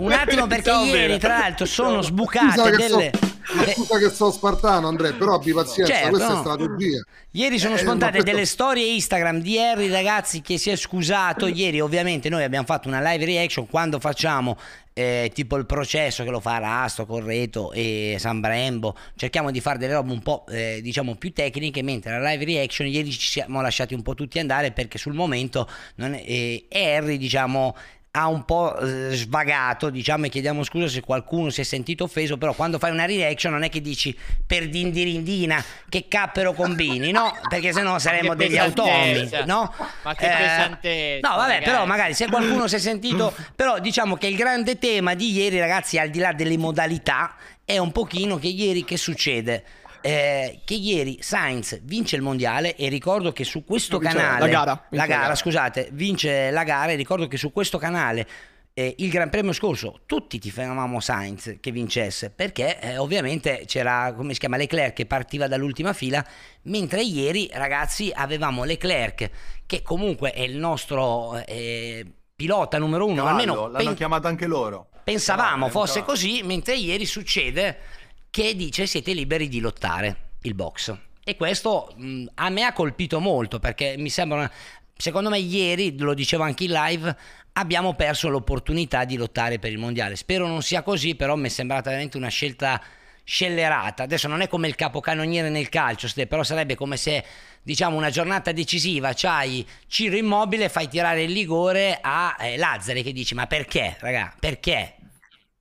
[0.07, 1.19] un attimo perché Stiamo ieri, bene.
[1.19, 3.11] tra l'altro, sono sbucate delle.
[3.15, 6.39] so- ma scusa che sono spartano, Andrea, però abbi pazienza, Certo, questa no.
[6.39, 7.05] è strategia.
[7.33, 10.77] Ieri sono Eh, spuntate ma questo- delle storie Instagram di Harry, ragazzi, che si è
[10.77, 11.47] scusato.
[11.47, 14.57] Ieri, ovviamente, noi abbiamo fatto una live reaction quando facciamo
[14.95, 18.97] eh, tipo il processo che lo fa Rasto, Correto e San Brembo.
[19.17, 22.87] Cerchiamo di fare delle robe un po' eh, diciamo più tecniche, mentre la live reaction
[22.87, 27.17] ieri ci siamo lasciati un po' tutti andare perché sul momento non è- eh, Harry,
[27.19, 27.75] diciamo
[28.17, 32.37] ha un po' eh, svagato, diciamo, e chiediamo scusa se qualcuno si è sentito offeso,
[32.39, 34.17] però quando fai una reaction non è che dici
[34.47, 37.37] per dindirindina che cappero combini, no?
[37.49, 39.75] Perché sennò saremmo degli automi, no?
[40.03, 41.71] Ma che Eh, pesantezza, No, vabbè, ragazzi.
[41.71, 45.59] però magari se qualcuno si è sentito, però diciamo che il grande tema di ieri,
[45.59, 47.35] ragazzi, al di là delle modalità,
[47.65, 49.65] è un pochino che ieri che succede?
[50.07, 54.47] Eh, che ieri Sainz vince il mondiale e ricordo che su questo Vince canale la
[54.49, 55.35] gara, la vince la gara, gara.
[55.35, 58.29] scusate vince la gara e ricordo che su questo canale
[58.75, 64.35] eh, il Gran Premio scorso tutti tifavamo Sainz che vincesse perché eh, ovviamente c'era come
[64.35, 66.23] si chiama Leclerc che partiva dall'ultima fila
[66.65, 69.31] mentre ieri ragazzi avevamo Leclerc
[69.65, 72.05] che comunque è il nostro eh,
[72.37, 74.89] pilota numero uno Cavallo, almeno l'hanno pen- chiamato anche loro.
[75.03, 76.13] pensavamo Eh, fosse cavallo.
[76.13, 78.03] così mentre ieri succede
[78.35, 80.93] che dice siete liberi di lottare il box.
[81.23, 84.53] E questo mh, a me ha colpito molto perché mi sembra una-
[84.97, 87.17] secondo me ieri lo dicevo anche in live
[87.53, 90.17] abbiamo perso l'opportunità di lottare per il mondiale.
[90.17, 92.83] Spero non sia così però mi è sembrata veramente una scelta
[93.23, 94.03] scellerata.
[94.03, 97.25] Adesso non è come il capocannoniere nel calcio però sarebbe come se
[97.63, 103.13] diciamo una giornata decisiva c'hai Ciro Immobile fai tirare il rigore a eh, Lazzari che
[103.13, 104.35] dici ma perché raga?
[104.41, 104.97] Perché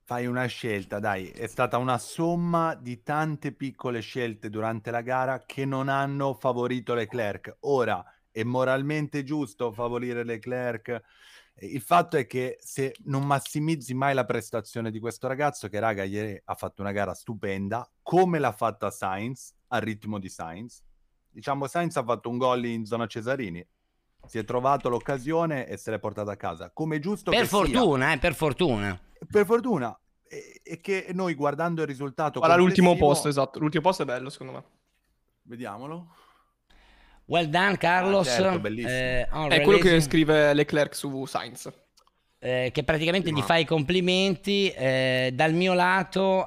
[0.06, 5.44] Fai una scelta, dai, è stata una somma di tante piccole scelte durante la gara
[5.46, 7.56] che non hanno favorito Leclerc.
[7.60, 10.88] Ora è moralmente giusto favorire Leclerc.
[11.54, 15.80] Eh, Il fatto è che se non massimizzi mai la prestazione di questo ragazzo, che
[15.80, 20.82] raga, ieri ha fatto una gara stupenda, come l'ha fatta Sainz, al ritmo di Sainz.
[21.30, 23.66] Diciamo, Sainz ha fatto un gol in zona Cesarini,
[24.26, 26.70] si è trovato l'occasione e se l'è portata a casa.
[26.74, 27.56] Come giusto per che sia.
[27.56, 29.98] fortuna eh, per fortuna Per fortuna.
[30.28, 33.58] E, e che noi guardando il risultato Guarda l'ultimo posto, esatto.
[33.58, 34.64] L'ultimo posto è bello, secondo me.
[35.42, 36.14] Vediamolo.
[37.26, 38.26] Well done, Carlos.
[38.28, 38.90] Ah, certo, bellissimo.
[38.92, 41.72] Eh, È quello che scrive Leclerc su Sainz.
[42.38, 44.68] eh, che praticamente Sì, gli ma- fa i complimenti.
[44.70, 46.46] eh, dal mio lato,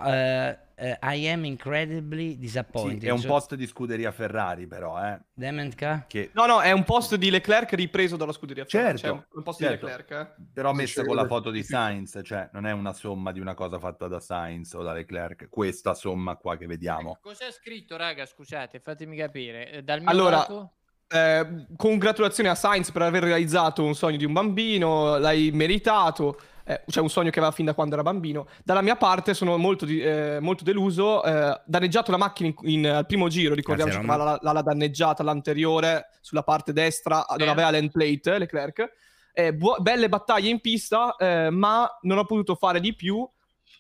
[0.80, 3.02] eh, I am incredibly disappointed.
[3.02, 5.20] Sì, è un post di scuderia Ferrari, però, eh.
[5.34, 6.06] Dementka?
[6.08, 6.30] Che...
[6.34, 8.98] No, no, è un post di Leclerc ripreso dalla scuderia Ferrari.
[9.00, 9.86] Certo, Cioè, un post certo.
[9.88, 10.44] di Leclerc, eh.
[10.54, 13.80] Però sì, con la foto di Sainz, cioè non è una somma di una cosa
[13.80, 17.18] fatta da Sainz o da Leclerc, questa somma qua che vediamo.
[17.22, 18.26] Cos'è scritto, raga?
[18.28, 19.72] Scusate, fatemi capire.
[19.72, 20.74] Eh, Dal mio Allora, lato...
[21.08, 26.40] eh, congratulazioni a Sainz per aver realizzato un sogno di un bambino, l'hai meritato.
[26.68, 28.48] Eh, cioè un sogno che aveva fin da quando era bambino.
[28.64, 31.24] Dalla mia parte sono molto, di- eh, molto deluso.
[31.24, 35.24] eh, danneggiato la macchina in, in- al primo giro, ricordiamoci che aveva la, l'ala danneggiata
[35.24, 38.92] l'anteriore sulla parte destra, non aveva l'end plate Leclerc.
[39.34, 43.28] Eh, buo- belle battaglie in pista, eh, ma non ho potuto fare di più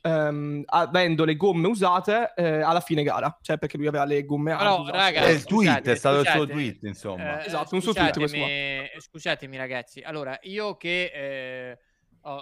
[0.03, 4.55] ehm, avendo le gomme usate eh, alla fine gara, cioè perché lui aveva le gomme
[4.55, 4.97] Però, usate.
[4.97, 7.41] raga, È il tweet, scusate, è stato il suo scusate, tweet, insomma.
[7.41, 8.45] eh, Esatto, un suo tweet questo qua.
[8.47, 11.80] scusatemi, scusatemi ragazzi, allora io che eh,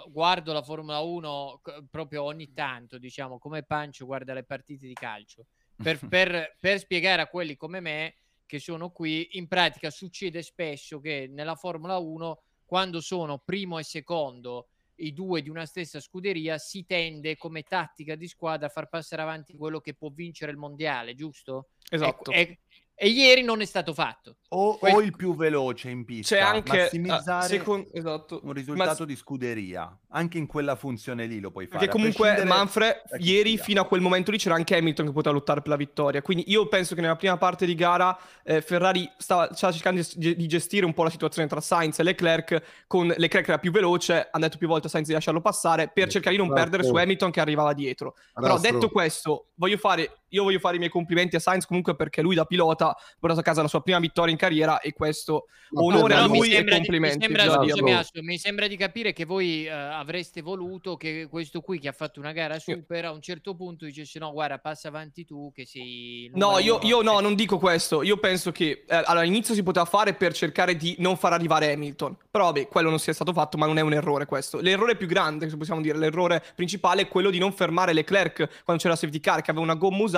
[0.08, 4.94] guardo la Formula 1 c- proprio ogni tanto, diciamo, come Pancio guarda le partite di
[4.94, 5.46] calcio,
[5.76, 8.14] per, per- per spiegare a quelli come me
[8.46, 13.82] che sono qui, in pratica succede spesso che nella Formula 1, quando sono primo e
[13.82, 14.68] secondo
[15.00, 19.22] i due di una stessa scuderia, si tende come tattica di squadra a far passare
[19.22, 21.68] avanti quello che può vincere il mondiale, giusto?
[21.90, 22.30] Esatto.
[22.30, 22.58] E, e-
[22.98, 24.36] e ieri non è stato fatto.
[24.48, 28.40] O, Questo- o il più veloce in pista, C'è anche, massimizzare ah, secon- esatto.
[28.44, 29.98] un risultato Ma- di scuderia.
[30.10, 31.78] Anche in quella funzione lì lo puoi fare.
[31.80, 33.64] Perché comunque prescindere Manfred ieri sia.
[33.64, 36.22] fino a quel momento lì c'era anche Hamilton che poteva lottare per la vittoria.
[36.22, 40.34] Quindi io penso che nella prima parte di gara eh, Ferrari stava, stava cercando di,
[40.36, 42.62] di gestire un po' la situazione tra Sainz e Leclerc.
[42.86, 46.08] Con Leclerc era più veloce, ha detto più volte a Sainz di lasciarlo passare per
[46.08, 46.70] cercare di non Rastro.
[46.70, 48.14] perdere su Hamilton che arrivava dietro.
[48.32, 48.70] Però Rastro.
[48.72, 52.34] detto questo, voglio fare, io voglio fare i miei complimenti a Sainz comunque perché lui
[52.34, 56.14] da pilota ha portato a casa la sua prima vittoria in carriera e questo onore
[56.14, 57.20] a lui e sembra, di, mi complimenti.
[57.20, 57.92] sembra- scusami.
[57.92, 61.92] Asso, mi sembra di capire che voi eh, avreste voluto che questo qui che ha
[61.92, 65.64] fatto una gara super a un certo punto dicesse no guarda passa avanti tu che
[65.66, 66.86] sei No, io, uno".
[66.86, 68.02] io no, non dico questo.
[68.02, 72.16] Io penso che eh, all'inizio si poteva fare per cercare di non far arrivare Hamilton.
[72.30, 74.60] Però vabbè, quello non sia stato fatto, ma non è un errore questo.
[74.60, 78.82] L'errore più grande, se possiamo dire, l'errore principale è quello di non fermare Leclerc quando
[78.82, 80.15] c'era la safety car, che aveva una gomma usata,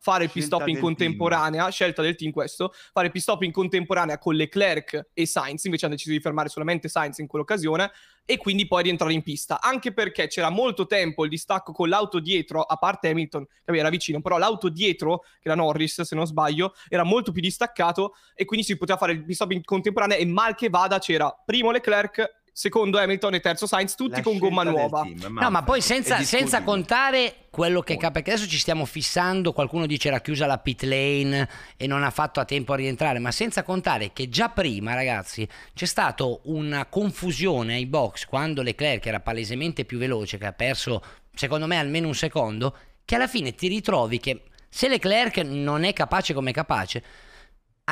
[0.00, 3.52] fare il pit stop in contemporanea, scelta del team questo, fare il pit stop in
[3.52, 7.90] contemporanea con Leclerc e Sainz, invece hanno deciso di fermare solamente Sainz in quell'occasione
[8.24, 9.60] e quindi poi rientrare in pista.
[9.60, 13.88] Anche perché c'era molto tempo il distacco con l'auto dietro, a parte Hamilton che era
[13.88, 18.44] vicino, però l'auto dietro, che era Norris se non sbaglio, era molto più distaccato e
[18.44, 21.70] quindi si poteva fare il pit stop in contemporanea e mal che vada c'era primo
[21.70, 25.02] Leclerc, secondo Hamilton e terzo Sainz, tutti La con gomma nuova.
[25.02, 29.52] team, No, ma poi senza, senza contare quello che capita, perché adesso ci stiamo fissando,
[29.52, 33.18] qualcuno dice era chiusa la pit lane e non ha fatto a tempo a rientrare,
[33.18, 39.06] ma senza contare che già prima, ragazzi, c'è stata una confusione ai box quando Leclerc
[39.06, 41.02] era palesemente più veloce, che ha perso,
[41.34, 45.92] secondo me, almeno un secondo, che alla fine ti ritrovi che se Leclerc non è
[45.92, 47.02] capace come è capace,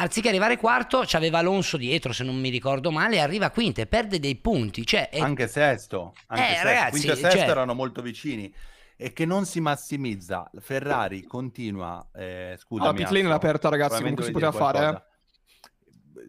[0.00, 4.18] anziché arrivare quarto, c'aveva Alonso dietro, se non mi ricordo male, arriva quinto e perde
[4.18, 4.84] dei punti.
[4.86, 6.64] Cioè, è- Anche sesto, anche Eh, sesto.
[6.66, 8.52] ragazzi, quinto e sesto cioè- erano molto vicini.
[9.00, 10.50] E che non si massimizza.
[10.58, 12.04] Ferrari continua.
[12.12, 15.02] Eh, scusami, La pit lane era aperta, ragazzi, comunque si poteva fare, eh.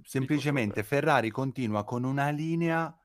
[0.04, 2.96] Semplicemente Ferrari continua con una linea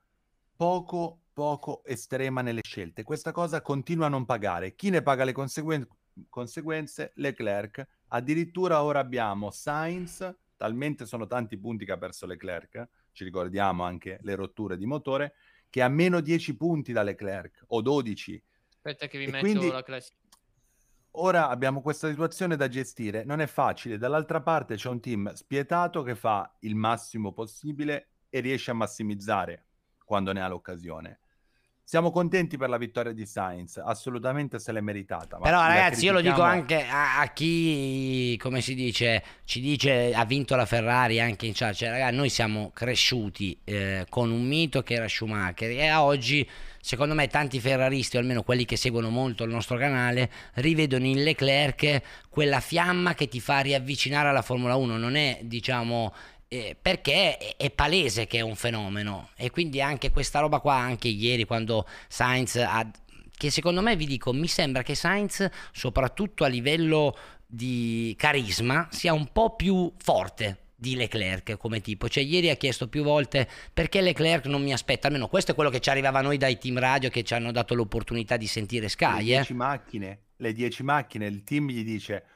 [0.55, 3.03] poco, poco estrema nelle scelte.
[3.03, 4.75] Questa cosa continua a non pagare.
[4.75, 5.87] Chi ne paga le conseguen-
[6.29, 7.11] conseguenze?
[7.15, 7.85] Leclerc.
[8.09, 14.19] Addirittura ora abbiamo Sainz, talmente sono tanti punti che ha perso Leclerc, ci ricordiamo anche
[14.21, 15.33] le rotture di motore,
[15.69, 18.41] che ha meno 10 punti da Leclerc o 12.
[18.75, 20.23] Aspetta che vi E metto quindi- la classifica.
[21.17, 23.97] Ora abbiamo questa situazione da gestire, non è facile.
[23.97, 29.65] Dall'altra parte c'è un team spietato che fa il massimo possibile e riesce a massimizzare
[30.03, 31.19] quando ne ha l'occasione.
[31.87, 35.37] Siamo contenti per la vittoria di Sainz, assolutamente se l'è meritata.
[35.37, 40.11] Però ragazzi io lo dico critichiamo- anche a, a chi, come si dice, ci dice
[40.11, 44.47] ha vinto la Ferrari anche in chat, cioè ragazzi noi siamo cresciuti eh, con un
[44.47, 46.49] mito che era Schumacher e a oggi
[46.81, 51.23] secondo me tanti ferraristi o almeno quelli che seguono molto il nostro canale rivedono in
[51.23, 56.13] Leclerc quella fiamma che ti fa riavvicinare alla Formula 1, non è diciamo
[56.47, 60.75] eh, perché è, è palese che è un fenomeno e quindi anche questa roba qua,
[60.75, 62.89] anche ieri quando Sainz ha
[63.37, 67.15] che secondo me vi dico, mi sembra che Sainz, soprattutto a livello
[67.45, 72.07] di carisma, sia un po' più forte di Leclerc come tipo.
[72.07, 75.07] Cioè, ieri ha chiesto più volte perché Leclerc non mi aspetta.
[75.07, 77.51] Almeno questo è quello che ci arrivava a noi dai team radio che ci hanno
[77.51, 79.19] dato l'opportunità di sentire le Sky.
[79.19, 79.23] Eh.
[79.23, 82.34] 10 macchine, le 10 macchine, il team gli dice "U-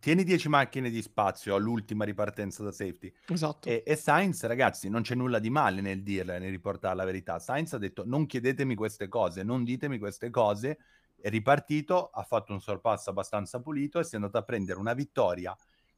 [0.00, 3.12] tieni 10 macchine di spazio all'ultima ripartenza da safety.
[3.28, 3.68] Esatto.
[3.68, 7.38] E, e Sainz, ragazzi, non c'è nulla di male nel dirle, nel riportare la verità.
[7.38, 10.78] Sainz ha detto non chiedetemi queste cose, non ditemi queste cose.
[11.20, 14.92] È ripartito, ha fatto un sorpasso abbastanza pulito e si è andato a prendere una
[14.92, 15.56] vittoria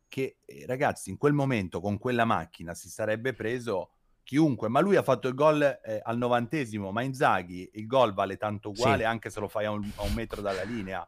[0.08, 3.90] che, eh, ragazzi, in quel momento con quella macchina si sarebbe preso
[4.22, 8.36] chiunque, ma lui ha fatto il gol eh, al novantesimo, ma Inzaghi il gol vale
[8.36, 9.04] tanto uguale Sì.
[9.04, 11.06] anche se lo fai a un, a un metro dalla linea.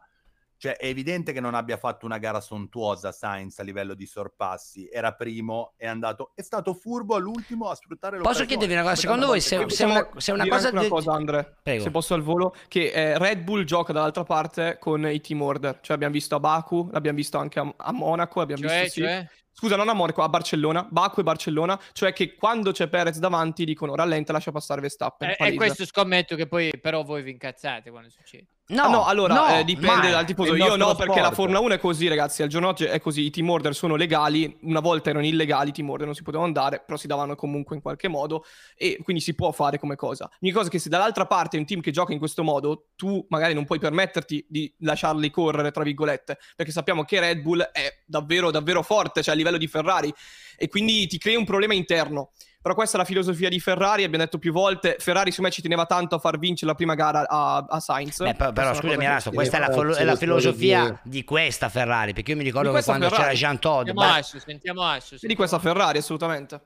[0.59, 4.89] Cioè, è evidente che non abbia fatto una gara sontuosa Sainz a livello di sorpassi.
[4.91, 6.33] Era primo, è andato.
[6.35, 8.47] È stato furbo all'ultimo a sfruttare Posso l'occasione.
[8.47, 8.95] chiedervi una cosa?
[8.95, 10.69] Secondo voi se, se una, se una cosa...
[10.71, 11.83] una cosa, Andre, Prego.
[11.83, 15.79] se posso al volo, che eh, Red Bull gioca dall'altra parte con i team order.
[15.79, 19.01] Cioè abbiamo visto a Baku, l'abbiamo visto anche a, a Monaco, abbiamo Cioè, visto sì.
[19.01, 19.25] cioè?
[19.53, 23.63] Scusa, non a Monaco, a Barcellona, Baku e Barcellona, cioè che quando c'è Perez davanti
[23.63, 25.29] dicono rallenta, lascia passare Verstappen.
[25.29, 28.47] E, e questo scommetto che poi però voi vi incazzate quando succede.
[28.69, 30.11] No, Ah, no, allora no, eh, dipende mai.
[30.11, 30.53] dal tifoso.
[30.55, 31.31] Io no, perché la.
[31.31, 32.43] Formula 1 è così, ragazzi.
[32.43, 33.21] Al giorno d'oggi è così.
[33.25, 34.59] I team order sono legali.
[34.61, 37.75] Una volta erano illegali, i team order non si potevano andare, però si davano comunque
[37.75, 38.45] in qualche modo.
[38.75, 40.29] E quindi si può fare come cosa.
[40.39, 42.89] L'unica cosa è che se dall'altra parte è un team che gioca in questo modo,
[42.95, 46.37] tu magari non puoi permetterti di lasciarli correre, tra virgolette.
[46.55, 50.13] Perché sappiamo che Red Bull è davvero, davvero forte, cioè a livello di Ferrari.
[50.55, 52.31] E quindi ti crea un problema interno.
[52.61, 55.61] Però questa è la filosofia di Ferrari, abbiamo detto più volte, Ferrari secondo me ci
[55.61, 58.21] teneva tanto a far vincere la prima gara a, a Sainz.
[58.21, 62.13] Beh, però, però scusami, Rasto, questa è la, filo- è la filosofia di questa Ferrari,
[62.13, 63.37] perché io mi ricordo Di che quando c'era Ferrari.
[63.37, 65.15] Jean Todt, Sentiamo beh, Asso, sentiamo Asso.
[65.15, 66.61] E di questa Ferrari, assolutamente.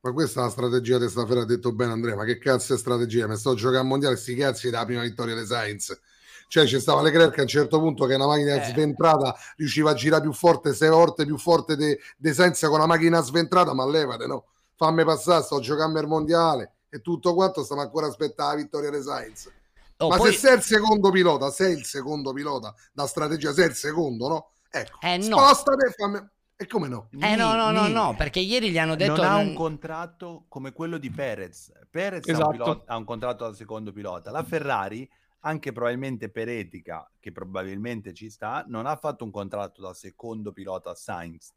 [0.00, 2.76] Ma questa è la strategia di Ferrari, ha detto bene Andrea, ma che cazzo è
[2.76, 3.26] strategia?
[3.26, 5.98] Mi sto giocando a mondiale, sti cazzi della prima vittoria dei Sainz.
[6.46, 8.64] Cioè ci stava Leclerc a un certo punto che una macchina Eh.
[8.70, 13.20] sventrata riusciva a girare più forte, sei volte più forte de Sainz con una macchina
[13.22, 14.44] sventrata, ma levate no,
[14.78, 19.02] fammi passare, sto giocando al mondiale e tutto quanto stiamo ancora aspettando la vittoria dei
[19.02, 19.52] Sainz.
[19.98, 23.66] Oh, ma poi- se sei il secondo pilota, sei il secondo pilota da strategia, sei
[23.66, 24.50] il secondo, no?
[24.70, 25.36] Ecco, Eh, no.
[25.38, 26.28] spostate e fammi...
[26.60, 27.08] E come no?
[27.20, 29.16] Eh no, no, no, no, perché ieri gli hanno detto...
[29.16, 31.72] non ha un contratto come quello di Perez.
[31.90, 32.50] Perez ha, un Esatto.
[32.50, 34.30] pilota- ha un contratto da secondo pilota.
[34.30, 35.08] La Ferrari,
[35.40, 40.52] anche probabilmente per etica, che probabilmente ci sta, non ha fatto un contratto da secondo
[40.52, 41.52] pilota a Sainz.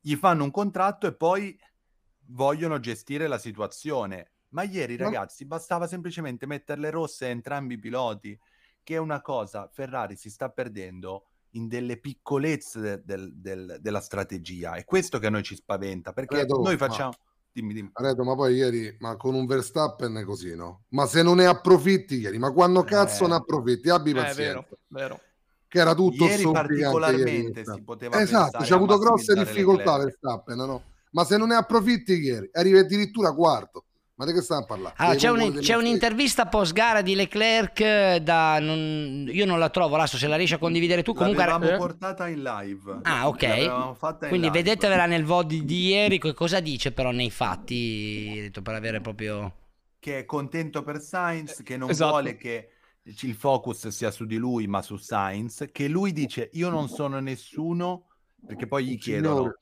[0.00, 1.56] Gli fanno un contratto e poi
[2.26, 4.30] vogliono gestire la situazione.
[4.50, 8.38] Ma ieri, Ma- ragazzi, bastava semplicemente metterle rosse a entrambi i piloti,
[8.82, 14.00] che è una cosa, Ferrari si sta perdendo in delle piccolezze de- del- del- della
[14.00, 14.74] strategia.
[14.74, 17.12] È questo che a noi ci spaventa, perché Redo, noi ma- facciamo...
[17.54, 17.90] Dimmi, dimmi.
[17.94, 20.86] Reto, ma poi ieri, ma con un Verstappen è così, no?
[20.88, 23.28] Ma se non ne approfitti ieri, ma quando cazzo Eh.
[23.28, 23.90] ne approfitti?
[23.90, 24.42] Abbi Eh, pazienza.
[24.42, 25.20] vero, vero.
[25.68, 27.64] Che era tutto Ieri particolarmente ieri.
[27.64, 29.98] si poteva Esatto, pensare c'ha a avuto grosse difficoltà.
[29.98, 30.82] Verstappen, no?
[31.14, 33.84] Ma se non ne approfitti ieri, arrivi addirittura quarto.
[34.16, 34.94] Ma di che stiamo a parlare?
[34.98, 38.60] Allora, Dei c'è, un- c'è un'intervista post gara di Leclerc eh, da...
[38.60, 41.14] non- io non la trovo, Rasto, se la riesci a condividere tu.
[41.14, 41.44] Comunque...
[41.44, 42.98] L'avevamo portata in live.
[43.02, 43.42] Ah, ok.
[43.42, 44.62] L'avevamo fatta in Quindi live.
[44.62, 49.52] vedetevela nel VOD di, ieri, che cosa dice però nei fatti, detto, per avere proprio...
[49.98, 52.10] Che è contento per Sainz, che non Esatto.
[52.10, 52.68] vuole che
[53.02, 57.18] il focus sia su di lui, ma su Sainz, che lui dice io non sono
[57.20, 58.06] nessuno,
[58.46, 59.54] perché poi gli chiedono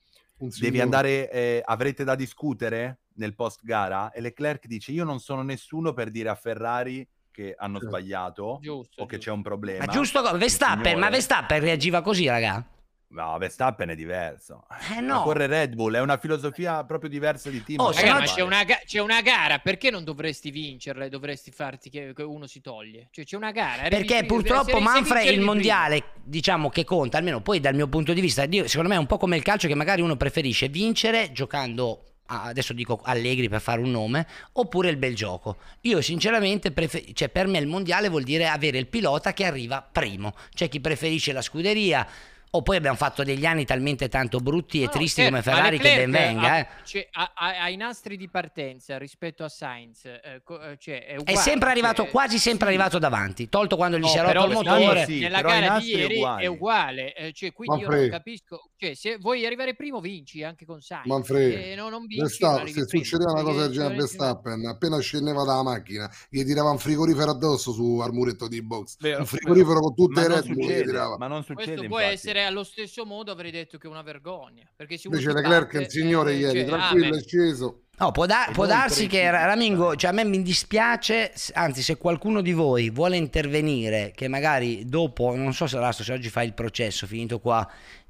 [0.59, 4.11] devi andare, eh, avrete da discutere nel post gara?
[4.11, 9.03] E Leclerc dice io non sono nessuno per dire a Ferrari che hanno sbagliato Giusto,
[9.03, 9.85] o che c'è un problema.
[9.87, 12.65] Ma giusto, Verstappen, ma Verstappen reagiva così, raga?
[13.13, 14.65] No, Verstappen è diverso.
[14.97, 15.23] Eh no.
[15.23, 17.81] corre Red Bull, è una filosofia proprio diversa di team.
[17.81, 21.09] Oh, se Raga, no c'è una, ga- c'è una gara, perché non dovresti vincerla e
[21.11, 23.09] dovresti farti che, che uno si toglie?
[23.11, 23.89] Cioè c'è una gara.
[23.89, 25.45] Perché prima- purtroppo Manfred il prima.
[25.45, 28.99] mondiale, diciamo che conta, almeno poi dal mio punto di vista, io- secondo me è
[28.99, 33.61] un po' come il calcio che magari uno preferisce vincere giocando adesso dico Allegri per
[33.61, 35.59] fare un nome, oppure il bel gioco.
[35.83, 39.83] Io sinceramente, prefer- cioè per me il mondiale vuol dire avere il pilota che arriva
[39.83, 40.35] primo.
[40.55, 42.07] C'è chi preferisce la scuderia,
[42.55, 45.79] o poi abbiamo fatto degli anni talmente tanto brutti e No, tristi certo, come Ferrari
[45.79, 46.59] che ben venga.
[46.59, 46.67] eh.
[46.85, 51.39] cioè, ai nastri di partenza rispetto a Sainz, eh, co- eh, cioè, è, È uguale,
[51.39, 54.47] sempre arrivato, cioè, quasi sempre arrivato davanti, tolto quando gli No, si è rotto però
[54.47, 55.05] il motore.
[55.07, 56.43] sì, nella gara di ieri uguali.
[56.45, 58.11] è uguale, eh, cioè, quindi io non Manfred.
[58.13, 62.21] capisco, cioè, se vuoi arrivare primo vinci anche con Sainz, Manfred, e no, non vinci,
[62.21, 63.97] Verstappen, se succedeva una cosa del genere a.
[63.97, 68.97] Verstappen, appena scendeva dalla macchina, gli tirava un frigorifero addosso su al muretto di box.
[68.99, 72.19] Vero, un frigorifero con tutte le Red Bull ma non succede Questo può infatti.
[72.43, 75.73] Essere allo stesso modo avrei detto che è una vergogna, perché uno Invece Leclerc è
[75.73, 77.83] batte, il signore eh, ieri, cioè, tranquillo, ah, è sceso.
[77.99, 79.31] No, può, da- può darsi che.
[79.31, 84.87] Ramingo, cioè a me mi dispiace, anzi se qualcuno di voi vuole intervenire, che magari
[84.87, 87.69] dopo, non so se, Rasto, se oggi fa il processo, finito qua,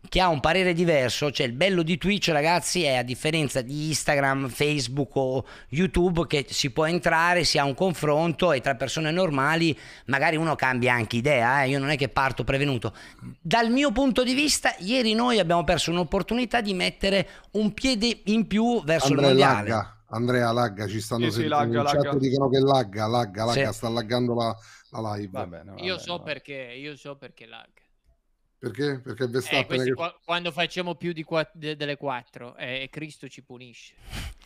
[0.08, 3.88] che ha un parere diverso, cioè il bello di Twitch ragazzi è a differenza di
[3.88, 9.10] Instagram, Facebook o YouTube che si può entrare, si ha un confronto e tra persone
[9.12, 12.92] normali magari uno cambia anche idea, eh, io non è che parto prevenuto.
[13.40, 18.46] Dal mio punto di vista, ieri noi abbiamo perso un'opportunità di mettere un piede in
[18.48, 19.68] più verso Andrea il mondiale.
[19.68, 19.81] lagga,
[20.14, 22.18] Andrea lagga, ci stanno Sì, sì, sentendo lagga, chat lagga.
[22.18, 23.76] dicono che lagga, lagga, lagga, Sì.
[23.78, 24.54] sta laggando la,
[24.90, 25.30] la live.
[25.30, 26.22] Vabbè, no, Io vabbè, so no.
[26.22, 27.68] perché, io so perché lag.
[28.58, 29.00] Perché?
[29.00, 29.94] Perché Eh, Verstappen questi che...
[29.94, 33.94] qua- quando facciamo più di qua- de- delle quattro, eh, Cristo ci punisce.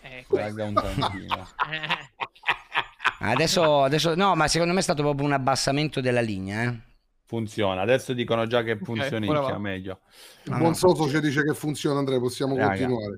[0.03, 1.49] Eh, Lagga un tantino.
[3.19, 6.63] Adesso, adesso, no, ma secondo me è stato proprio un abbassamento della linea.
[6.71, 6.79] Eh.
[7.25, 7.81] Funziona.
[7.83, 9.59] Adesso dicono già che funzionicchia ora va.
[9.59, 10.01] meglio.
[10.45, 10.77] Il Ah, buon no.
[10.77, 13.15] Soso ci dice che funziona Andrea, possiamo Raga, continuare.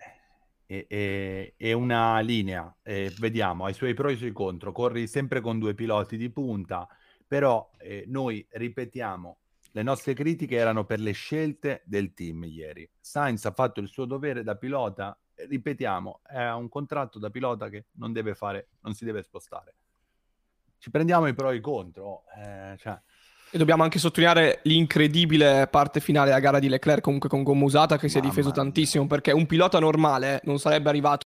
[0.71, 4.71] È, è- è una linea, eh, vediamo, ha i suoi pro e i suoi contro,
[4.71, 6.87] corri sempre con due piloti di punta,
[7.27, 9.39] però eh, noi ripetiamo,
[9.71, 12.87] le nostre critiche erano per le scelte del team ieri.
[13.01, 17.87] Sainz ha fatto il suo dovere da pilota, ripetiamo, ha un contratto da pilota che
[17.93, 19.75] non deve fare, non si deve spostare.
[20.77, 23.01] Ci prendiamo i pro e i contro, eh, cioè,
[23.51, 27.97] E dobbiamo anche sottolineare l'incredibile parte finale della gara di Leclerc comunque con gomma usata
[27.97, 31.28] che si è Mamma difeso tantissimo perché un pilota normale non sarebbe arrivato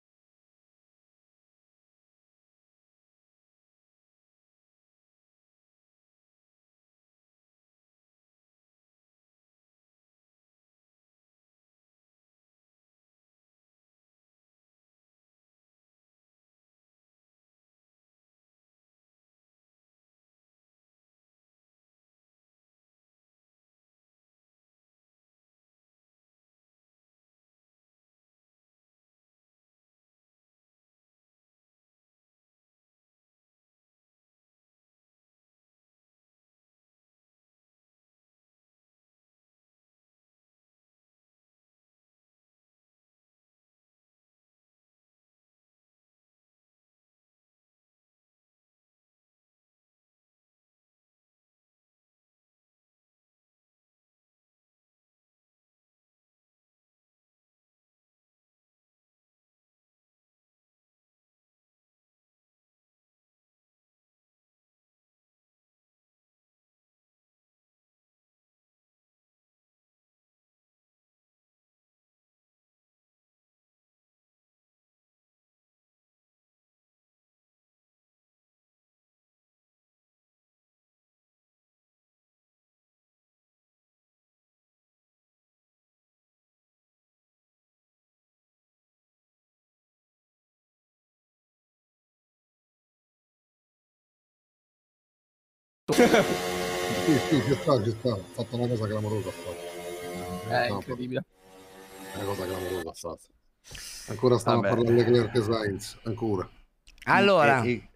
[97.06, 98.12] Sì, sì, ci sta, ci sta.
[98.14, 99.30] Ha fatto una cosa clamorosa.
[100.48, 101.24] È No, incredibile.
[102.14, 102.92] Una cosa clamorosa.
[102.92, 103.20] fatto.
[104.08, 104.72] Ancora stanno Vabbè.
[104.72, 105.98] a parlare di Leclerc e Sainz.
[106.02, 106.48] Ancora.
[107.04, 107.88] Allora, E-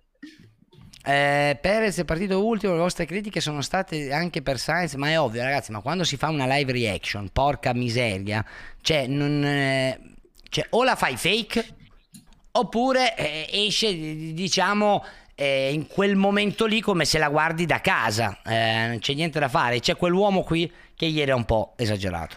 [1.02, 5.18] eh, Perez è partito ultimo, le vostre critiche sono state anche per Sainz, ma è
[5.18, 8.44] ovvio ragazzi, ma quando si fa una live reaction, porca miseria,
[8.82, 10.14] cioè, non, eh,
[10.48, 11.74] cioè o la fai fake
[12.52, 13.92] oppure eh, esce
[14.32, 15.02] diciamo
[15.40, 19.38] eh, in quel momento lì come se la guardi da casa, Eh, non c'è niente
[19.38, 22.36] da fare, c'è quell'uomo qui che ieri è un po' esagerato.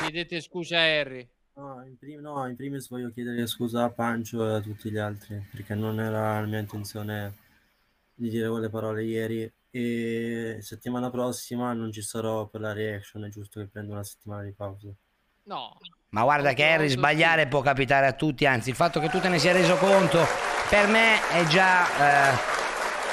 [0.00, 1.28] Chiedete scusa a Harry.
[1.54, 4.96] No in, prim- no, in primis voglio chiedere scusa a Pancio e a tutti gli
[4.96, 7.36] altri perché non era la mia intenzione
[8.14, 13.28] di dire quelle parole ieri e settimana prossima non ci sarò per la reaction, è
[13.28, 14.88] giusto che prendo una settimana di pausa.
[15.44, 15.78] No.
[16.14, 19.30] Ma guarda che Harry sbagliare può capitare a tutti, anzi il fatto che tu te
[19.30, 20.28] ne sia reso conto
[20.68, 21.86] per me è già...
[21.86, 22.60] eh,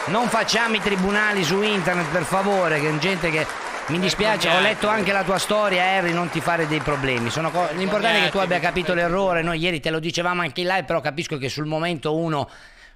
[0.07, 3.47] non facciamo i tribunali su internet per favore, che gente che...
[3.87, 7.29] Mi dispiace, ho letto anche la tua storia Harry, non ti fare dei problemi.
[7.29, 10.59] Sono co- L'importante è che tu abbia capito l'errore, noi ieri te lo dicevamo anche
[10.59, 12.49] in live, però capisco che sul momento uno...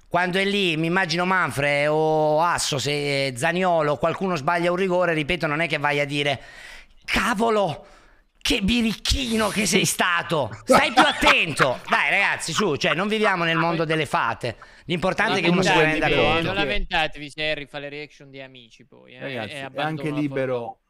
[0.06, 5.46] Quando è lì, mi immagino Manfre o Asso, se Zaniolo, qualcuno sbaglia un rigore, ripeto,
[5.46, 6.40] non è che vai a dire
[7.04, 7.86] cavolo,
[8.44, 10.50] che birichino che sei stato!
[10.64, 11.80] Stai più attento!
[11.88, 14.58] Dai, ragazzi, su, cioè, non viviamo nel mondo delle fate.
[14.84, 16.42] L'importante è che uno si renda conto.
[16.42, 19.14] Non lamentatevi se Harry fa le reaction di amici poi.
[19.14, 20.80] eh, Ragazzi, è anche libero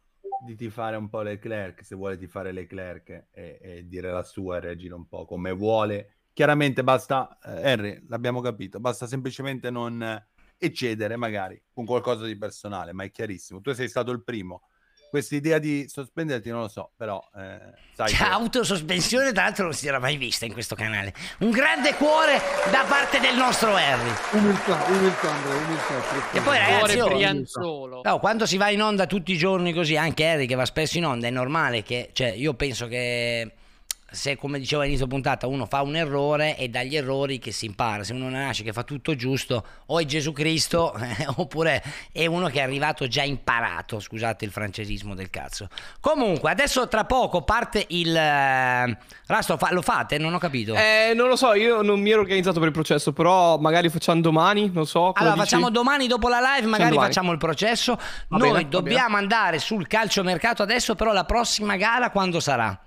[0.45, 4.61] di tifare un po' Leclerc, se vuole tifare Leclerc e, e dire la sua e
[4.61, 6.23] reagire un po' come vuole.
[6.33, 10.27] Chiaramente basta, eh, Henry, l'abbiamo capito, basta semplicemente non eh,
[10.59, 13.61] eccedere magari con qualcosa di personale, ma è chiarissimo.
[13.61, 14.63] Tu sei stato il primo.
[15.15, 17.61] Questa idea di sospenderti non lo so, però eh,
[17.95, 21.15] sai Cioè, che- autosospensione, tra l'altro, non si era mai vista in questo canale.
[21.39, 22.41] Un grande cuore
[22.73, 24.11] da parte del nostro Harry.
[24.33, 26.33] Umiltà, umiltà, Andrea, umiltà.
[26.33, 28.01] E poi, ragazzi, Cuore oh, brianzolo.
[28.03, 30.99] No, quando si va in onda tutti i giorni così, anche Harry che va spesso
[30.99, 33.53] in onda, è normale che, cioè, io penso che
[34.15, 38.05] se, come dicevo all'inizio puntata, uno fa un errore è dagli errori che si impara.
[38.05, 41.83] Se uno nasce che fa tutto giusto, o è Gesù Cristo, eh, oppure
[42.13, 44.01] è uno che è arrivato già imparato.
[44.01, 45.69] Scusate il francesismo del cazzo.
[46.01, 48.17] Comunque, adesso tra poco parte il.
[48.17, 50.19] eh, Rasto, fa- lo fate?
[50.19, 50.75] Non ho capito.
[50.75, 54.21] Eh, non lo so, io non mi ero organizzato per il processo, però magari facciamo
[54.21, 55.13] domani, non so.
[55.13, 55.45] Allora, dici?
[55.47, 57.09] facciamo domani dopo la live, magari domani.
[57.09, 57.97] facciamo il processo.
[58.29, 62.79] Va Noi bene, dobbiamo andare sul calciomercato adesso, però la prossima gara quando sarà?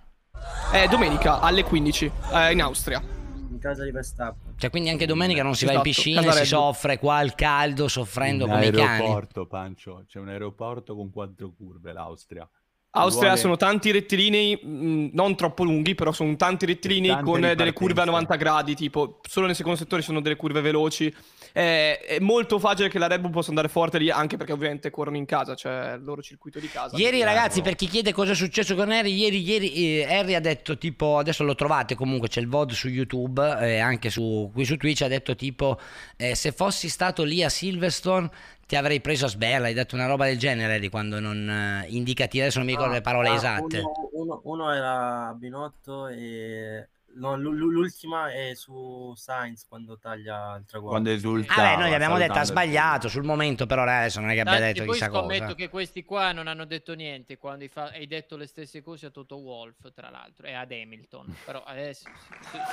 [0.74, 3.02] Eh, domenica alle 15 eh, in Austria.
[3.50, 4.54] In casa di Verstappen.
[4.58, 6.48] Cioè, quindi anche domenica non si va in Esatto, piscina, si Casarello.
[6.50, 8.82] soffre qua al caldo, soffrendo in come i cani.
[9.04, 12.48] aeroporto, Pancio, c'è un aeroporto con quattro curve, l'Austria.
[12.92, 17.54] Austria Vuole- sono tanti rettilinei, mh, non troppo lunghi, però sono tanti rettilinei con eh,
[17.56, 18.10] delle curve a ripartenze.
[18.34, 21.14] 90 gradi, tipo solo nel secondo settore sono delle curve veloci.
[21.54, 24.90] Eh, è molto facile che la Red Bull possa andare forte lì, anche perché ovviamente
[24.90, 26.96] corrono in casa, cioè il loro circuito di casa.
[26.98, 30.34] Ieri ragazzi, eh, per chi chiede cosa è successo con Harry, ieri, ieri eh, Harry
[30.34, 34.50] ha detto tipo, adesso lo trovate comunque, c'è il VOD su YouTube e anche su,
[34.54, 35.80] qui su Twitch, ha detto tipo,
[36.16, 38.30] eh, se fossi stato lì a Silverstone
[38.68, 41.86] ti avrei preso a sberla, hai detto una roba del genere Harry, quando non eh,
[41.90, 43.80] indicati, adesso non mi ricordo le parole Ah, esatte.
[43.80, 46.88] Uno, uno- uno era Binotto e
[47.18, 50.90] no, l'ultima è su Sainz quando taglia il traguardo.
[50.90, 51.54] Quando esulta.
[51.56, 54.54] Vabbè, noi gli abbiamo detto ha sbagliato sul momento, però adesso non è che abbia
[54.54, 55.56] Tanti, detto poi chissà scommetto cosa.
[55.56, 59.08] che questi qua non hanno detto niente quando hai, fa- hai detto le stesse cose
[59.08, 61.36] a Toto Wolff, tra l'altro, e ad Hamilton.
[61.46, 62.10] Però adesso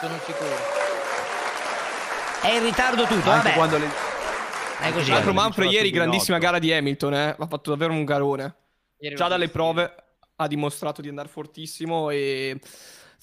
[0.01, 0.55] sono sicuro.
[2.43, 3.53] È in ritardo tutto, Anche vabbè.
[3.55, 3.89] quando le-
[4.81, 5.05] È così.
[5.07, 6.05] Tra l'altro Manfred ieri Binotto.
[6.09, 8.55] grandissima gara di Hamilton, eh, ha fatto davvero un garone.
[8.99, 9.95] Ieri Già dalle prove
[10.37, 12.61] ha dimostrato di andare fortissimo e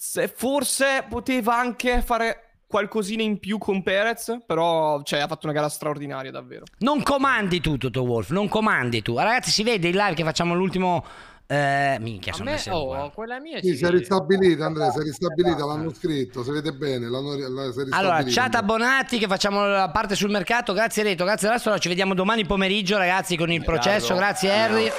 [0.03, 5.53] se forse poteva anche fare qualcosina in più con Perez, però cioè, ha fatto una
[5.53, 6.63] gara straordinaria davvero.
[6.79, 9.15] Non comandi tu, Toto Wolf, non comandi tu.
[9.15, 11.05] Ragazzi, si vede in live che facciamo l'ultimo.
[11.45, 15.65] Eh, minchia, sono me, oh, quella mia Sì, si è ristabilita, Andrea, si è ristabilita,
[15.65, 19.89] l'hanno scritto, si vede bene, l'hanno, la, si è Allora, chat abbonati che facciamo la
[19.91, 20.73] parte sul mercato.
[20.73, 21.77] Grazie Reto, grazie Rastro.
[21.77, 24.15] Ci vediamo domani pomeriggio, ragazzi, con il processo.
[24.15, 24.91] Grazie Harry.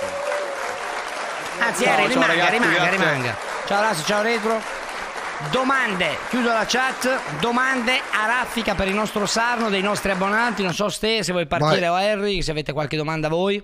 [1.59, 2.97] Anzi, Ciao, Harry, ciao, rimanga, ragazzi, rimanga, grazie.
[2.97, 3.37] rimanga.
[3.67, 4.82] Ciao Rastro, ciao Retro.
[5.51, 7.41] Domande, chiudo la chat.
[7.41, 10.63] Domande a raffica per il nostro Sarno, dei nostri abbonati.
[10.63, 13.63] Non so Ste, se vuoi partire o Harry, se avete qualche domanda voi.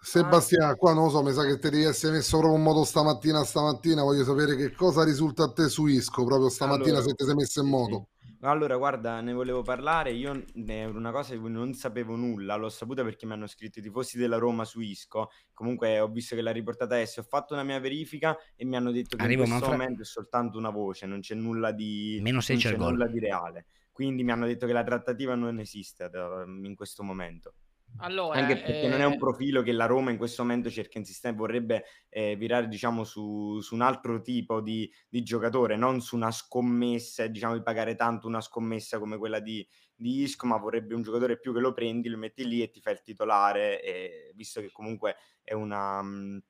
[0.00, 2.84] Sebastiano, qua non lo so, mi sa che te devi essere messo proprio in modo
[2.84, 7.14] stamattina stamattina, voglio sapere che cosa risulta a te su Isco, proprio stamattina Allora, se
[7.14, 8.08] ti sei messo in sì, modo.
[8.42, 10.12] Allora, guarda, ne volevo parlare.
[10.12, 13.80] Io ne- una cosa di cui non sapevo nulla, l'ho saputa perché mi hanno scritto
[13.80, 15.30] i tifosi della Roma su Isco.
[15.52, 18.92] Comunque ho visto che l'ha riportata adesso, ho fatto una mia verifica e mi hanno
[18.92, 19.72] detto che in questo Manfred.
[19.72, 22.76] momento è soltanto una voce, non c'è nulla di, Meno sei non c'è c'è il
[22.76, 22.94] gol.
[22.94, 23.66] nulla di reale.
[23.90, 27.54] Quindi mi hanno detto che la trattativa non esiste da- in questo momento.
[27.96, 30.98] Allora, Anche perché non è un eh, profilo che la Roma in questo momento cerca
[30.98, 36.14] insistente, vorrebbe eh, virare diciamo su, su un altro tipo di, di giocatore, non su
[36.14, 40.94] una scommessa, diciamo di pagare tanto una scommessa come quella di, di Isco, ma vorrebbe
[40.94, 44.32] un giocatore più che lo prendi, lo metti lì e ti fa il titolare, e,
[44.34, 46.02] visto che comunque è una...
[46.02, 46.42] mh,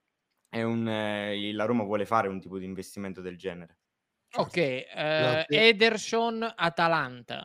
[0.49, 3.79] È un, eh, la Roma vuole fare un tipo di investimento del genere.
[4.33, 4.85] ok, eh,
[5.15, 5.67] Grazie.
[5.69, 7.37] Ederson Atalanta.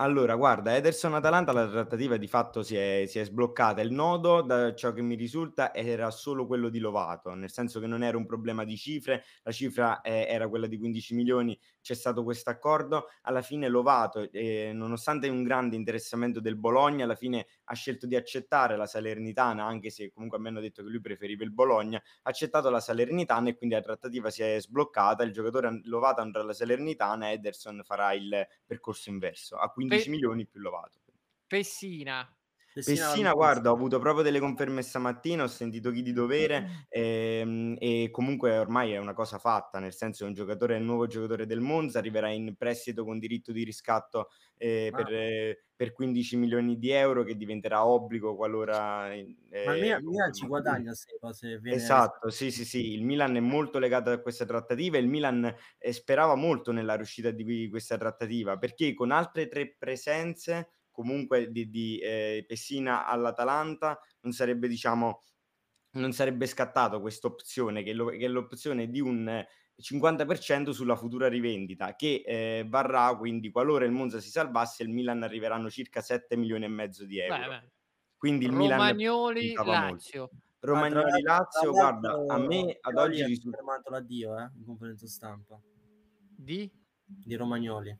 [0.00, 3.82] Allora, guarda, Ederson-Atalanta la trattativa di fatto si è, si è sbloccata.
[3.82, 7.86] Il nodo, da ciò che mi risulta, era solo quello di Lovato, nel senso che
[7.86, 11.94] non era un problema di cifre, la cifra eh, era quella di 15 milioni, c'è
[11.94, 13.06] stato questo accordo.
[13.22, 18.16] Alla fine Lovato, eh, nonostante un grande interessamento del Bologna, alla fine ha scelto di
[18.16, 22.28] accettare la Salernitana, anche se comunque me hanno detto che lui preferiva il Bologna, ha
[22.30, 26.52] accettato la Salernitana e quindi la trattativa si è sbloccata, il giocatore Lovato andrà alla
[26.52, 31.00] Salernitana, Ederson farà il percorso inverso, a 15 Pe- milioni più Lovato.
[31.46, 32.39] Pessina.
[32.82, 38.08] Pessina, guarda, ho avuto proprio delle conferme stamattina, ho sentito chi di dovere ehm, e
[38.10, 41.46] comunque ormai è una cosa fatta, nel senso è un giocatore, è il nuovo giocatore
[41.46, 46.78] del Monza, arriverà in prestito con diritto di riscatto eh, per, eh, per 15 milioni
[46.78, 49.12] di euro che diventerà obbligo qualora...
[49.12, 53.36] eh, Ma il Milan, ci guadagna se, se viene Esatto, sì, sì, sì, il Milan
[53.36, 57.68] è molto legato a questa trattativa e il Milan eh, sperava molto nella riuscita di
[57.70, 60.70] questa trattativa perché con altre tre presenze
[61.00, 65.22] comunque di, di, eh, Pessina all'Atalanta non sarebbe, diciamo,
[65.92, 69.48] non sarebbe scattato questa opzione che, che è l'opzione di un eh,
[69.80, 75.22] 50% sulla futura rivendita che eh, varrà quindi qualora il Monza si salvasse il Milan
[75.22, 77.38] arriveranno circa 7 milioni e mezzo di euro.
[77.38, 77.70] Beh, beh.
[78.16, 79.70] Quindi il Milan Romagnoli molto.
[79.70, 80.30] Lazio.
[80.60, 85.58] Romagnoli Lazio, guarda, a me ad oggi ha risulta confermato l'addio eh, in conferenza stampa
[86.36, 86.70] Di?
[87.02, 87.96] di Romagnoli.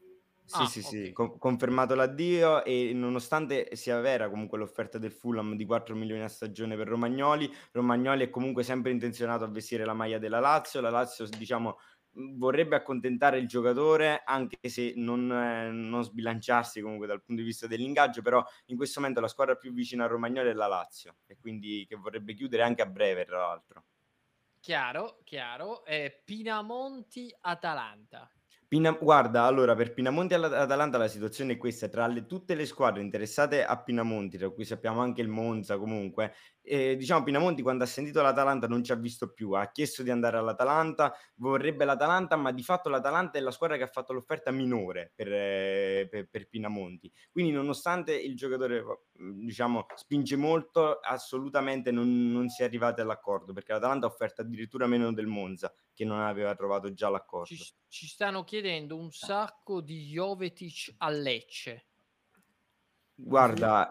[0.53, 5.55] Sì, Ah, sì, sì, con- confermato l'addio e nonostante sia vera comunque l'offerta del Fulham
[5.55, 9.95] di 4 milioni a stagione per Romagnoli, Romagnoli è comunque sempre intenzionato a vestire la
[9.95, 11.77] maglia della Lazio, la Lazio diciamo
[12.15, 17.47] mh, vorrebbe accontentare il giocatore anche se non, eh, non sbilanciarsi comunque dal punto di
[17.47, 21.19] vista dell'ingaggio, però in questo momento la squadra più vicina a Romagnoli è la Lazio
[21.27, 23.85] e quindi che vorrebbe chiudere anche a breve tra l'altro.
[24.59, 25.85] Chiaro, chiaro.
[25.85, 28.31] Eh, Pinamonti Atalanta.
[28.71, 32.67] Pina- guarda, allora per Pinamonti e Atalanta la situazione è questa, tra le- tutte le
[32.67, 36.33] squadre interessate a Pinamonti, tra cui sappiamo anche il Monza comunque,
[36.63, 40.11] eh, diciamo Pinamonti quando ha sentito l'Atalanta non ci ha visto più, ha chiesto di
[40.11, 44.51] andare all'Atalanta, vorrebbe l'Atalanta, ma di fatto l'Atalanta è la squadra che ha fatto l'offerta
[44.51, 48.83] minore per, eh, per- per Pinamonti, quindi nonostante il giocatore
[49.13, 54.43] mh, diciamo, spinge molto, assolutamente non, non si è arrivati all'accordo, perché l'Atalanta ha offerto
[54.43, 57.47] addirittura meno del Monza, che non aveva trovato già l'accordo.
[57.55, 61.87] Ci, ci stanno chiedendo un sacco di Jovetic a Lecce.
[63.17, 63.91] Guarda,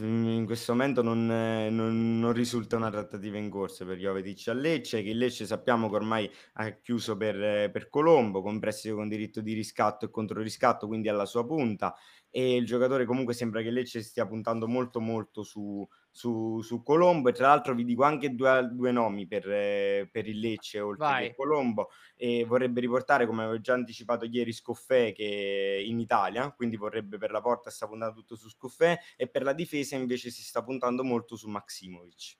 [0.00, 5.02] in questo momento non, non- non risulta una trattativa in corso per Jovetic a Lecce,
[5.02, 9.52] che Lecce sappiamo che ormai ha chiuso per, per Colombo, con prestito con diritto di
[9.54, 11.94] riscatto e controriscatto, quindi alla sua punta,
[12.30, 17.28] e il giocatore comunque sembra che Lecce stia puntando molto molto su, su, su Colombo,
[17.28, 21.06] e tra l'altro vi dico anche due, due nomi per, eh, per il Lecce, oltre
[21.06, 21.26] Vai.
[21.28, 26.50] che Colombo, e vorrebbe riportare, come avevo già anticipato ieri, Scoffè che è in Italia,
[26.52, 30.30] quindi vorrebbe per la porta sta puntando tutto su Scoffè e per la difesa invece
[30.30, 32.36] si sta puntando molto su Maximovic.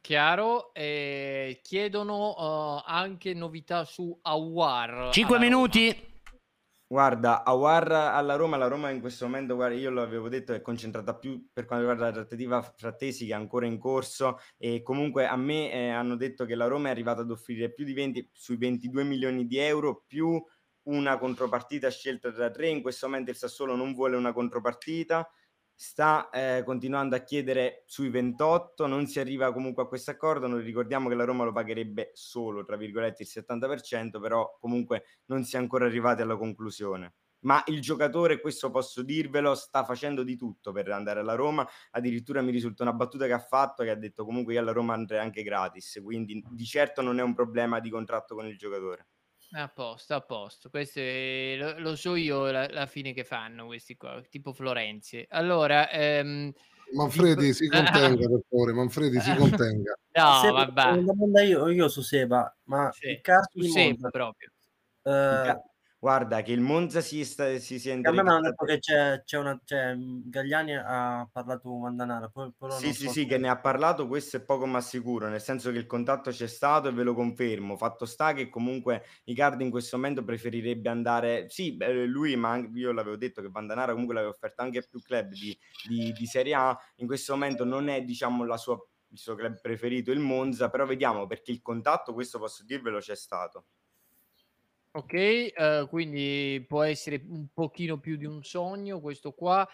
[0.00, 5.10] Chiaro, eh, chiedono eh, anche novità su Awar.
[5.12, 5.56] 5 alla Roma.
[5.56, 6.14] minuti.
[6.88, 11.16] Guarda, Awar alla Roma, la Roma in questo momento, guarda, io l'avevo detto, è concentrata
[11.16, 15.34] più per quanto riguarda la trattativa Frattesi che è ancora in corso e comunque a
[15.36, 18.56] me eh, hanno detto che la Roma è arrivata ad offrire più di 20, sui
[18.56, 20.40] 22 milioni di euro più
[20.84, 25.28] una contropartita scelta tra tre, in questo momento il Sassuolo non vuole una contropartita,
[25.76, 30.62] sta eh, continuando a chiedere sui 28, non si arriva comunque a questo accordo, noi
[30.62, 35.56] ricordiamo che la Roma lo pagherebbe solo, tra virgolette, il 70%, però comunque non si
[35.56, 37.14] è ancora arrivati alla conclusione.
[37.40, 41.68] Ma il giocatore, questo posso dirvelo, sta facendo di tutto per andare alla Roma.
[41.92, 44.94] Addirittura mi risulta una battuta che ha fatto che ha detto comunque io alla Roma
[44.94, 49.06] andrei anche gratis, quindi di certo non è un problema di contratto con il giocatore.
[49.52, 50.68] A posto, a posto.
[50.70, 55.24] Questo è- lo, lo so io la, la fine che fanno questi qua, tipo Florenzi.
[55.30, 56.52] Allora, ehm,
[56.94, 59.96] Manfredi si contenga per favore, Manfredi si contenga.
[60.14, 60.90] No, Seba, vabbè.
[60.90, 64.50] Una domanda io, io su Seba, ma Sì, il caso su di Seba Monza, proprio.
[65.02, 65.60] eh,
[65.98, 69.22] Guarda che il Monza si, sta, si sia a me mi hanno detto che c'è,
[69.24, 73.38] c'è una, c'è, mh, Gagliani ha parlato con Mandanara, poi, Sì, sì, so sì, che
[73.38, 76.88] ne ha parlato, questo è poco ma sicuro, nel senso che il contatto c'è stato
[76.88, 77.76] e ve lo confermo.
[77.76, 82.90] Fatto sta che comunque Icardi in questo momento preferirebbe andare, sì, lui, ma anche io
[82.92, 85.56] l'avevo detto che Vandanara comunque l'aveva offerto anche a più club di,
[85.88, 88.74] di- di Serie A, in questo momento non è, diciamo, la sua,
[89.10, 93.14] il suo club preferito, il Monza, però vediamo perché il contatto, questo posso dirvelo, c'è
[93.16, 93.66] stato.
[94.96, 99.68] Ok, eh, quindi può essere un pochino più di un sogno questo qua.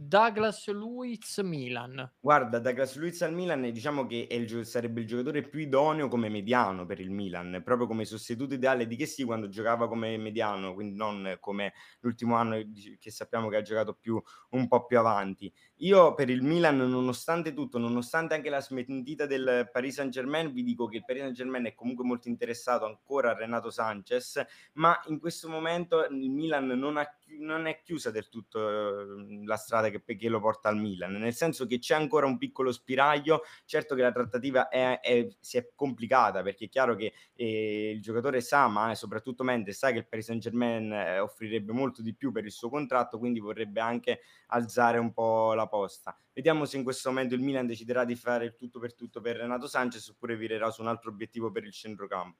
[0.00, 2.12] Douglas Luiz Milan.
[2.20, 6.28] Guarda, Douglas Luiz al Milan diciamo che è il sarebbe il giocatore più idoneo come
[6.28, 10.72] mediano per il Milan, proprio come sostituto ideale di che sì quando giocava come mediano,
[10.72, 12.62] quindi non come l'ultimo anno
[13.00, 15.52] che sappiamo che ha giocato più un po' più avanti.
[15.78, 20.86] Io per il Milan, nonostante tutto, nonostante anche la smentita del Paris Saint-Germain, vi dico
[20.86, 24.44] che il Paris Saint-Germain è comunque molto interessato ancora a Renato Sanchez,
[24.74, 29.56] ma in questo momento il Milan non, ha non è chiusa del tutto eh, la
[29.56, 33.42] strada che, che lo porta al Milan, nel senso che c'è ancora un piccolo spiraglio,
[33.64, 38.00] certo che la trattativa è- è- si è complicata perché è chiaro che eh, il
[38.00, 42.32] giocatore sa, ma soprattutto Mendes sa che il Paris Saint-Germain eh, offrirebbe molto di più
[42.32, 46.16] per il suo contratto, quindi vorrebbe anche alzare un po' la posta.
[46.32, 49.36] Vediamo se in questo momento il Milan deciderà di fare il tutto per tutto per
[49.36, 52.38] Renato Sanchez oppure virerà su un altro obiettivo per il centrocampo.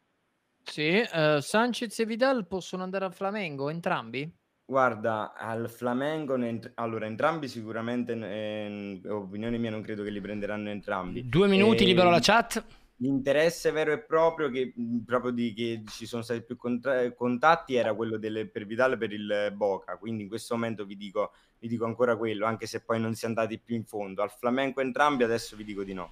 [0.62, 4.37] Sì, eh, Sanchez e Vidal possono andare al Flamengo, entrambi?
[4.70, 10.68] Guarda, al Flamengo, ne allora entrambi sicuramente, ehm, opinione mia, non credo che li prenderanno
[10.68, 11.26] entrambi.
[11.26, 12.64] Due minuti, libero la Ehm, chat.
[12.96, 14.74] L'interesse vero e proprio che,
[15.06, 19.10] proprio di, che ci sono stati più contra- contatti era quello delle, per Vidal per
[19.10, 23.00] il Boca, quindi in questo momento vi dico, vi dico ancora quello, anche se poi
[23.00, 24.20] non si è andati più in fondo.
[24.20, 26.10] Al Flamengo entrambi adesso vi dico di no.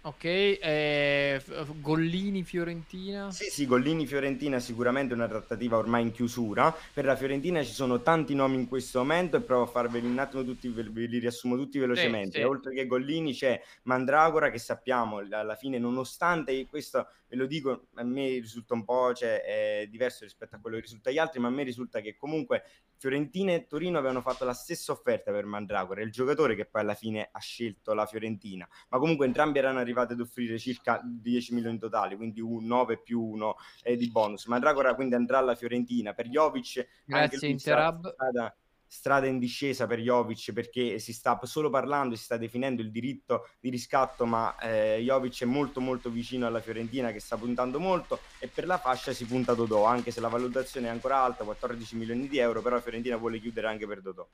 [0.00, 1.42] Ok, eh,
[1.80, 3.30] Gollini Fiorentina.
[3.30, 6.74] Sì, sì, Gollini Fiorentina sicuramente è una trattativa ormai in chiusura.
[6.92, 10.18] Per la Fiorentina ci sono tanti nomi in questo momento e provo a farveli un
[10.18, 12.38] attimo tutti, ve li riassumo tutti velocemente.
[12.38, 12.44] sì.
[12.44, 18.02] Oltre che Gollini c'è Mandragora che sappiamo alla fine, nonostante questo, ve lo dico, a
[18.04, 21.48] me risulta un po' cioè, è diverso rispetto a quello che risulta agli altri, ma
[21.48, 22.64] a me risulta che comunque
[22.96, 26.94] Fiorentina e Torino avevano fatto la stessa offerta per Mandragora, il giocatore che poi alla
[26.94, 31.78] fine ha scelto la Fiorentina, ma comunque entrambi erano arrivati ad offrire circa 10 milioni
[31.78, 33.56] totali, quindi un 9 più 1
[33.96, 34.46] di bonus.
[34.46, 38.56] Mandragora quindi andrà alla Fiorentina, per Jovic Grazie, strada, Interhub.
[38.88, 43.48] Strada, in discesa per Jovic perché si sta solo parlando, si sta definendo il diritto
[43.60, 48.20] di riscatto, ma eh, Jovic è molto molto vicino alla Fiorentina che sta puntando molto
[48.40, 51.96] e per la fascia si punta Dodò, anche se la valutazione è ancora alta, 14
[51.96, 54.26] milioni di euro, però la Fiorentina vuole chiudere anche per Dodò.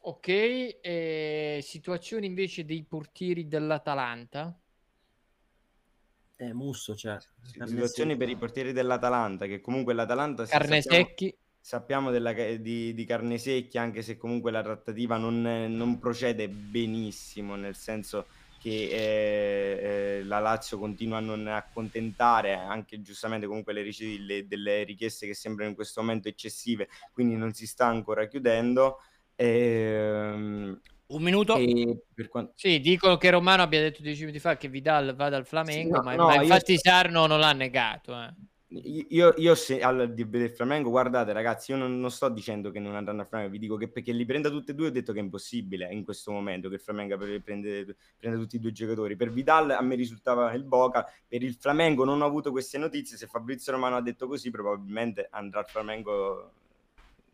[0.00, 4.58] Ok, eh, situazione invece dei portieri dell'Atalanta.
[6.36, 7.18] Eh, Musso, cioè.
[7.42, 11.36] Situazioni per i portieri dell'Atalanta, che comunque l'Atalanta se Carne sappiamo- secchi.
[11.60, 17.56] Sappiamo della di, di carne secchia, anche se comunque la trattativa non, non procede benissimo,
[17.56, 18.26] nel senso
[18.58, 24.82] che eh, eh, la Lazio continua a non accontentare, anche giustamente comunque le, le- delle
[24.82, 28.98] richieste che sembrano in questo momento eccessive, quindi non si sta ancora chiudendo.
[29.36, 31.54] Ehm, Un minuto.
[32.28, 35.82] quanto- Sì, dicono che Romano abbia detto dieci minuti fa che Vidal vada al Flamengo,
[35.82, 38.12] Sì, no, ma, no, ma io infatti sto- Sarno non l'ha negato.
[38.20, 38.34] eh.
[38.70, 42.96] Io, io se al del Flamengo, guardate ragazzi, io non, non sto dicendo che non
[42.96, 45.20] andranno al Flamengo, vi dico che perché li prenda tutti e due ho detto che
[45.20, 49.16] è impossibile in questo momento che il Flamengo prende, prenda tutti e due i giocatori.
[49.16, 53.16] Per Vidal a me risultava il Boca, per il Flamengo non ho avuto queste notizie,
[53.16, 56.50] se Fabrizio Romano ha detto così probabilmente andrà al Flamengo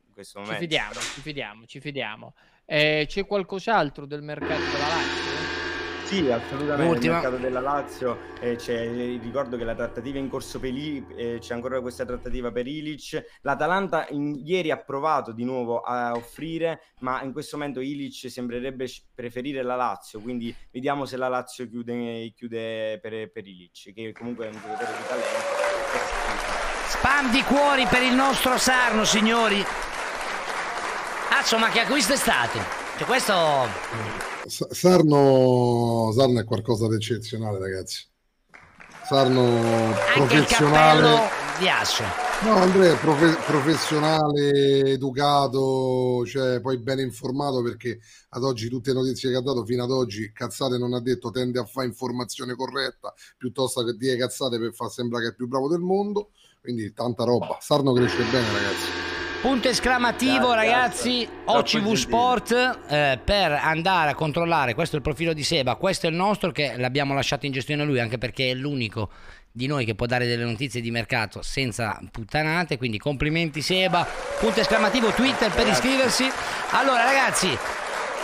[0.06, 0.62] in questo Ci momento.
[0.62, 2.34] fidiamo, ci fidiamo, ci fidiamo.
[2.64, 5.63] Eh, c'è qualcos'altro del mercato della Lazio?
[6.14, 6.92] Sì, assolutamente.
[6.92, 7.12] Ultima.
[7.14, 8.86] Nel mercato della Lazio eh, c'è,
[9.20, 12.68] ricordo che la trattativa è in corso per I- eh, c'è ancora questa trattativa per
[12.68, 13.38] Ilic.
[13.42, 18.86] L'Atalanta in- ieri ha provato di nuovo a offrire, ma in questo momento Ilic sembrerebbe
[19.12, 24.46] preferire la Lazio, quindi vediamo se la Lazio chiude, chiude per, per Ilic, che comunque
[24.46, 25.28] è un giocatore di talento.
[26.86, 29.64] Spam di cuori per il nostro Sarno, signori.
[31.30, 32.58] Azzo, ma che acquisto è stato?
[32.96, 34.33] Cioè, questo...
[34.46, 38.06] Sa- Sarno, Sarno è qualcosa di eccezionale, ragazzi.
[39.06, 41.42] Sarno professionale.
[41.68, 42.02] Asso.
[42.42, 48.00] No, Andrea è profe- professionale, educato, cioè poi ben informato perché
[48.30, 51.30] ad oggi tutte le notizie che ha dato fino ad oggi, cazzate non ha detto,
[51.30, 55.46] tende a fare informazione corretta piuttosto che dire cazzate per far sembrare che è più
[55.46, 56.30] bravo del mondo.
[56.60, 57.58] Quindi tanta roba.
[57.60, 59.13] Sarno cresce bene, ragazzi.
[59.44, 61.28] Punto esclamativo, Grazie, ragazzi.
[61.44, 64.72] OCV Sport eh, per andare a controllare.
[64.72, 65.74] Questo è il profilo di Seba.
[65.74, 69.10] Questo è il nostro che l'abbiamo lasciato in gestione lui, anche perché è l'unico
[69.52, 72.78] di noi che può dare delle notizie di mercato senza puttanate.
[72.78, 74.06] Quindi complimenti, Seba.
[74.40, 76.26] Punto esclamativo Twitter per iscriversi.
[76.70, 77.54] Allora, ragazzi.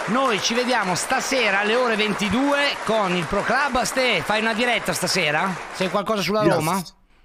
[0.06, 2.56] Noi ci vediamo stasera alle ore 22
[2.86, 3.82] con il Pro Club.
[3.82, 5.54] Ste, fai una diretta stasera?
[5.74, 6.54] Sei qualcosa sulla Yes.
[6.54, 6.82] Roma?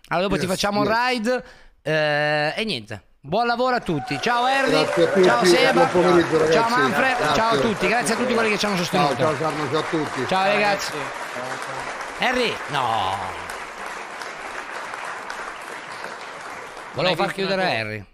[0.10, 1.10] Allora dopo ti Yes, facciamo un yes.
[1.14, 1.44] ride
[1.82, 3.05] eh, e niente.
[3.26, 4.20] Buon lavoro a tutti.
[4.22, 7.34] Ciao a tutti, ciao Seba, ciao Manfred, Grazie.
[7.34, 7.88] ciao a tutti.
[7.88, 9.16] Grazie a tutti quelli che ci hanno sostenuto.
[9.16, 10.28] Ciao, ciao Sarno, ciao a tutti.
[10.28, 10.92] Ciao ragazzi.
[12.20, 13.18] Henry, no.
[16.94, 17.74] Volevo far chiudere cosa?
[17.74, 18.06] Henry.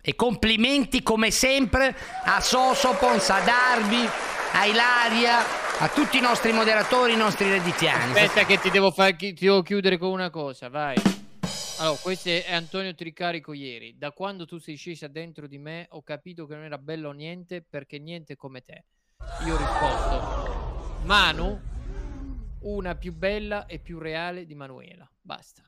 [0.00, 4.08] E complimenti come sempre a Soso, Ponza, Darby,
[4.52, 5.38] a Ilaria,
[5.78, 8.12] a tutti i nostri moderatori, i nostri redditiani.
[8.12, 10.94] Aspetta che ti devo, far, chi- ti devo chiudere con una cosa, vai.
[11.78, 13.96] Allora, questo è Antonio Tricarico ieri.
[13.96, 17.62] Da quando tu sei scesa dentro di me ho capito che non era bello niente
[17.62, 18.84] perché niente come te.
[19.46, 21.60] Io ho risposto, Manu,
[22.60, 25.10] una più bella e più reale di Manuela.
[25.20, 25.62] Basta.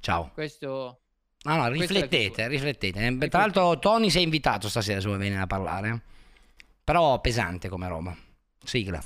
[0.00, 0.30] Ciao.
[0.32, 1.00] Questo...
[1.42, 3.06] No, no, è riflettete, riflettete.
[3.06, 6.02] Eh, Tra l'altro Tony sei invitato stasera se vuoi venire a parlare.
[6.82, 8.16] Però pesante come roba.
[8.62, 9.02] Sigla.